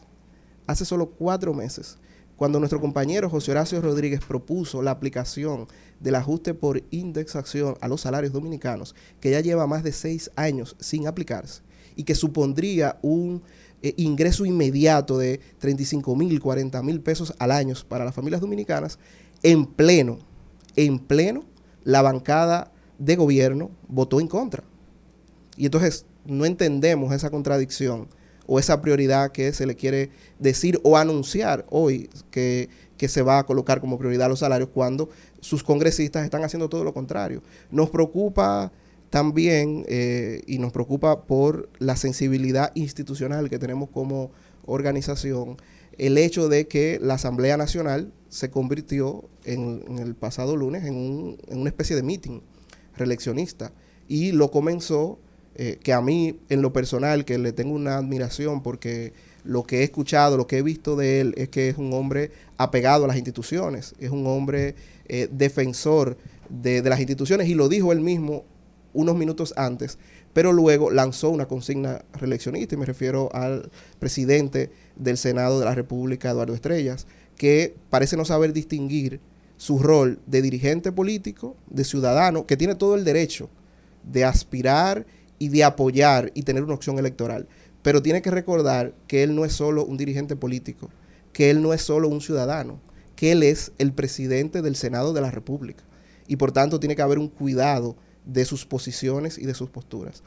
[0.68, 1.98] hace solo cuatro meses,
[2.36, 5.68] cuando nuestro compañero José Horacio Rodríguez propuso la aplicación
[6.00, 10.76] del ajuste por indexación a los salarios dominicanos, que ya lleva más de seis años
[10.80, 11.64] sin aplicarse
[11.96, 13.42] y que supondría un
[13.82, 19.00] eh, ingreso inmediato de 35 mil, 40 mil pesos al año para las familias dominicanas,
[19.42, 20.20] en pleno,
[20.76, 21.44] en pleno,
[21.84, 24.64] la bancada de gobierno votó en contra.
[25.56, 28.10] Y entonces no entendemos esa contradicción
[28.48, 30.10] o esa prioridad que se le quiere
[30.40, 35.10] decir o anunciar hoy que, se va a colocar como prioridad los salarios cuando
[35.40, 37.44] sus congresistas están haciendo todo lo contrario.
[37.70, 38.72] Nos preocupa
[39.12, 44.32] también eh, y nos preocupa por la sensibilidad institucional que tenemos como
[44.66, 45.58] organización
[45.98, 51.38] el hecho de que la Asamblea Nacional se convirtió en, el pasado lunes en, un,
[51.48, 52.42] en una especie de meeting
[52.96, 53.72] reeleccionista
[54.08, 55.20] y lo comenzó
[55.60, 59.14] eh, que a mí en lo personal, que le tengo una admiración porque
[59.44, 62.30] lo que he escuchado, lo que he visto de él es que es un hombre
[62.58, 64.76] apegado a las instituciones, es un hombre
[65.08, 66.16] eh, defensor
[66.50, 68.44] de, las instituciones y lo dijo él mismo
[68.94, 69.98] unos minutos antes,
[70.32, 75.74] pero luego lanzó una consigna reeleccionista y me refiero al presidente del Senado de la
[75.74, 79.20] República, Eduardo Estrellas, que parece no saber distinguir
[79.58, 83.50] su rol de dirigente político, de ciudadano, que tiene todo el derecho
[84.04, 85.06] de aspirar
[85.40, 87.48] y de apoyar y tener una opción electoral.
[87.82, 90.90] Pero tiene que recordar que él no es solo un dirigente político,
[91.34, 92.80] que él no es solo un ciudadano,
[93.16, 95.84] que él es el presidente del Senado de la República.
[96.28, 97.96] Y por tanto tiene que haber un cuidado
[98.26, 100.24] de sus posiciones y de sus posturas.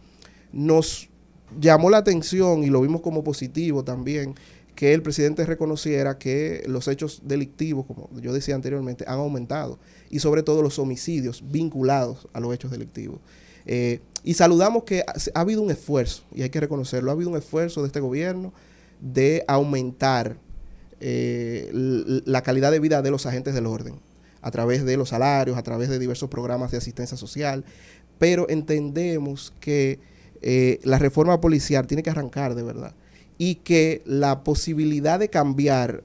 [0.53, 1.11] Nos
[1.59, 4.35] llamó la atención y lo vimos como positivo también
[4.75, 9.79] que el presidente reconociera que los hechos delictivos, como yo decía anteriormente, han aumentado
[10.09, 13.21] y sobre todo los homicidios vinculados a los hechos delictivos.
[13.67, 17.37] Eh, y saludamos que ha, habido un esfuerzo, y hay que reconocerlo, ha habido un
[17.37, 18.53] esfuerzo de este gobierno
[19.01, 20.37] de aumentar
[21.01, 24.01] eh, la calidad de vida de los agentes del orden
[24.43, 27.65] a través de los salarios, a través de diversos programas de asistencia social,
[28.19, 29.99] pero entendemos que
[30.43, 32.95] eh, la reforma policial tiene que arrancar de verdad
[33.39, 36.03] y que la posibilidad de cambiar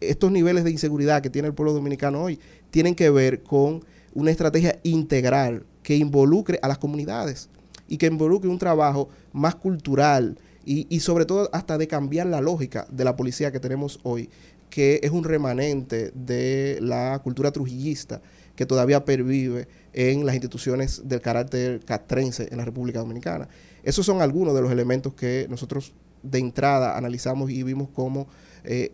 [0.00, 2.38] estos niveles de inseguridad que tiene el pueblo dominicano hoy
[2.70, 3.84] tienen que ver con
[4.14, 7.48] una estrategia integral que involucre a las comunidades
[7.88, 12.88] y que involucre un trabajo más cultural y, sobre todo hasta de cambiar la lógica
[12.90, 14.28] de la policía que tenemos hoy,
[14.68, 18.20] que es un remanente de la cultura trujillista
[18.56, 23.48] que todavía pervive en las instituciones del carácter catrense en la República Dominicana.
[23.84, 25.92] Esos son algunos de los elementos que nosotros
[26.22, 28.26] de entrada analizamos y vimos como
[28.64, 28.92] eh,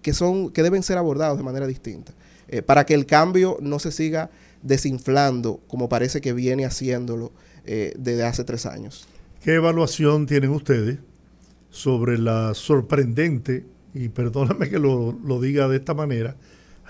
[0.00, 2.12] que son que deben ser abordados de manera distinta
[2.48, 4.30] eh, para que el cambio no se siga
[4.62, 7.32] desinflando como parece que viene haciéndolo
[7.64, 9.06] eh, desde hace tres años.
[9.42, 10.98] ¿Qué evaluación tienen ustedes
[11.70, 13.64] sobre la sorprendente,
[13.94, 16.36] y perdóname que lo, lo diga de esta manera,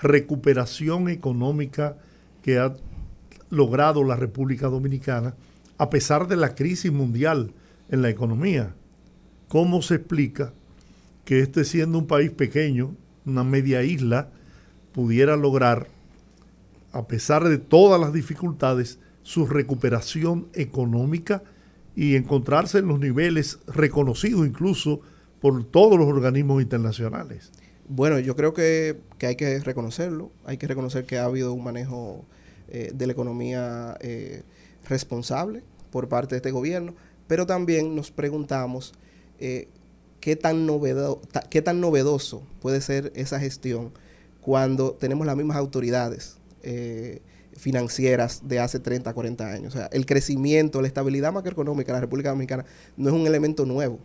[0.01, 1.97] recuperación económica
[2.41, 2.75] que ha
[3.49, 5.35] logrado la República Dominicana
[5.77, 7.53] a pesar de la crisis mundial
[7.89, 8.73] en la economía?
[9.47, 10.53] ¿Cómo se explica
[11.25, 12.95] que este siendo un país pequeño,
[13.25, 14.29] una media isla,
[14.93, 15.87] pudiera lograr,
[16.91, 21.43] a pesar de todas las dificultades, su recuperación económica
[21.95, 25.01] y encontrarse en los niveles reconocidos incluso
[25.39, 27.51] por todos los organismos internacionales?
[27.87, 32.25] Bueno, yo creo que, hay que reconocerlo, hay que reconocer que ha habido un manejo
[32.69, 34.43] eh, de la economía eh,
[34.87, 36.95] responsable por parte de este gobierno,
[37.27, 38.93] pero también nos preguntamos
[39.39, 39.67] eh,
[40.21, 43.91] qué, tan novedo, qué tan novedoso puede ser esa gestión
[44.39, 46.37] cuando tenemos las mismas autoridades
[47.61, 49.75] financieras de hace 30, 40 años.
[49.75, 52.65] O sea, el crecimiento, la estabilidad macroeconómica de la República Dominicana
[52.97, 53.99] no es un elemento nuevo,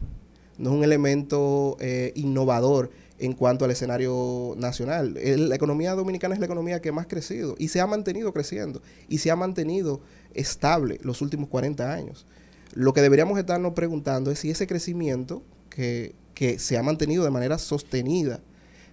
[0.59, 5.15] no es un elemento eh, innovador en cuanto al escenario nacional.
[5.15, 8.83] la economía dominicana es la economía que más ha crecido y se ha mantenido creciendo
[9.09, 10.03] y se ha mantenido
[10.35, 12.27] estable los últimos 40 años.
[12.74, 16.15] Lo que deberíamos estarnos preguntando es si ese crecimiento que,
[16.59, 18.41] se ha mantenido de manera sostenida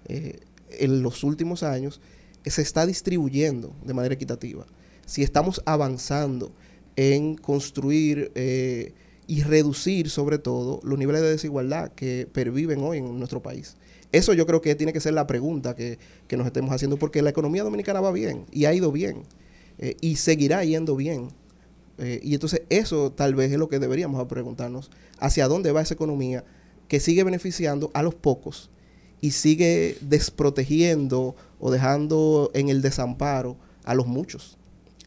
[0.08, 2.00] eh, en los últimos años
[2.52, 4.66] se está distribuyendo de manera equitativa.
[5.06, 6.52] Si estamos avanzando
[6.96, 8.94] en construir eh,
[9.28, 13.78] y reducir sobre todo los niveles de desigualdad que perviven hoy en nuestro país.
[14.12, 15.98] Eso yo creo que tiene que ser la pregunta que,
[16.32, 19.24] nos estemos haciendo, porque la economía dominicana va bien y ha ido bien
[19.80, 21.30] eh, y seguirá yendo bien
[21.98, 24.90] eh, y entonces eso tal vez es lo que deberíamos preguntarnos,
[25.20, 26.44] hacia dónde va esa economía
[26.88, 28.70] que sigue beneficiando a los pocos
[29.22, 34.58] y sigue desprotegiendo o dejando en el desamparo a los muchos.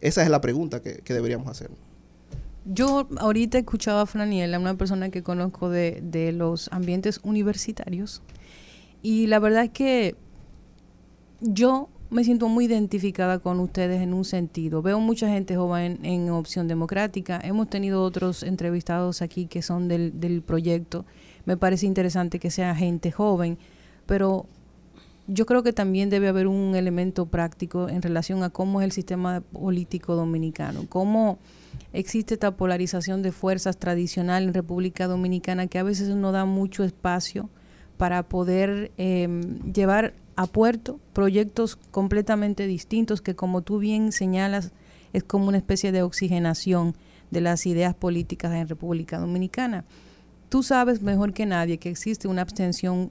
[0.01, 1.70] Esa es la pregunta que, deberíamos hacer.
[2.65, 8.23] Yo ahorita escuchaba a Franiela, una persona que conozco de, de los ambientes universitarios,
[9.03, 10.16] y la verdad es que
[11.43, 14.81] yo me siento muy identificada con ustedes en un sentido.
[14.81, 17.39] Veo mucha gente joven en, Opción Democrática.
[17.45, 21.05] Hemos tenido otros entrevistados aquí que son del, del proyecto.
[21.45, 23.59] Me parece interesante que sea gente joven,
[24.07, 24.47] pero
[25.28, 28.93] yo creo que también debe haber un elemento práctico en relación a cómo es el
[28.93, 31.39] sistema político dominicano, cómo
[31.93, 36.85] existe esta polarización de fuerzas tradicional en República Dominicana que a veces no da mucho
[36.85, 37.51] espacio
[37.97, 44.73] para poder em, llevar a puerto proyectos completamente distintos que como tú bien señalas
[45.12, 46.94] es como una especie de oxigenación
[47.31, 49.85] de las ideas políticas en República Dominicana.
[50.48, 53.11] Tú sabes mejor que nadie que existe una abstención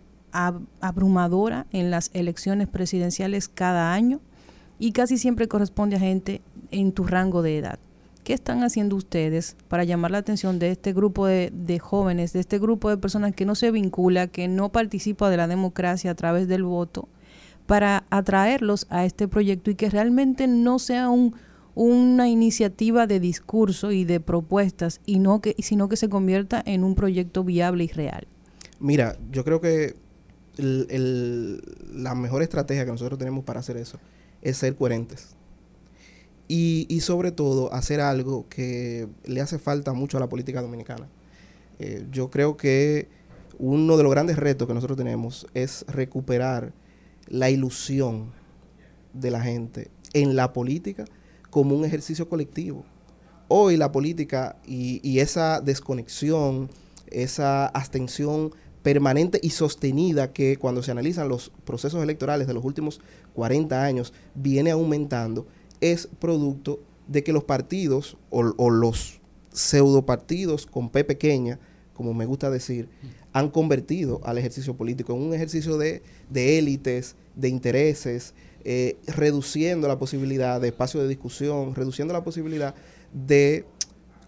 [0.82, 4.20] abrumadora en las elecciones presidenciales cada año
[4.80, 6.42] y casi siempre corresponde a gente
[6.72, 7.80] en tu rango de edad.
[8.24, 12.40] ¿Qué están haciendo ustedes para llamar la atención de este grupo de, de, jóvenes, de
[12.40, 16.16] este grupo de personas que no se vincula, que no participa de la democracia a
[16.16, 17.08] través del voto,
[17.68, 21.36] para atraerlos a este proyecto y que realmente no sea un,
[21.76, 26.84] una iniciativa de discurso y de propuestas, y no que, sino que se convierta en
[26.84, 28.28] un proyecto viable y real?
[28.80, 29.96] Mira, yo creo que
[30.58, 34.00] la mejor estrategia que nosotros tenemos para hacer eso
[34.42, 35.36] es ser coherentes.
[36.48, 41.08] Y, sobre todo hacer algo que le hace falta mucho a la política dominicana.
[41.80, 43.08] Eh, yo creo que
[43.58, 46.74] uno de los grandes retos que nosotros tenemos es recuperar
[47.28, 48.32] la ilusión
[49.14, 51.06] de la gente en la política
[51.50, 52.86] como un ejercicio colectivo.
[53.48, 56.70] Hoy la política y, esa desconexión,
[57.08, 58.54] esa abstención
[58.86, 63.02] permanente y sostenida que cuando se analizan los procesos electorales de los últimos
[63.34, 65.48] 40 años viene aumentando,
[65.82, 69.22] es producto de que los partidos o, los
[69.52, 71.60] pseudo partidos con P pequeña,
[71.96, 72.88] como me gusta decir,
[73.34, 78.36] han convertido al ejercicio político en un ejercicio de, élites, de intereses,
[78.66, 82.76] eh, reduciendo la posibilidad de espacio de discusión, reduciendo la posibilidad
[83.12, 83.66] de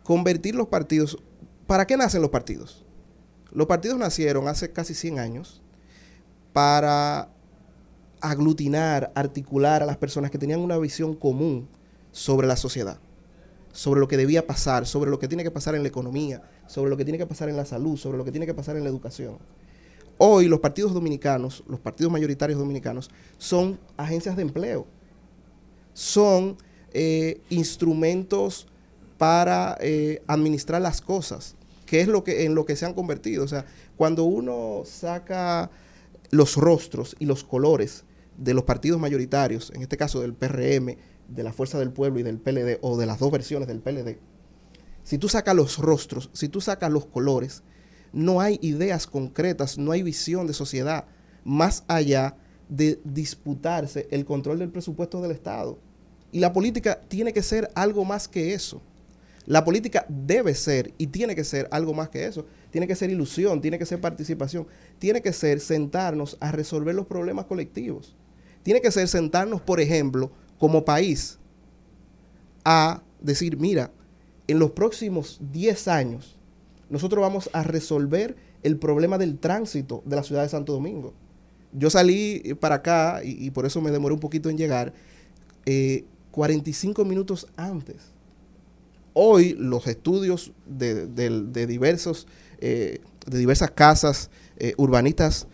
[0.01, 1.19] convertir los partidos.
[1.67, 2.86] ¿Para qué nacen los partidos?
[3.57, 5.63] Los partidos nacieron hace casi 100 años
[6.53, 7.27] para
[8.21, 11.67] aglutinar, articular a las personas que tenían una visión común
[12.11, 12.99] sobre la sociedad,
[13.71, 16.91] sobre lo que debía pasar, sobre lo que tiene que pasar en la economía, sobre
[16.91, 18.84] lo que tiene que pasar en la salud, sobre lo que tiene que pasar en
[18.84, 19.39] la educación.
[20.19, 23.09] Hoy los partidos dominicanos, los partidos mayoritarios dominicanos,
[23.39, 24.85] son agencias de empleo,
[25.93, 26.57] son
[26.93, 28.67] eh, instrumentos
[29.17, 31.55] para eh, administrar las cosas,
[31.88, 33.43] que es lo que, en lo que se han convertido.
[33.43, 33.65] O sea,
[33.95, 35.72] cuando uno saca
[36.30, 38.03] los rostros y los colores
[38.38, 40.97] de los partidos mayoritarios, en este caso del PRM,
[41.27, 44.19] de la Fuerza del Pueblo y del PLD, o de las dos versiones del PLD,
[45.03, 47.64] si tú sacas los rostros, si tú sacas los colores,
[48.11, 51.05] no hay ideas concretas, no hay visión de sociedad
[51.43, 52.35] más allá
[52.68, 55.80] de disputarse el control del presupuesto del Estado.
[56.31, 58.81] Y la política tiene que ser algo más que eso.
[59.48, 62.45] La política debe ser y tiene que ser algo más que eso.
[62.69, 64.68] Tiene que ser ilusión, tiene que ser participación,
[64.99, 68.14] tiene que ser sentarnos a resolver los problemas colectivos.
[68.64, 71.40] Tiene que ser sentarnos, por ejemplo, como país,
[72.65, 73.91] a decir, mira,
[74.48, 76.38] en los próximos 10 años,
[76.90, 81.14] nosotros vamos a resolver el problema del tránsito de la ciudad de Santo Domingo.
[81.72, 84.91] Yo salí para acá y, por eso me demoré un poquito en llegar,
[86.32, 88.16] 45 eh, minutos antes.
[89.19, 91.07] Hoy los estudios de,
[91.65, 92.27] diversos,
[92.60, 95.48] eh, de diversas casas eh, urbanistas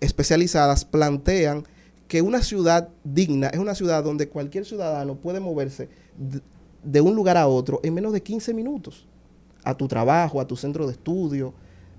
[0.00, 1.64] especializadas plantean
[2.06, 5.88] que una ciudad digna es una ciudad donde cualquier ciudadano puede moverse
[6.82, 9.06] de, un lugar a otro en menos de 15 minutos,
[9.64, 11.54] a tu trabajo, a tu centro de estudio,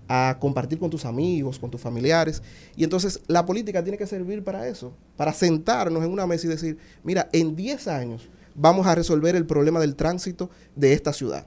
[0.07, 2.43] a compartir con tus amigos, con tus familiares.
[2.75, 6.51] Y entonces la política tiene que servir para eso, para sentarnos en una mesa y
[6.51, 11.45] decir, mira, en 10 años vamos a resolver el problema del tránsito de esta ciudad.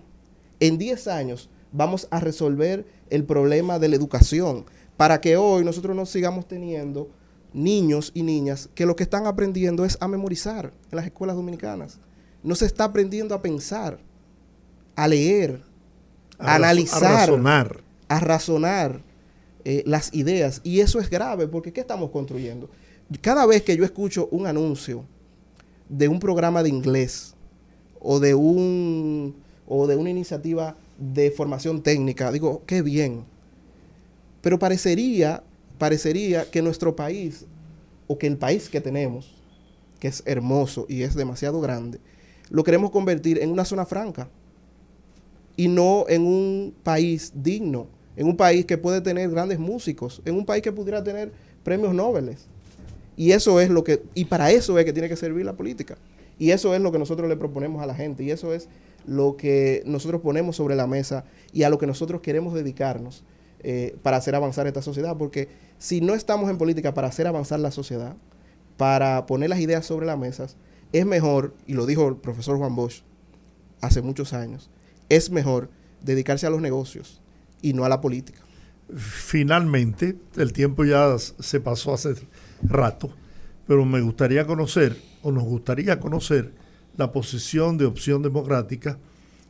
[0.60, 4.64] En 10 años vamos a resolver el problema de la educación,
[4.96, 7.10] para que hoy nosotros no sigamos teniendo
[7.52, 11.98] niños y niñas que lo que están aprendiendo es a memorizar en las escuelas dominicanas.
[12.42, 13.98] No se está aprendiendo a pensar,
[14.96, 15.62] a leer,
[16.38, 19.02] a, analizar, a razonar, a razonar
[19.64, 20.60] eh, las ideas.
[20.64, 22.70] Y eso es grave porque ¿qué estamos construyendo?
[23.20, 25.04] Cada vez que yo escucho un anuncio
[25.92, 27.34] de un programa de inglés
[28.00, 29.36] o de un
[29.66, 33.24] o de una iniciativa de formación técnica, digo, qué bien.
[34.40, 35.44] Pero parecería
[35.82, 37.44] parecería que nuestro país,
[38.06, 39.34] o que el país que tenemos,
[39.98, 41.98] que es hermoso y es demasiado grande,
[42.50, 44.28] lo queremos convertir en una zona franca
[45.56, 50.36] y no en un país digno, en un país que puede tener grandes músicos, en
[50.36, 51.32] un país que pudiera tener
[51.64, 52.36] premios Nobel.
[53.16, 55.96] Y eso es lo que, y para eso es que tiene que servir la política.
[56.38, 58.24] Y eso es lo que nosotros le proponemos a la gente.
[58.24, 58.68] Y eso es
[59.06, 63.24] lo que nosotros ponemos sobre la mesa y a lo que nosotros queremos dedicarnos
[63.60, 65.16] eh, para hacer avanzar esta sociedad.
[65.16, 65.48] Porque
[65.78, 68.16] si no estamos en política para hacer avanzar la sociedad,
[68.76, 70.56] para poner las ideas sobre las mesas,
[70.92, 73.02] es mejor, y lo dijo el profesor Juan Bosch
[73.80, 74.70] hace muchos años,
[75.08, 75.70] es mejor
[76.02, 77.20] dedicarse a los negocios
[77.60, 78.40] y no a la política.
[78.94, 82.14] Finalmente, el tiempo ya se pasó hace
[82.62, 83.10] rato,
[83.66, 86.52] pero me gustaría conocer, o nos gustaría conocer,
[86.96, 88.98] la posición de Opción Democrática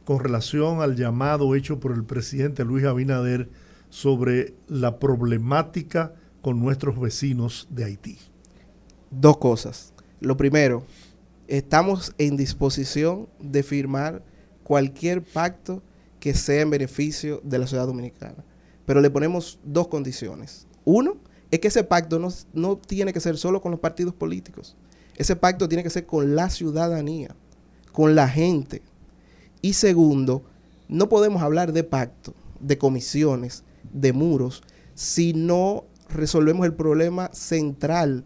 [0.05, 3.49] con relación al llamado hecho por el presidente Luis Abinader
[3.91, 8.19] sobre la problemática con nuestros vecinos de Haití?
[9.11, 9.93] Dos cosas.
[10.21, 10.85] Lo primero,
[11.49, 14.23] estamos en disposición de firmar
[14.63, 15.83] cualquier pacto
[16.21, 18.45] que sea en beneficio de la ciudad dominicana.
[18.87, 20.67] Pero le ponemos dos condiciones.
[20.85, 21.17] Uno,
[21.53, 24.75] es que ese pacto no, no, tiene que ser solo con los partidos políticos.
[25.17, 27.37] Ese pacto tiene que ser con la ciudadanía,
[27.93, 28.83] con la gente.
[29.61, 30.43] Y segundo,
[30.89, 34.63] no podemos hablar de pacto, de comisiones, de muros
[34.95, 38.25] si no resolvemos el problema central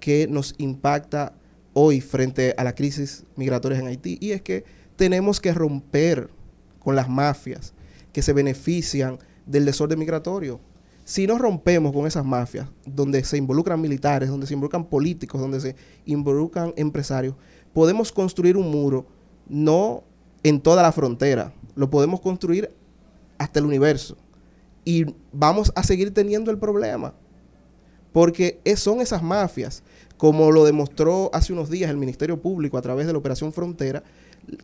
[0.00, 1.34] que nos impacta
[1.74, 4.18] hoy frente a la crisis migratoria en Haití.
[4.20, 4.64] Y es que
[4.96, 6.28] tenemos que romper
[6.80, 7.72] con las mafias
[8.12, 10.60] que se benefician del desorden migratorio.
[11.08, 15.58] Si no rompemos con esas mafias, donde se involucran militares, donde se involucran políticos, donde
[15.58, 15.74] se
[16.04, 17.34] involucran empresarios,
[17.72, 19.06] podemos construir un muro
[19.48, 20.04] no
[20.42, 22.68] en toda la frontera, lo podemos construir
[23.38, 24.18] hasta el universo
[24.84, 27.14] y vamos a seguir teniendo el problema.
[28.12, 29.84] Porque son esas mafias,
[30.18, 34.02] como lo demostró hace unos días el Ministerio Público a través de la Operación Frontera,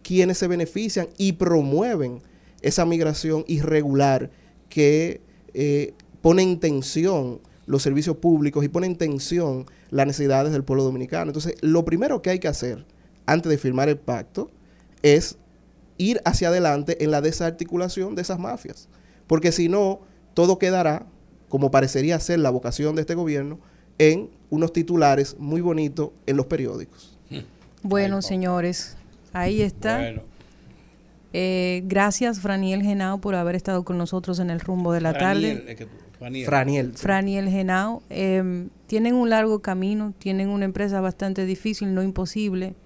[0.02, 2.20] quienes se benefician y promueven
[2.60, 4.30] esa migración irregular
[4.68, 5.22] que
[5.54, 5.94] eh,
[6.24, 11.26] pone en tensión los servicios públicos y pone en tensión las necesidades del pueblo dominicano.
[11.26, 12.86] Entonces, lo primero que hay que hacer
[13.26, 14.50] antes de firmar el pacto
[15.02, 15.36] es
[15.98, 18.88] ir hacia adelante en la desarticulación de esas mafias.
[19.26, 20.00] Porque si no,
[20.32, 21.04] todo quedará,
[21.50, 23.58] como parecería ser la vocación de este gobierno,
[23.98, 27.18] en unos titulares muy bonitos en los periódicos.
[27.82, 28.96] Bueno, señores,
[29.34, 30.14] ahí está.
[31.36, 35.88] Eh, gracias, Franiel Genao, por haber estado con nosotros en el rumbo de la tarde.
[36.46, 36.94] Franiel.
[36.94, 37.48] Franiel.
[37.50, 38.04] Genao.
[38.08, 42.76] Em, tienen un largo camino, tienen una empresa bastante difícil, no imposible,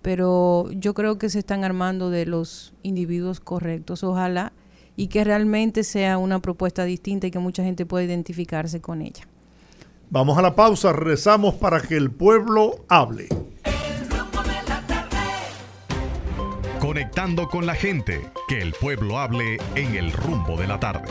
[0.00, 4.02] pero yo creo que se están armando de los individuos correctos.
[4.02, 4.54] Ojalá
[4.96, 9.28] y que realmente sea una propuesta distinta y que mucha gente pueda identificarse con ella.
[10.08, 13.28] Vamos a la pausa, rezamos para que el pueblo hable.
[16.98, 21.08] Conectando con la gente, que el pueblo hable en el rumbo de la tarde.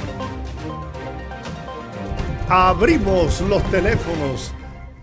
[2.50, 4.52] Abrimos los teléfonos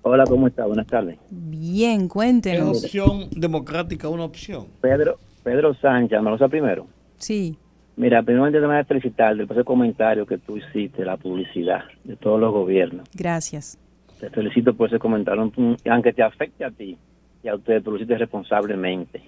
[0.03, 0.65] Hola, ¿cómo está?
[0.65, 1.19] Buenas tardes.
[1.29, 2.77] Bien, cuéntenos.
[2.77, 4.65] Es opción democrática, una opción.
[4.81, 6.87] Pedro, Pedro Sánchez, ¿me primero?
[7.17, 7.55] Sí.
[7.95, 12.39] Mira, primero te voy a felicitar del comentario que tú hiciste, la publicidad de todos
[12.39, 13.07] los gobiernos.
[13.13, 13.77] Gracias.
[14.19, 15.51] Te felicito por ese comentario,
[15.89, 16.97] aunque te afecte a ti
[17.43, 19.21] y a ustedes, tú lo hiciste responsablemente.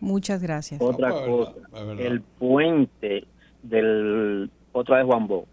[0.00, 0.80] Muchas gracias.
[0.80, 1.54] Otra cosa,
[1.98, 3.24] el puente
[3.62, 5.46] del otra de Juan Bo,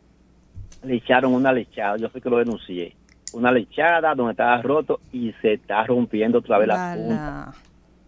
[0.83, 2.95] le echaron una lechada, yo fui que lo denuncié,
[3.35, 7.53] una lechada donde estaba roto y se está rompiendo otra vez la punta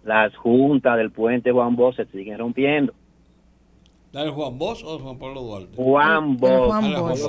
[0.08, 2.94] las juntas del puente Juan Bosch se siguen rompiendo.
[4.14, 5.76] ¿La de Juan Bosch o Juan Pablo Duarte?
[5.76, 7.22] Juan Bosch.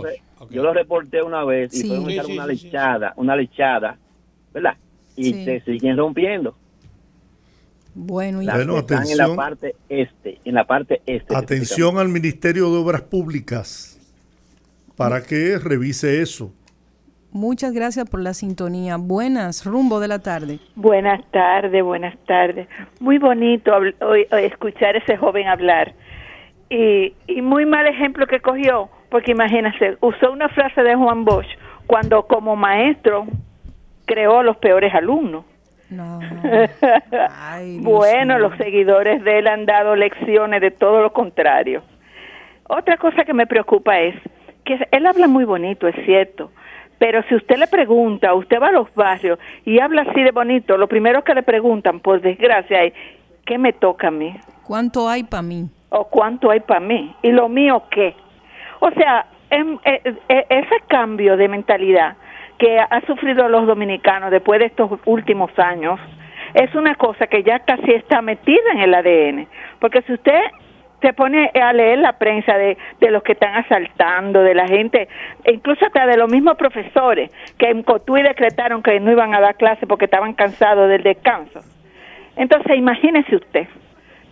[0.50, 3.98] Yo, lo reporté una vez y fue una lechada, una lechada,
[4.54, 4.76] ¿verdad?
[5.16, 6.54] Y se siguen rompiendo.
[7.94, 11.34] Bueno, y bueno, atención, en la parte este, en la parte este.
[11.34, 13.98] Atención al Ministerio de Obras Públicas
[14.94, 16.52] para que revise eso.
[17.32, 18.96] Muchas gracias por la sintonía.
[18.98, 20.60] Buenas, rumbo de la tarde.
[20.74, 22.68] Buenas tardes, buenas tardes.
[23.00, 23.72] Muy bonito
[24.32, 25.92] escuchar a ese joven hablar.
[26.70, 31.48] Y, muy mal ejemplo que cogió, porque imagínese, usó una frase de Juan Bosch
[31.86, 33.26] cuando como maestro
[34.06, 35.44] creó a los peores alumnos.
[35.90, 36.20] No.
[37.80, 41.82] bueno, los seguidores de él han dado lecciones de todo lo contrario.
[42.68, 44.14] Otra cosa que me preocupa es
[44.64, 46.50] que él habla muy bonito, es cierto,
[46.98, 50.76] pero si usted le pregunta, usted va a los barrios y habla así de bonito,
[50.76, 52.92] lo primero que le preguntan, por desgracia, es,
[53.46, 54.34] ¿qué me toca a mí?
[54.66, 55.70] ¿Cuánto hay para mí?
[55.90, 57.14] ¿O cuánto hay para mí?
[57.22, 58.14] ¿Y lo mío qué?
[58.80, 62.16] O sea, em, e, e, ese cambio de mentalidad
[62.58, 66.00] que ha sufrido los dominicanos después de estos últimos años
[66.54, 69.46] es una cosa que ya casi está metida en el ADN.
[69.78, 70.40] Porque si usted
[71.00, 75.08] se pone a leer la prensa de, de los que están asaltando, de la gente,
[75.46, 79.56] incluso hasta de los mismos profesores que en Cotuí decretaron que no iban a dar
[79.56, 81.60] clase porque estaban cansados del descanso.
[82.36, 83.68] Entonces, imagínese usted,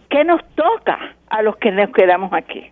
[0.09, 2.71] ¿qué nos toca a los que nos quedamos aquí?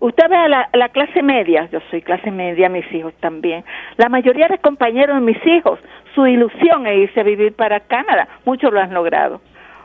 [0.00, 3.64] Usted ve a la, la, clase media, yo soy clase media, mis hijos también.
[3.96, 5.80] La mayoría de compañeros de mis hijos,
[6.14, 8.28] su ilusión es irse a vivir para Canadá.
[8.44, 9.40] Muchos lo han logrado.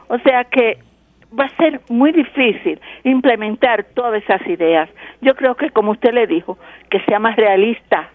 [0.09, 0.79] O sea que
[1.37, 4.89] va a ser muy difícil implementar todas esas ideas.
[5.21, 6.57] Yo creo que, como usted le dijo,
[6.89, 8.09] que sea más realista,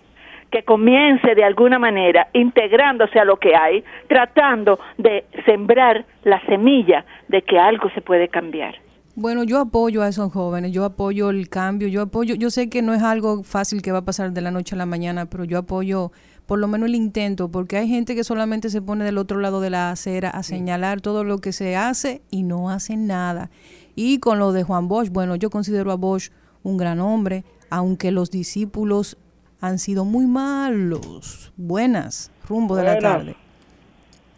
[0.51, 7.05] que comience de alguna manera integrándose a lo que hay, tratando de sembrar la semilla
[7.29, 8.77] de que algo se puede cambiar.
[9.17, 12.83] Bueno, yo apoyo a esos jóvenes, yo apoyo el cambio, yo apoyo, yo sé que
[12.83, 15.45] no es algo fácil que va a pasar de la noche a la mañana, pero
[15.45, 16.11] yo apoyo
[16.47, 19.61] por lo menos el intento, porque hay gente que solamente se pone del otro lado
[19.61, 23.51] de la acera a señalar todo lo que se hace y no hace nada.
[23.95, 26.31] Y con lo de Juan Bosch, bueno, yo considero a Bosch
[26.63, 29.17] un gran hombre, aunque los discípulos
[29.61, 31.53] han sido muy malos.
[31.57, 33.37] Buenas, rumbo de la tarde.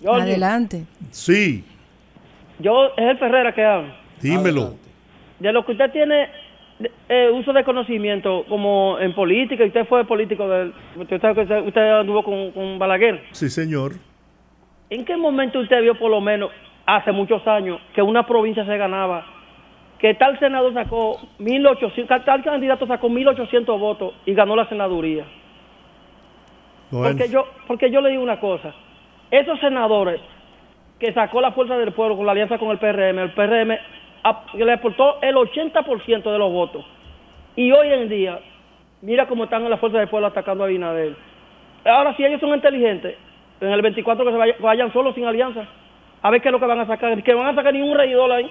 [0.06, 0.84] Adelante.
[1.10, 1.64] Sí.
[2.60, 3.96] Yo, es el Ferrera que habla.
[4.20, 4.74] Dímelo.
[5.40, 6.28] De lo que usted tiene
[7.08, 10.44] eh, uso de conocimiento como en política, usted fue político,
[10.96, 13.22] usted, usted anduvo con, con Balaguer.
[13.32, 13.92] Sí, señor.
[14.90, 16.50] ¿En qué momento usted vio por lo menos
[16.86, 19.26] hace muchos años que una provincia se ganaba,
[19.98, 25.24] que tal senador sacó 1800, tal candidato sacó 1800 votos y ganó la senaduría.
[26.90, 28.72] Porque yo porque yo le digo una cosa,
[29.30, 30.20] esos senadores
[31.00, 33.76] que sacó la fuerza del pueblo con la alianza con el PRM, el PRM
[34.54, 36.84] le aportó el 80% de los votos.
[37.54, 38.40] Y hoy en día,
[39.02, 41.16] mira cómo están en la fuerza del pueblo atacando a Abinader.
[41.84, 43.16] Ahora, si ellos son inteligentes,
[43.60, 45.66] en el 24 que se vayan, solos sin alianza,
[46.22, 47.22] a ver qué es lo que van a sacar.
[47.22, 48.50] Que van a sacar ni un regidor ahí.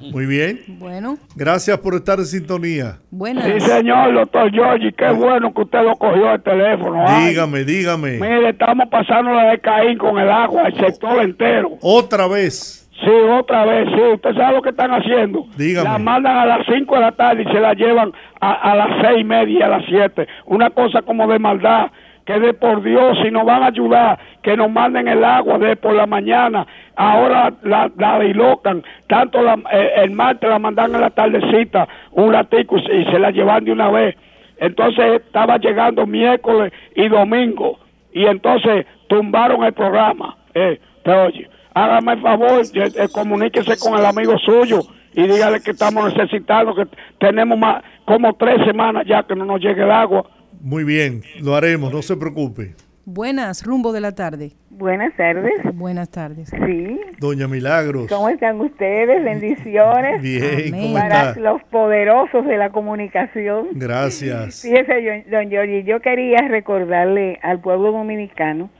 [0.00, 0.60] Muy bien.
[0.78, 1.16] Bueno.
[1.36, 2.98] Gracias por estar en sintonía.
[3.10, 3.44] Buenas.
[3.44, 7.04] Sí, señor, doctor Giorgi, qué bueno que usted lo cogió el teléfono.
[7.20, 8.12] Dígame, dígame.
[8.12, 11.72] Mire, estamos pasando la de Caín con el agua, el sector entero.
[11.82, 12.89] Otra vez.
[13.02, 14.00] Sí, otra vez, sí.
[14.14, 15.46] ¿Usted sabe lo que están haciendo?
[15.56, 15.88] Dígame.
[15.88, 19.02] La mandan a las 5 de la tarde y se la llevan a, a las
[19.02, 20.26] seis y media y a las 7.
[20.46, 21.90] Una cosa como de maldad
[22.30, 25.74] que de por Dios, si nos van a ayudar, que nos manden el agua de
[25.76, 26.66] por la mañana.
[26.94, 32.32] Ahora la, la dilocan, tanto la, eh, el martes la mandan en la tardecita, un
[32.32, 34.16] ratico y se la llevan de una vez.
[34.58, 37.78] Entonces estaba llegando miércoles y domingo
[38.12, 40.36] y entonces tumbaron el programa.
[40.54, 41.48] Eh, te oye,
[41.84, 44.80] hágame el favor, eh, eh, comuníquese con el amigo suyo
[45.12, 46.84] y dígale que estamos necesitando, que
[47.18, 50.24] tenemos más como tres semanas ya que no nos llegue el agua.
[50.60, 52.74] Muy bien, lo haremos, no se preocupe.
[53.06, 54.52] Buenas, rumbo de la tarde.
[54.68, 55.52] Buenas tardes.
[55.74, 56.48] Buenas tardes.
[56.50, 57.00] Sí.
[57.18, 58.06] Doña Milagros.
[58.08, 59.24] ¿Cómo están ustedes?
[59.24, 60.22] Bendiciones.
[60.22, 61.40] Bien, ¿cómo Para está?
[61.40, 63.68] los poderosos de la comunicación.
[63.72, 64.62] Gracias.
[64.62, 68.70] Fíjese, yo- don Giorgi, yo quería recordarle al pueblo dominicano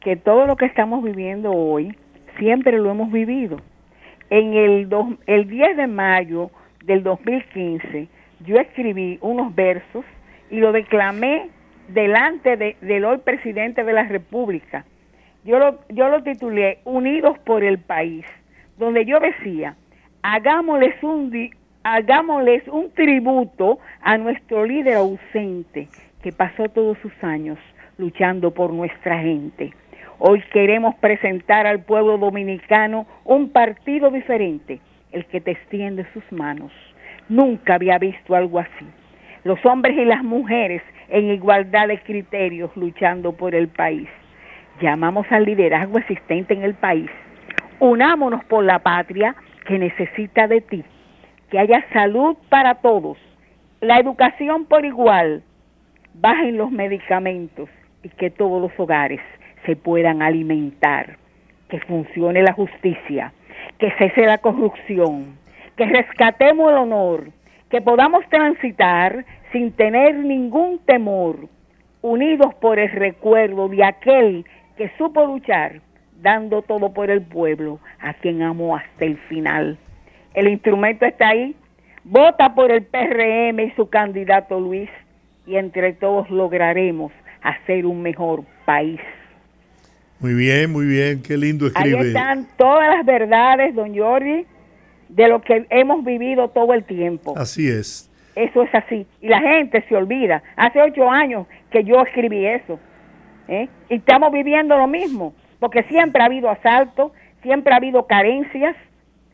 [0.00, 1.96] que todo lo que estamos viviendo hoy
[2.38, 3.58] siempre lo hemos vivido.
[4.30, 6.50] En el, dos- el 10 de mayo
[6.84, 8.08] del 2015
[8.44, 10.04] yo escribí unos versos
[10.50, 11.48] y lo declamé
[11.88, 14.84] delante de- del hoy presidente de la República.
[15.44, 18.24] Yo lo, yo lo titulé Unidos por el País,
[18.78, 19.76] donde yo decía,
[20.22, 21.50] hagámosles un,
[21.84, 25.88] hagámosles un tributo a nuestro líder ausente
[26.22, 27.58] que pasó todos sus años
[27.98, 29.72] luchando por nuestra gente.
[30.24, 34.78] Hoy queremos presentar al pueblo dominicano un partido diferente,
[35.10, 36.70] el que te extiende sus manos.
[37.28, 38.86] Nunca había visto algo así.
[39.42, 44.08] Los hombres y las mujeres en igualdad de criterios luchando por el país.
[44.80, 47.10] Llamamos al liderazgo existente en el país.
[47.80, 49.34] Unámonos por la patria
[49.66, 50.84] que necesita de ti.
[51.50, 53.18] Que haya salud para todos.
[53.80, 55.42] La educación por igual.
[56.14, 57.68] Bajen los medicamentos
[58.04, 59.20] y que todos los hogares
[59.66, 61.16] se puedan alimentar.
[61.68, 63.32] Que funcione la justicia.
[63.78, 65.38] Que cese la corrupción.
[65.76, 67.28] Que rescatemos el honor.
[67.70, 71.48] Que podamos transitar sin tener ningún temor.
[72.02, 74.44] Unidos por el recuerdo de aquel
[74.76, 75.80] que supo luchar
[76.22, 79.76] dando todo por el pueblo, a quien amó hasta el final.
[80.34, 81.54] El instrumento está ahí.
[82.04, 84.90] Vota por el PRM y su candidato Luis
[85.46, 87.12] y entre todos lograremos
[87.42, 89.00] hacer un mejor país.
[90.22, 92.08] Muy bien, muy bien, qué lindo Ahí escribe.
[92.08, 94.46] están todas las verdades, don Jordi,
[95.08, 97.34] de lo que hemos vivido todo el tiempo.
[97.36, 98.08] Así es.
[98.36, 99.04] Eso es así.
[99.20, 100.44] Y la gente se olvida.
[100.54, 102.78] Hace ocho años que yo escribí eso.
[103.48, 103.68] ¿eh?
[103.90, 105.34] Y estamos viviendo lo mismo.
[105.58, 107.12] Porque siempre ha habido asalto,
[107.42, 108.76] siempre ha habido carencias,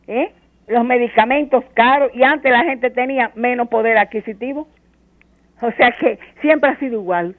[0.07, 0.31] ¿eh?
[0.67, 4.67] los medicamentos caros y antes la gente tenía menos poder adquisitivo.
[5.61, 7.35] O sea que siempre ha sido igual.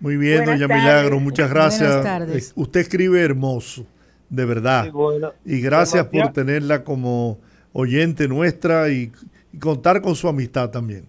[0.00, 0.82] Muy bien, Buenas doña tardes.
[0.84, 1.88] Milagro, muchas gracias.
[1.88, 2.50] Buenas tardes.
[2.50, 3.84] Eh, Usted escribe hermoso,
[4.28, 4.84] de verdad.
[4.84, 5.32] Sí, bueno.
[5.44, 7.38] Y gracias por tenerla como
[7.72, 9.12] oyente nuestra y,
[9.52, 11.04] y contar con su amistad también.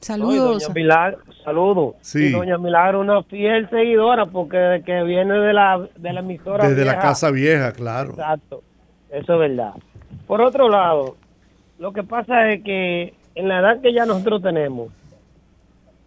[0.00, 0.62] Saludos.
[0.62, 1.94] Doña Milagro, saludos.
[2.00, 2.24] Sí.
[2.24, 6.68] Y doña Milagro, una fiel seguidora, porque de que viene de la, de la emisora.
[6.68, 8.10] Desde la casa vieja, claro.
[8.10, 8.62] Exacto,
[9.10, 9.74] eso es verdad.
[10.26, 11.16] Por otro lado,
[11.78, 14.88] lo que pasa es que en la edad que ya nosotros tenemos,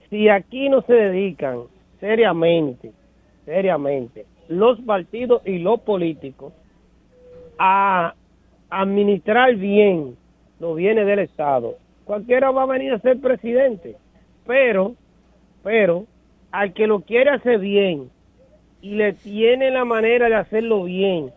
[0.09, 1.59] si aquí no se dedican
[1.99, 2.91] seriamente,
[3.45, 6.53] seriamente, los partidos y los políticos
[7.57, 8.13] a
[8.69, 10.17] administrar bien
[10.59, 13.95] los bienes del Estado, cualquiera va a venir a ser presidente,
[14.45, 14.95] pero,
[15.63, 16.05] pero,
[16.51, 18.09] al que lo quiere hacer bien
[18.81, 21.31] y le tiene la manera de hacerlo bien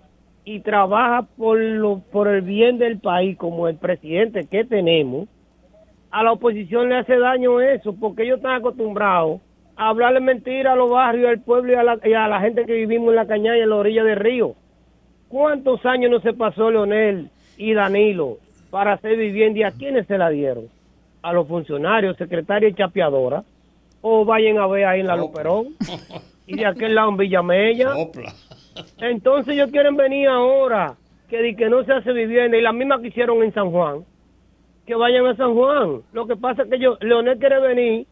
[0.45, 5.29] y trabaja por lo, por el bien del país como el presidente que tenemos,
[6.11, 9.41] a la oposición le hace daño eso, porque ellos están acostumbrados
[9.79, 12.67] a hablarle mentira a los barrios, al pueblo y a la, y a la gente
[12.67, 14.55] que vivimos en la cañada y en la orilla del río.
[15.29, 18.39] ¿Cuántos años no se pasó Leonel y Danilo
[18.71, 20.65] para hacer vivienda y a quiénes se la dieron?
[21.23, 23.45] A los funcionarios, secretarios y chapeadoras.
[24.01, 25.69] O vayan a ver ahí en la Luperón
[26.47, 27.95] y de aquel lado en Villamella.
[29.01, 30.97] Entonces ellos quieren venir ahora
[31.29, 34.05] que, que no se hace vivienda y la misma que hicieron en San Juan,
[34.87, 36.03] que vayan a San Juan.
[36.13, 38.07] Lo que pasa es que yo, Leonel quiere venir,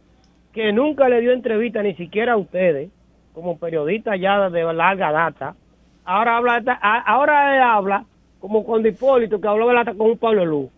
[0.56, 2.88] que nunca le dio entrevista ni siquiera a ustedes,
[3.34, 5.54] como periodista ya de larga data.
[6.02, 6.62] Ahora habla,
[7.04, 8.06] ahora él habla
[8.40, 10.70] como con Hipólito, que hablaba con un Pablo Luz.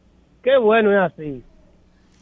[0.43, 1.45] Qué bueno es así.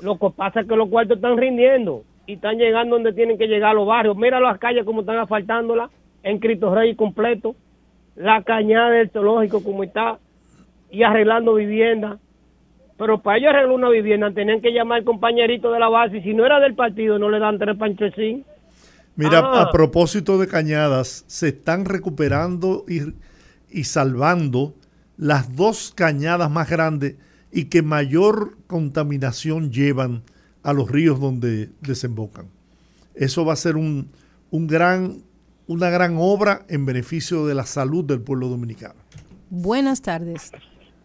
[0.03, 3.49] Lo que pasa es que los cuartos están rindiendo y están llegando donde tienen que
[3.49, 4.19] llegar los barrios.
[4.19, 5.91] Mira las calles como están asfaltándolas
[6.25, 7.57] en Cristo Rey completo,
[8.17, 10.19] la cañada del zoológico como está
[10.91, 12.19] y arreglando viviendas.
[12.99, 16.23] Pero para ellos arreglar una vivienda tenían que llamar al compañerito de la base y
[16.23, 18.45] si no era del partido no le dan tres panchecín.
[19.17, 19.71] Mira, a ah.
[19.73, 23.15] propósito de cañadas, se están recuperando y,
[23.71, 24.75] y salvando
[25.17, 27.17] las dos cañadas más grandes
[27.51, 30.23] y que mayor contaminación llevan
[30.63, 32.49] a los ríos donde desembocan.
[33.15, 34.11] Eso va a ser un,
[34.51, 35.23] un gran,
[35.67, 39.01] una gran obra en beneficio de la salud del pueblo dominicano.
[39.49, 40.53] Buenas tardes.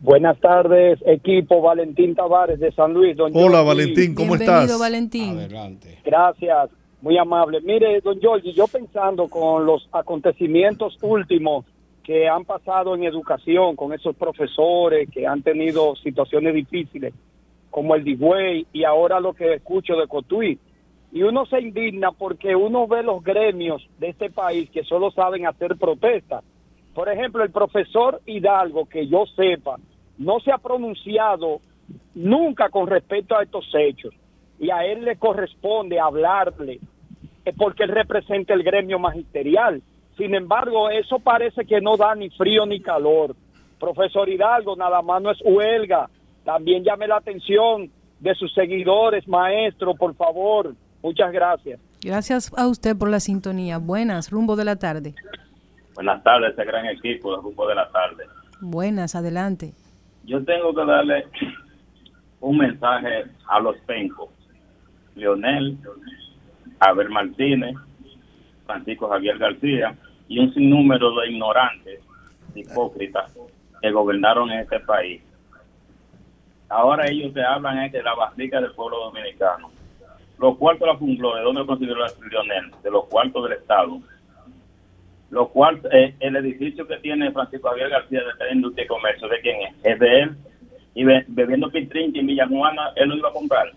[0.04, 3.16] Buenas tardes, equipo Valentín Tavares de San Luis.
[3.20, 4.80] Hola Valentín, ¿cómo Bienvenido, estás?
[4.80, 5.38] Valentín.
[5.38, 6.00] Adelante.
[6.04, 6.72] Gracias,
[7.04, 7.62] muy amable.
[7.62, 11.66] Mire, don Giorgi, yo pensando con los acontecimientos últimos
[12.04, 17.14] que han pasado en educación con esos profesores que han tenido situaciones difíciles,
[17.70, 20.58] como el Digüey y ahora lo que escucho de Cotuí.
[21.12, 25.46] Y uno se indigna porque uno ve los gremios de este país que solo saben
[25.46, 26.44] hacer protestas.
[26.96, 29.78] Por ejemplo, el profesor Hidalgo, que yo sepa,
[30.22, 31.60] no se ha pronunciado
[32.16, 34.14] nunca con respecto a estos hechos.
[34.60, 36.80] Y a él le corresponde hablarle,
[37.46, 39.82] eh, porque él representa el gremio magisterial
[40.22, 43.36] sin embargo, eso parece que no da ni frío ni calor.
[43.80, 46.10] Profesor Hidalgo, nada más no es huelga.
[46.44, 47.90] También llame la atención
[48.20, 50.76] de sus seguidores, maestro, por favor.
[51.02, 51.80] Muchas gracias.
[52.04, 53.80] Gracias a usted por la sintonía.
[53.80, 55.16] Buenas, rumbo de la tarde.
[55.96, 58.26] Buenas tardes, ese gran equipo de rumbo de la tarde.
[58.60, 59.74] Buenas, adelante.
[60.24, 61.26] Yo tengo que darle
[62.40, 64.30] un mensaje a los pencos.
[65.16, 65.78] Leonel,
[66.80, 67.76] Abel Martínez,
[68.66, 69.96] Francisco Javier García
[70.28, 72.00] y un sinnúmero de ignorantes,
[72.56, 73.38] hipócritas,
[73.82, 75.22] que gobernaron este país.
[76.70, 79.72] Ahora ellos se hablan de la barriga del pueblo dominicano.
[80.40, 82.72] Los cuartos de la fungló, ¿de dónde consiguió la Lionel?
[82.82, 84.00] De los cuartos del Estado.
[85.32, 89.40] Los cuartos, eh, el edificio que tiene Francisco Javier García de Industria y Comercio, ¿de
[89.42, 89.76] quién es?
[89.84, 90.36] Es de él.
[90.94, 93.72] Y bebiendo Pitrinque en Villajuana, él lo iba a comprar.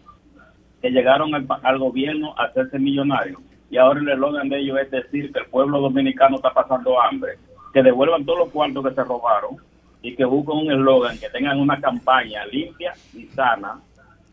[0.82, 3.40] Que llegaron al, al gobierno a hacerse millonarios
[3.74, 7.38] y ahora el eslogan de ellos es decir que el pueblo dominicano está pasando hambre,
[7.72, 9.56] que devuelvan todos los cuartos que se robaron
[10.00, 13.80] y que busquen un eslogan, que tengan una campaña limpia y sana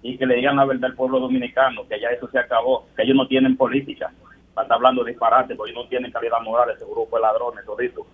[0.03, 3.01] y que le digan la verdad al pueblo dominicano, que ya eso se acabó, que
[3.01, 4.11] ellos no tienen política,
[4.53, 8.05] para estar hablando de disparate, porque no tienen calidad moral, ese grupo de ladrones, todito.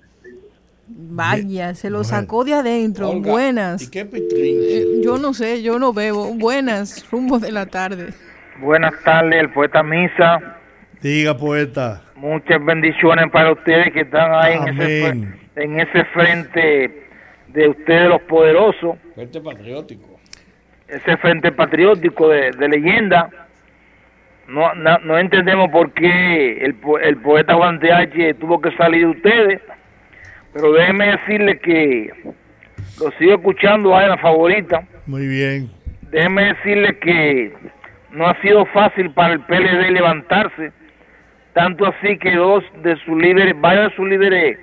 [0.89, 3.11] Vaya, se lo sacó de adentro.
[3.19, 3.84] Buenas.
[3.84, 6.34] ¿Y qué eh, yo no sé, yo no bebo.
[6.34, 8.14] Buenas, rumbo de la tarde.
[8.59, 10.57] Buenas tardes, el poeta Misa.
[11.01, 12.01] Diga, poeta.
[12.15, 15.07] Muchas bendiciones para ustedes que están ahí en ese,
[15.55, 17.07] en ese frente
[17.49, 18.97] de ustedes los poderosos.
[19.14, 20.19] Frente patriótico.
[20.88, 23.30] Ese frente patriótico de, leyenda.
[24.48, 28.34] No, no, entendemos por qué el, el poeta Juan H.
[28.36, 29.61] tuvo que salir de ustedes.
[30.53, 32.11] Pero déjenme decirle que
[32.99, 34.84] lo sigo escuchando a la favorita.
[35.06, 35.69] Muy bien.
[36.11, 37.53] Déjenme decirle que
[38.11, 40.72] no ha sido fácil para el PLD levantarse
[41.57, 44.60] tanto así que dos de sus líderes, varios de sus líderes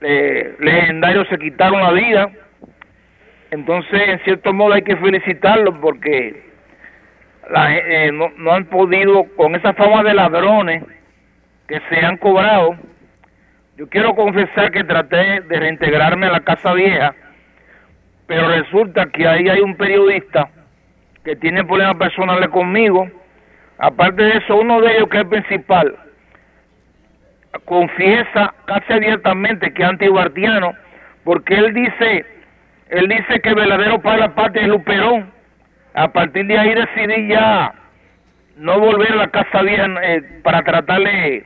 [0.00, 2.32] eh, legendarios se quitaron la vida.
[3.52, 6.47] Entonces, en cierto modo hay que felicitarlos porque
[7.50, 10.84] eh, no, no, han podido, con esa fama de ladrones
[11.66, 12.76] que se han cobrado,
[13.76, 17.14] yo quiero confesar que traté de reintegrarme a la Casa Vieja,
[18.26, 20.50] pero resulta que ahí hay un periodista
[21.24, 23.08] que tiene problemas personales conmigo
[23.78, 25.96] Aparte de eso, uno de ellos que es el principal,
[27.64, 30.74] confiesa casi abiertamente que es antiguardiano,
[31.22, 32.26] porque él dice,
[32.88, 35.30] él dice que el verdadero padre de la patria es Luperón.
[35.94, 37.74] A partir de ahí decidí ya
[38.56, 41.44] no volver a la casa vieja eh, para tratar de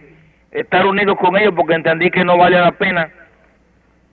[0.50, 3.10] estar unidos con ellos, porque entendí que no vale la pena.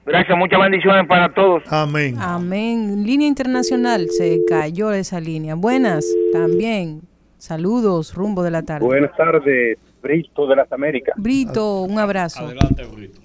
[0.05, 1.63] Gracias, muchas bendiciones para todos.
[1.71, 2.15] Amén.
[2.19, 3.03] Amén.
[3.05, 5.55] Línea internacional, se cayó esa línea.
[5.55, 7.01] Buenas, también.
[7.37, 8.85] Saludos, rumbo de la tarde.
[8.85, 11.15] Buenas tardes, Brito de las Américas.
[11.17, 12.45] Brito, un abrazo.
[12.45, 13.21] Adelante, Brito.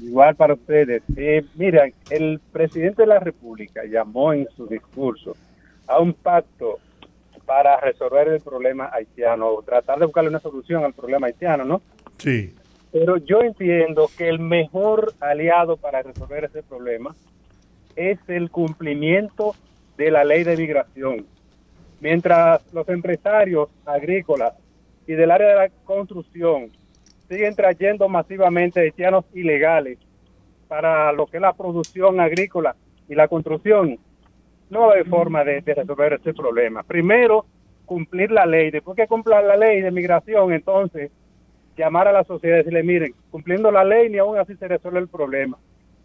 [0.00, 1.02] Igual para ustedes.
[1.16, 5.36] Eh, mira, el presidente de la República llamó en su discurso
[5.86, 6.78] a un pacto
[7.44, 11.82] para resolver el problema haitiano, o tratar de buscarle una solución al problema haitiano, ¿no?
[12.18, 12.54] Sí.
[12.90, 17.14] Pero yo entiendo que el mejor aliado para resolver ese problema
[17.96, 19.54] es el cumplimiento
[19.96, 21.26] de la ley de migración.
[22.00, 24.54] Mientras los empresarios agrícolas
[25.06, 26.70] y del área de la construcción
[27.28, 29.98] siguen trayendo masivamente haitianos ilegales
[30.68, 32.74] para lo que es la producción agrícola
[33.08, 33.98] y la construcción,
[34.74, 36.82] no hay forma de, resolver ese problema.
[36.82, 37.46] Primero,
[37.86, 38.70] cumplir la ley.
[38.70, 41.10] Después que cumpla la ley de migración, entonces
[41.76, 44.98] llamar a la sociedad y decirle, miren, cumpliendo la ley ni aún así se resuelve
[44.98, 45.56] el problema.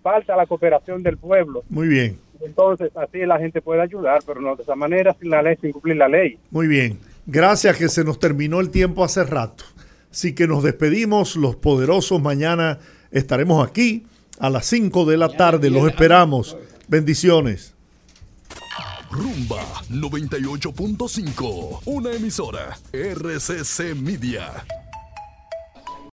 [0.02, 1.64] Falta la cooperación del pueblo.
[1.70, 2.18] Muy bien.
[2.42, 5.72] Entonces, así la gente puede ayudar, pero no de esa manera, sin la ley, sin
[5.72, 6.38] cumplir la ley.
[6.52, 7.00] Muy bien.
[7.26, 9.66] Gracias que se nos terminó el tiempo hace rato.
[10.10, 12.22] Así que nos despedimos, los poderosos.
[12.22, 12.80] Mañana
[13.12, 14.06] estaremos aquí
[14.40, 15.70] a las 5 de la tarde.
[15.70, 16.58] Los esperamos.
[16.88, 17.76] Bendiciones.
[19.12, 24.89] Rumba 98.5, una emisora RCC Media.